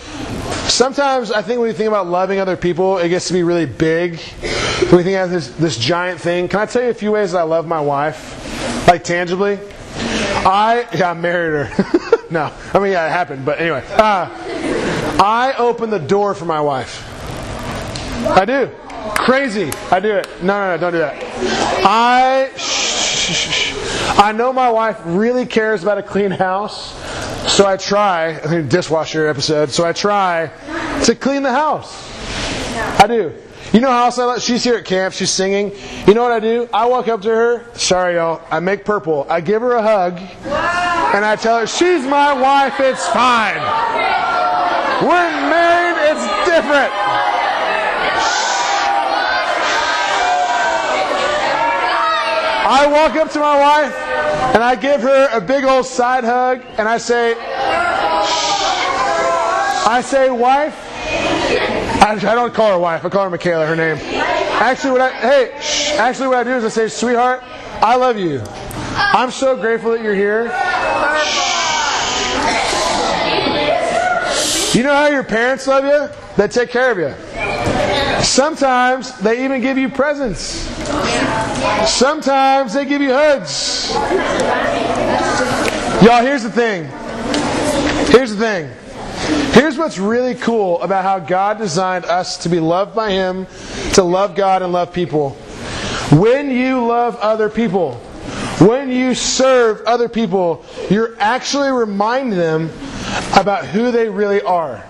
Sometimes 0.72 1.32
I 1.32 1.42
think 1.42 1.60
when 1.60 1.68
you 1.68 1.74
think 1.74 1.88
about 1.88 2.08
loving 2.08 2.40
other 2.40 2.56
people, 2.56 3.00
it 3.00 3.10
gets 3.10 3.28
to 3.28 3.34
be 3.34 3.44
really 3.44 3.66
big. 3.66 4.12
We 4.12 5.04
think 5.04 5.18
of 5.18 5.30
this, 5.30 5.50
this 5.50 5.78
giant 5.78 6.22
thing. 6.22 6.48
Can 6.48 6.60
I 6.60 6.66
tell 6.66 6.84
you 6.84 6.90
a 6.90 6.94
few 6.94 7.12
ways 7.12 7.34
that 7.34 7.40
I 7.40 7.44
love 7.44 7.68
my 7.68 7.82
wife? 7.82 8.88
Like 8.88 9.04
tangibly? 9.04 9.60
I, 9.98 10.88
yeah, 10.96 11.12
I 11.12 11.14
married 11.16 11.68
her. 11.68 12.28
no. 12.32 12.54
I 12.74 12.80
mean, 12.80 12.94
yeah, 12.94 13.08
it 13.08 13.12
happened, 13.12 13.46
but 13.46 13.60
anyway. 13.60 13.84
Uh, 13.90 14.30
I 15.20 15.54
open 15.58 15.90
the 15.90 16.00
door 16.00 16.34
for 16.34 16.46
my 16.46 16.62
wife. 16.62 17.06
I 18.26 18.46
do. 18.46 18.70
Crazy. 19.16 19.72
I 19.92 20.00
do 20.00 20.16
it. 20.16 20.28
No, 20.42 20.60
no, 20.60 20.76
no, 20.76 20.78
don't 20.78 20.94
do 20.94 21.00
that. 21.00 21.22
I, 21.86 22.50
shh, 22.58 23.34
shh, 23.34 23.52
shh. 23.52 23.74
I 24.18 24.32
know 24.32 24.54
my 24.54 24.70
wife 24.70 25.00
really 25.06 25.46
cares 25.46 25.84
about 25.84 25.98
a 25.98 26.04
clean 26.04 26.32
house, 26.32 26.94
so 27.52 27.66
I 27.66 27.78
try. 27.78 28.30
I 28.30 28.48
think 28.48 28.70
dishwasher 28.70 29.28
episode. 29.28 29.72
So 29.72 29.86
I 29.86 29.94
try 29.94 30.52
to 31.04 31.16
clean 31.16 31.44
the 31.44 31.52
house. 31.52 32.08
I 33.02 33.08
do. 33.08 33.34
You 33.74 33.82
know 33.82 33.92
how 33.92 34.06
else 34.06 34.18
I 34.18 34.26
let, 34.26 34.42
she's 34.42 34.64
here 34.64 34.76
at 34.76 34.86
camp, 34.86 35.14
she's 35.14 35.30
singing. 35.30 35.72
You 36.08 36.16
know 36.16 36.24
what 36.24 36.32
I 36.32 36.40
do? 36.40 36.68
I 36.74 36.88
walk 36.88 37.08
up 37.08 37.22
to 37.22 37.30
her, 37.30 37.66
sorry 37.76 38.16
y'all, 38.16 38.42
I 38.50 38.60
make 38.62 38.84
purple. 38.84 39.28
I 39.30 39.42
give 39.42 39.62
her 39.62 39.74
a 39.74 39.82
hug, 39.84 40.18
and 40.18 41.24
I 41.24 41.36
tell 41.36 41.60
her, 41.60 41.68
she's 41.68 42.04
my 42.04 42.34
wife, 42.34 42.80
it's 42.80 43.06
fine. 43.10 43.99
We're 45.02 45.32
married, 45.50 45.96
it's 46.12 46.26
different. 46.46 46.92
I 52.72 52.86
walk 52.86 53.16
up 53.16 53.32
to 53.32 53.40
my 53.40 53.58
wife 53.60 53.96
and 54.54 54.62
I 54.62 54.76
give 54.76 55.02
her 55.02 55.30
a 55.32 55.40
big 55.40 55.64
old 55.64 55.86
side 55.86 56.24
hug 56.24 56.62
and 56.78 56.88
I 56.90 56.98
say, 56.98 57.36
I 59.88 60.02
say, 60.06 60.30
wife. 60.30 60.76
I, 62.02 62.16
don't 62.20 62.54
call 62.54 62.74
her 62.74 62.80
wife. 62.80 63.06
I 63.06 63.10
call 63.10 63.24
her 63.24 63.30
Michaela. 63.30 63.66
Her 63.66 63.76
name. 63.76 63.98
Actually, 64.62 64.92
what 64.92 65.02
I 65.02 65.12
hey, 65.12 65.98
actually 65.98 66.28
what 66.28 66.38
I 66.40 66.44
do 66.44 66.52
is 66.52 66.66
I 66.66 66.70
say, 66.70 66.90
sweetheart, 66.90 67.42
I 67.82 67.96
love 67.96 68.18
you. 68.18 68.44
I'm 68.96 69.32
so 69.32 69.56
grateful 69.56 69.92
that 69.92 70.04
you're 70.04 70.14
here. 70.14 70.50
You 74.76 74.84
know 74.84 74.94
how 74.94 75.08
your 75.08 75.24
parents 75.24 75.66
love 75.66 75.84
you? 75.84 76.10
They 76.38 76.48
take 76.48 76.70
care 76.70 76.92
of 76.92 76.98
you. 77.00 78.24
Sometimes 78.24 79.18
they 79.20 79.44
even 79.44 79.62
give 79.62 79.78
you 79.78 79.90
presents. 79.90 80.44
Sometimes 81.90 82.74
they 82.74 82.86
give 82.86 83.02
you 83.02 83.12
hugs. 83.12 83.92
Y'all, 86.04 86.22
here's 86.22 86.44
the 86.44 86.52
thing. 86.52 86.86
Here's 88.12 88.36
the 88.36 88.38
thing. 88.38 88.72
Here's 89.54 89.78
what's 89.78 89.98
really 89.98 90.36
cool 90.36 90.82
about 90.82 91.04
how 91.04 91.20
God 91.20 91.58
designed 91.58 92.06
us 92.06 92.38
to 92.44 92.50
be 92.50 92.60
loved 92.60 92.96
by 92.96 93.12
Him, 93.12 93.48
to 93.94 94.04
love 94.04 94.36
God 94.36 94.62
and 94.62 94.72
love 94.72 94.94
people. 94.94 95.32
When 96.12 96.52
you 96.52 96.86
love 96.86 97.16
other 97.18 97.50
people, 97.50 97.96
when 98.60 98.92
you 98.92 99.16
serve 99.16 99.82
other 99.86 100.10
people, 100.10 100.64
you're 100.90 101.16
actually 101.20 101.72
reminding 101.72 102.38
them 102.38 102.70
about 103.38 103.66
who 103.66 103.92
they 103.92 104.10
really 104.10 104.42
are. 104.42 104.84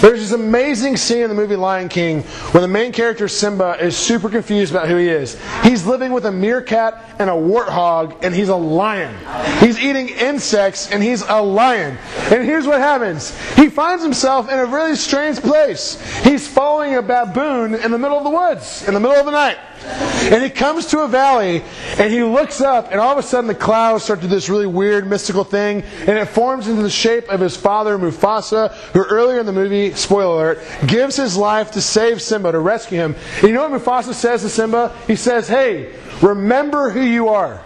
There's 0.00 0.20
this 0.20 0.32
amazing 0.32 0.98
scene 0.98 1.22
in 1.22 1.28
the 1.28 1.34
movie 1.34 1.56
Lion 1.56 1.88
King 1.88 2.22
where 2.52 2.60
the 2.60 2.68
main 2.68 2.92
character 2.92 3.28
Simba 3.28 3.82
is 3.82 3.96
super 3.96 4.28
confused 4.28 4.70
about 4.70 4.88
who 4.88 4.96
he 4.96 5.08
is. 5.08 5.40
He's 5.62 5.86
living 5.86 6.12
with 6.12 6.26
a 6.26 6.32
meerkat 6.32 7.02
and 7.18 7.30
a 7.30 7.32
warthog, 7.32 8.22
and 8.22 8.34
he's 8.34 8.50
a 8.50 8.56
lion. 8.56 9.16
He's 9.60 9.78
eating 9.78 10.10
insects, 10.10 10.90
and 10.90 11.02
he's 11.02 11.22
a 11.22 11.42
lion. 11.42 11.96
And 12.30 12.44
here's 12.44 12.66
what 12.66 12.78
happens 12.78 13.36
he 13.56 13.70
finds 13.70 14.02
himself 14.02 14.50
in 14.50 14.58
a 14.58 14.66
really 14.66 14.96
strange 14.96 15.38
place. 15.38 15.98
He's 16.22 16.46
following 16.46 16.96
a 16.96 17.02
baboon 17.02 17.74
in 17.74 17.90
the 17.90 17.98
middle 17.98 18.18
of 18.18 18.24
the 18.24 18.30
woods, 18.30 18.86
in 18.86 18.92
the 18.92 19.00
middle 19.00 19.16
of 19.16 19.24
the 19.24 19.32
night. 19.32 19.58
And 19.86 20.42
he 20.42 20.50
comes 20.50 20.86
to 20.86 21.00
a 21.00 21.08
valley 21.08 21.62
and 21.98 22.12
he 22.12 22.22
looks 22.22 22.60
up, 22.60 22.90
and 22.90 23.00
all 23.00 23.12
of 23.12 23.18
a 23.18 23.22
sudden 23.22 23.46
the 23.46 23.54
clouds 23.54 24.04
start 24.04 24.20
to 24.20 24.26
do 24.26 24.34
this 24.34 24.48
really 24.48 24.66
weird 24.66 25.06
mystical 25.06 25.44
thing, 25.44 25.82
and 26.00 26.10
it 26.10 26.26
forms 26.26 26.66
into 26.68 26.82
the 26.82 26.90
shape 26.90 27.28
of 27.28 27.40
his 27.40 27.56
father, 27.56 27.96
Mufasa, 27.96 28.72
who 28.92 29.04
earlier 29.04 29.38
in 29.38 29.46
the 29.46 29.52
movie, 29.52 29.92
spoiler 29.92 30.52
alert, 30.52 30.86
gives 30.86 31.16
his 31.16 31.36
life 31.36 31.70
to 31.72 31.80
save 31.80 32.20
Simba, 32.20 32.52
to 32.52 32.58
rescue 32.58 32.98
him. 32.98 33.14
And 33.38 33.48
you 33.48 33.52
know 33.52 33.68
what 33.68 33.80
Mufasa 33.80 34.14
says 34.14 34.42
to 34.42 34.48
Simba? 34.48 34.96
He 35.06 35.16
says, 35.16 35.48
Hey, 35.48 35.94
remember 36.20 36.90
who 36.90 37.02
you 37.02 37.28
are. 37.28 37.62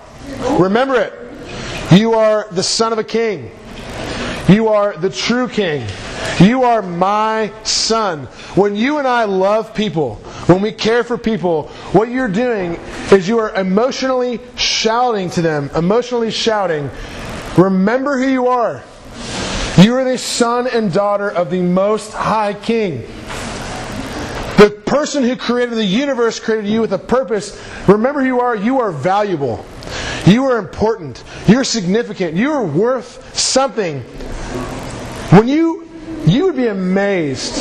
Remember 0.59 1.01
it. 1.01 1.15
You 1.93 2.15
are 2.15 2.47
the 2.51 2.63
son 2.63 2.93
of 2.93 2.99
a 2.99 3.05
king. 3.05 3.51
You 4.51 4.69
are 4.69 4.97
the 4.97 5.11
true 5.11 5.49
king. 5.49 5.87
You 6.41 6.65
are 6.65 6.83
my 6.83 7.53
son. 7.63 8.25
When 8.57 8.75
you 8.75 8.99
and 8.99 9.07
I 9.07 9.25
love 9.25 9.75
people, 9.75 10.17
when 10.47 10.61
we 10.61 10.73
care 10.73 11.05
for 11.05 11.17
people, 11.17 11.69
what 11.93 12.09
you're 12.09 12.27
doing 12.27 12.75
is 13.13 13.29
you 13.29 13.39
are 13.39 13.55
emotionally 13.55 14.41
shouting 14.57 15.31
to 15.31 15.43
them, 15.43 15.71
emotionally 15.77 16.33
shouting, 16.33 16.91
remember 17.57 18.19
who 18.19 18.27
you 18.27 18.49
are. 18.49 18.83
You 19.79 19.95
are 19.95 20.05
the 20.05 20.19
son 20.19 20.67
and 20.67 20.93
daughter 20.93 21.31
of 21.31 21.51
the 21.51 21.63
Most 21.63 22.13
High 22.13 22.55
King. 22.55 23.03
The 24.59 24.71
person 24.85 25.23
who 25.23 25.37
created 25.37 25.77
the 25.77 25.85
universe 25.85 26.41
created 26.41 26.69
you 26.69 26.81
with 26.81 26.93
a 26.93 26.99
purpose. 26.99 27.63
Remember 27.87 28.21
who 28.21 28.27
you 28.27 28.41
are. 28.41 28.57
You 28.57 28.81
are 28.81 28.91
valuable. 28.91 29.65
You 30.27 30.45
are 30.47 30.59
important. 30.59 31.23
You're 31.47 31.65
significant. 31.65 32.37
You 32.37 32.53
are 32.53 32.65
worth 32.65 33.39
something. 33.39 34.05
When 35.31 35.47
you, 35.47 35.89
you 36.27 36.47
would 36.47 36.57
be 36.57 36.67
amazed. 36.67 37.57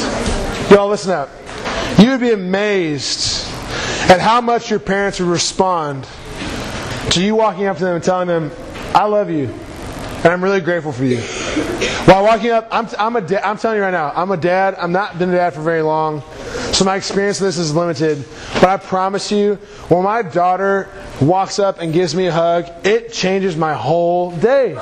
Y'all 0.72 0.90
listen 0.90 1.12
up. 1.12 1.30
You 2.00 2.10
would 2.10 2.20
be 2.20 2.32
amazed 2.32 3.46
at 4.10 4.20
how 4.20 4.42
much 4.42 4.72
your 4.72 4.80
parents 4.80 5.20
would 5.20 5.30
respond 5.30 6.08
to 7.12 7.22
you 7.24 7.36
walking 7.36 7.68
up 7.68 7.78
to 7.78 7.84
them 7.84 7.96
and 7.96 8.04
telling 8.04 8.28
them, 8.28 8.52
I 8.96 9.06
love 9.06 9.30
you. 9.30 9.46
And 9.46 10.28
I'm 10.28 10.44
really 10.44 10.62
grateful 10.62 10.92
for 10.92 11.06
you. 11.06 11.22
While 12.06 12.24
walking 12.24 12.50
up, 12.50 12.68
I'm, 12.72 12.88
I'm, 12.98 13.16
a 13.16 13.22
da- 13.22 13.42
I'm 13.42 13.58
telling 13.58 13.78
you 13.78 13.84
right 13.84 13.92
now, 13.92 14.14
I'm 14.16 14.32
a 14.32 14.38
dad. 14.38 14.76
I'm 14.80 14.92
not 14.92 15.20
been 15.20 15.30
a 15.30 15.34
dad 15.34 15.54
for 15.54 15.62
very 15.62 15.84
long. 15.84 16.24
So 16.74 16.86
my 16.86 16.96
experience 16.96 17.40
with 17.40 17.50
this 17.50 17.58
is 17.60 17.76
limited. 17.76 18.26
But 18.56 18.66
I 18.66 18.78
promise 18.78 19.32
you, 19.32 19.56
when 19.90 20.04
my 20.04 20.24
daughter 20.24 20.90
walks 21.22 21.60
up 21.60 21.80
and 21.80 21.94
gives 21.94 22.16
me 22.16 22.26
a 22.26 22.32
hug, 22.32 22.66
it 22.84 23.14
changes 23.14 23.56
my 23.56 23.76
whole 23.76 24.32
day. 24.32 24.76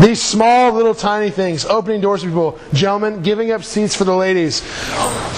These 0.00 0.22
small, 0.22 0.72
little, 0.72 0.94
tiny 0.94 1.30
things, 1.30 1.64
opening 1.64 2.00
doors 2.00 2.22
for 2.22 2.28
people, 2.28 2.58
gentlemen, 2.72 3.22
giving 3.22 3.50
up 3.50 3.64
seats 3.64 3.94
for 3.96 4.04
the 4.04 4.14
ladies, 4.14 4.62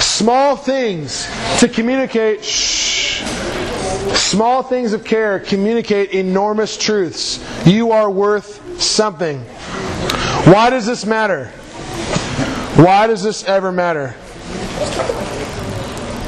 small 0.03 0.57
things 0.57 1.27
to 1.61 1.69
communicate. 1.69 2.45
Shh. 2.45 3.23
Small 4.15 4.63
things 4.63 4.93
of 4.93 5.05
care 5.05 5.39
communicate 5.39 6.11
enormous 6.11 6.77
truths. 6.77 7.39
You 7.67 7.93
are 7.93 8.11
worth 8.11 8.81
something. 8.81 9.41
Why 10.45 10.71
does 10.71 10.87
this 10.87 11.07
matter? 11.07 11.47
Why 12.77 13.07
does 13.07 13.23
this 13.23 13.45
ever 13.45 13.71
matter? 13.71 14.17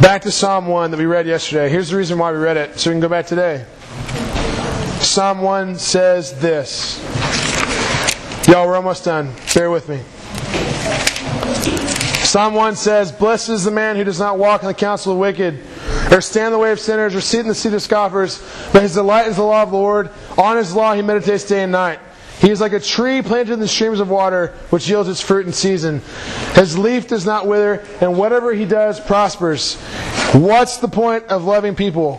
Back 0.01 0.23
to 0.23 0.31
Psalm 0.31 0.67
1 0.67 0.91
that 0.91 0.99
we 0.99 1.07
read 1.07 1.27
yesterday. 1.27 1.69
Here's 1.69 1.91
the 1.91 1.97
reason 1.97 2.19
why 2.19 2.31
we 2.31 2.39
read 2.39 2.57
it, 2.57 2.79
so 2.79 2.91
we 2.91 2.95
can 2.95 3.01
go 3.01 3.09
back 3.09 3.27
today. 3.27 3.65
Psalm 5.01 5.41
1 5.41 5.77
says 5.77 6.39
this. 6.41 7.01
Y'all, 8.47 8.67
we're 8.67 8.77
almost 8.77 9.05
done. 9.05 9.33
Bear 9.55 9.71
with 9.71 9.89
me. 9.89 10.01
Psalm 12.25 12.53
1 12.53 12.77
says, 12.77 13.11
Blessed 13.11 13.49
is 13.49 13.65
the 13.65 13.71
man 13.71 13.97
who 13.97 14.05
does 14.05 14.19
not 14.19 14.39
walk 14.39 14.61
in 14.61 14.69
the 14.69 14.75
counsel 14.75 15.13
of 15.13 15.17
the 15.17 15.21
wicked, 15.21 15.61
or 16.13 16.21
stand 16.21 16.49
in 16.49 16.53
the 16.53 16.59
way 16.59 16.71
of 16.71 16.79
sinners, 16.79 17.15
or 17.15 17.23
sit 17.23 17.41
in 17.41 17.49
the 17.49 17.55
seat 17.55 17.73
of 17.73 17.81
scoffers, 17.81 18.43
but 18.71 18.83
his 18.83 18.95
delight 18.95 19.29
is 19.29 19.37
the 19.37 19.43
law 19.43 19.63
of 19.63 19.71
the 19.71 19.77
Lord. 19.77 20.11
On 20.37 20.59
his 20.59 20.75
law 20.75 20.93
he 20.93 21.01
meditates 21.01 21.45
day 21.45 21.63
and 21.63 21.73
night. 21.73 22.01
He 22.41 22.51
is 22.51 22.61
like 22.61 22.75
a 22.75 22.81
tree 22.81 23.23
planted 23.23 23.55
in 23.55 23.61
the 23.61 23.69
streams 23.69 23.99
of 23.99 24.11
water, 24.11 24.49
which 24.69 24.91
yields 24.91 25.09
its 25.09 25.23
fruit 25.23 25.47
in 25.47 25.53
season. 25.55 26.03
His 26.53 26.77
leaf 26.77 27.09
does 27.09 27.25
not 27.25 27.47
wither, 27.47 27.83
and 28.03 28.19
whatever 28.19 28.53
he 28.53 28.67
does 28.67 29.01
prospers. 29.01 29.77
What's 30.33 30.77
the 30.77 30.89
point 30.89 31.25
of 31.29 31.45
loving 31.45 31.75
people? 31.75 32.19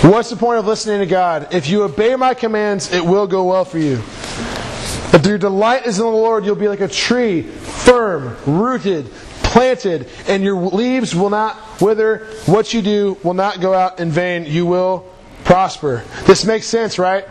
What's 0.00 0.30
the 0.30 0.36
point 0.36 0.60
of 0.60 0.66
listening 0.66 1.00
to 1.00 1.06
God? 1.06 1.52
If 1.52 1.68
you 1.68 1.82
obey 1.82 2.16
my 2.16 2.32
commands, 2.32 2.90
it 2.90 3.04
will 3.04 3.26
go 3.26 3.44
well 3.44 3.66
for 3.66 3.78
you. 3.78 4.02
If 5.12 5.26
your 5.26 5.38
delight 5.38 5.86
is 5.86 5.98
in 5.98 6.04
the 6.04 6.10
Lord, 6.10 6.44
you'll 6.44 6.54
be 6.54 6.68
like 6.68 6.80
a 6.80 6.88
tree, 6.88 7.42
firm, 7.42 8.36
rooted, 8.46 9.10
planted, 9.42 10.08
and 10.26 10.42
your 10.42 10.56
leaves 10.56 11.14
will 11.14 11.30
not 11.30 11.80
wither. 11.80 12.26
What 12.46 12.72
you 12.72 12.80
do 12.80 13.18
will 13.22 13.34
not 13.34 13.60
go 13.60 13.74
out 13.74 14.00
in 14.00 14.10
vain. 14.10 14.46
You 14.46 14.64
will 14.64 15.06
prosper. 15.44 16.02
This 16.24 16.44
makes 16.44 16.66
sense, 16.66 16.98
right? 16.98 17.26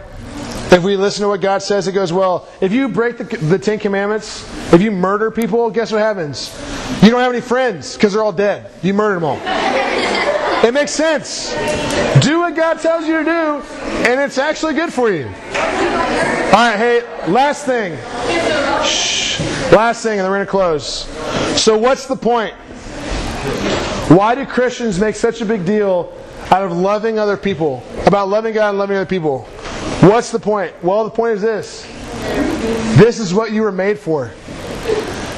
If 0.71 0.84
we 0.84 0.95
listen 0.95 1.23
to 1.23 1.27
what 1.27 1.41
God 1.41 1.61
says, 1.61 1.88
it 1.88 1.93
goes 1.93 2.13
well. 2.13 2.47
If 2.61 2.71
you 2.71 2.88
break 2.88 3.17
the, 3.17 3.23
the 3.23 3.59
Ten 3.59 3.79
Commandments, 3.79 4.47
if 4.71 4.82
you 4.82 4.91
murder 4.91 5.32
people, 5.32 5.69
guess 5.69 5.91
what 5.91 6.01
happens? 6.01 6.49
You 7.03 7.09
don't 7.09 7.19
have 7.19 7.32
any 7.32 7.41
friends 7.41 7.95
because 7.95 8.13
they're 8.13 8.23
all 8.23 8.32
dead. 8.32 8.71
You 8.84 8.93
murdered 8.93 9.15
them 9.15 9.23
all. 9.25 10.20
It 10.64 10.74
makes 10.74 10.91
sense. 10.91 11.51
Do 12.24 12.39
what 12.39 12.55
God 12.55 12.80
tells 12.80 13.07
you 13.07 13.18
to 13.18 13.24
do, 13.24 13.62
and 14.07 14.20
it's 14.22 14.38
actually 14.38 14.76
good 14.76 14.93
for 14.93 15.12
you. 15.12 15.26
All 15.26 15.32
right, 16.53 16.78
hey, 16.78 17.28
last 17.28 17.66
thing. 17.66 17.97
Shh. 18.86 19.39
Last 19.72 20.03
thing, 20.03 20.20
and 20.20 20.26
then 20.26 20.30
we're 20.30 20.38
going 20.38 20.45
to 20.45 20.51
close. 20.51 21.05
So, 21.59 21.78
what's 21.78 22.05
the 22.05 22.16
point? 22.16 22.53
Why 24.12 24.36
do 24.36 24.45
Christians 24.45 24.99
make 24.99 25.16
such 25.16 25.41
a 25.41 25.45
big 25.45 25.66
deal 25.66 26.16
out 26.51 26.64
of 26.64 26.72
loving 26.74 27.18
other 27.18 27.38
people? 27.38 27.82
About 28.05 28.30
loving 28.30 28.53
God 28.53 28.70
and 28.70 28.78
loving 28.78 28.97
other 28.97 29.05
people? 29.05 29.45
What's 30.01 30.32
the 30.32 30.39
point? 30.39 30.74
Well, 30.84 31.05
the 31.05 31.09
point 31.09 31.36
is 31.36 31.41
this 31.41 31.88
this 32.97 33.20
is 33.20 33.34
what 33.34 33.51
you 33.51 33.62
were 33.62 33.72
made 33.72 33.97
for. 33.97 34.32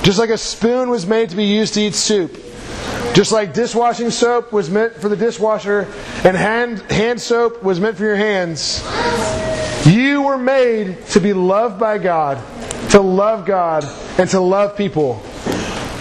Just 0.04 0.20
like 0.20 0.32
a 0.32 0.38
spoon 0.38 0.90
was 0.90 1.06
made 1.06 1.30
to 1.30 1.36
be 1.36 1.46
used 1.46 1.76
to 1.76 1.82
eat 1.82 1.96
soup. 1.96 2.38
Just 3.14 3.32
like 3.32 3.54
dishwashing 3.54 4.10
soap 4.10 4.52
was 4.52 4.72
meant 4.72 4.94
for 4.94 5.08
the 5.08 5.16
dishwasher 5.16 5.82
and 6.24 6.36
hand, 6.36 6.80
hand 6.92 7.22
soap 7.22 7.62
was 7.62 7.80
meant 7.80 7.96
for 7.96 8.04
your 8.04 8.16
hands, 8.16 8.84
you 9.86 10.24
were 10.24 10.38
made 10.38 11.06
to 11.08 11.20
be 11.20 11.32
loved 11.32 11.80
by 11.80 12.00
God, 12.00 12.42
to 12.90 13.02
love 13.02 13.46
God, 13.46 13.84
and 14.18 14.28
to 14.32 14.40
love 14.40 14.76
people. 14.76 15.22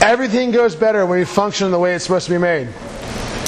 Everything 0.00 0.52
goes 0.52 0.74
better 0.74 1.04
when 1.04 1.18
we 1.18 1.24
function 1.26 1.70
the 1.70 1.78
way 1.78 1.94
it's 1.94 2.04
supposed 2.04 2.26
to 2.26 2.32
be 2.32 2.38
made, 2.38 2.68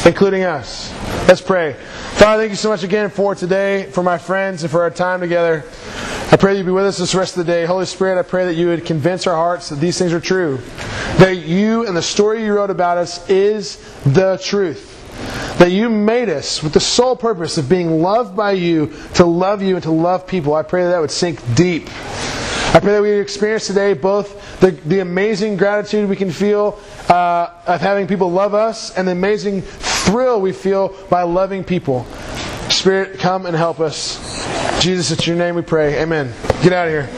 including 0.04 0.42
us. 0.42 0.92
Let's 1.26 1.40
pray. 1.40 1.72
Father, 1.72 2.42
thank 2.42 2.50
you 2.50 2.56
so 2.56 2.68
much 2.68 2.82
again 2.82 3.08
for 3.08 3.34
today, 3.34 3.90
for 3.90 4.02
my 4.02 4.18
friends, 4.18 4.62
and 4.62 4.70
for 4.70 4.82
our 4.82 4.90
time 4.90 5.20
together. 5.20 5.64
I 6.34 6.36
pray 6.36 6.58
you 6.58 6.64
be 6.64 6.72
with 6.72 6.84
us 6.84 6.98
this 6.98 7.14
rest 7.14 7.36
of 7.36 7.46
the 7.46 7.52
day. 7.52 7.64
Holy 7.64 7.86
Spirit, 7.86 8.18
I 8.18 8.22
pray 8.22 8.46
that 8.46 8.54
you 8.54 8.66
would 8.66 8.84
convince 8.84 9.28
our 9.28 9.36
hearts 9.36 9.68
that 9.68 9.76
these 9.76 9.96
things 9.96 10.12
are 10.12 10.18
true. 10.18 10.58
That 11.18 11.36
you 11.36 11.86
and 11.86 11.96
the 11.96 12.02
story 12.02 12.42
you 12.42 12.52
wrote 12.52 12.70
about 12.70 12.98
us 12.98 13.30
is 13.30 13.76
the 14.02 14.36
truth. 14.42 14.90
That 15.60 15.70
you 15.70 15.88
made 15.88 16.28
us 16.28 16.60
with 16.60 16.72
the 16.72 16.80
sole 16.80 17.14
purpose 17.14 17.56
of 17.56 17.68
being 17.68 18.02
loved 18.02 18.34
by 18.34 18.50
you, 18.50 18.92
to 19.14 19.24
love 19.24 19.62
you, 19.62 19.76
and 19.76 19.82
to 19.84 19.92
love 19.92 20.26
people. 20.26 20.54
I 20.54 20.64
pray 20.64 20.82
that 20.82 20.90
that 20.90 21.00
would 21.00 21.12
sink 21.12 21.38
deep. 21.54 21.86
I 22.74 22.80
pray 22.82 22.94
that 22.94 23.02
we 23.02 23.12
experience 23.12 23.68
today 23.68 23.92
both 23.92 24.58
the, 24.58 24.72
the 24.72 24.98
amazing 24.98 25.56
gratitude 25.56 26.10
we 26.10 26.16
can 26.16 26.32
feel 26.32 26.80
uh, 27.08 27.50
of 27.64 27.80
having 27.80 28.08
people 28.08 28.28
love 28.28 28.54
us 28.54 28.92
and 28.98 29.06
the 29.06 29.12
amazing 29.12 29.62
thrill 29.62 30.40
we 30.40 30.52
feel 30.52 30.96
by 31.08 31.22
loving 31.22 31.62
people. 31.62 32.04
Spirit, 32.70 33.20
come 33.20 33.46
and 33.46 33.54
help 33.54 33.78
us. 33.78 34.63
Jesus, 34.84 35.10
it's 35.12 35.26
your 35.26 35.34
name 35.34 35.54
we 35.54 35.62
pray. 35.62 36.02
Amen. 36.02 36.30
Get 36.62 36.74
out 36.74 36.88
of 36.88 36.92
here. 36.92 37.08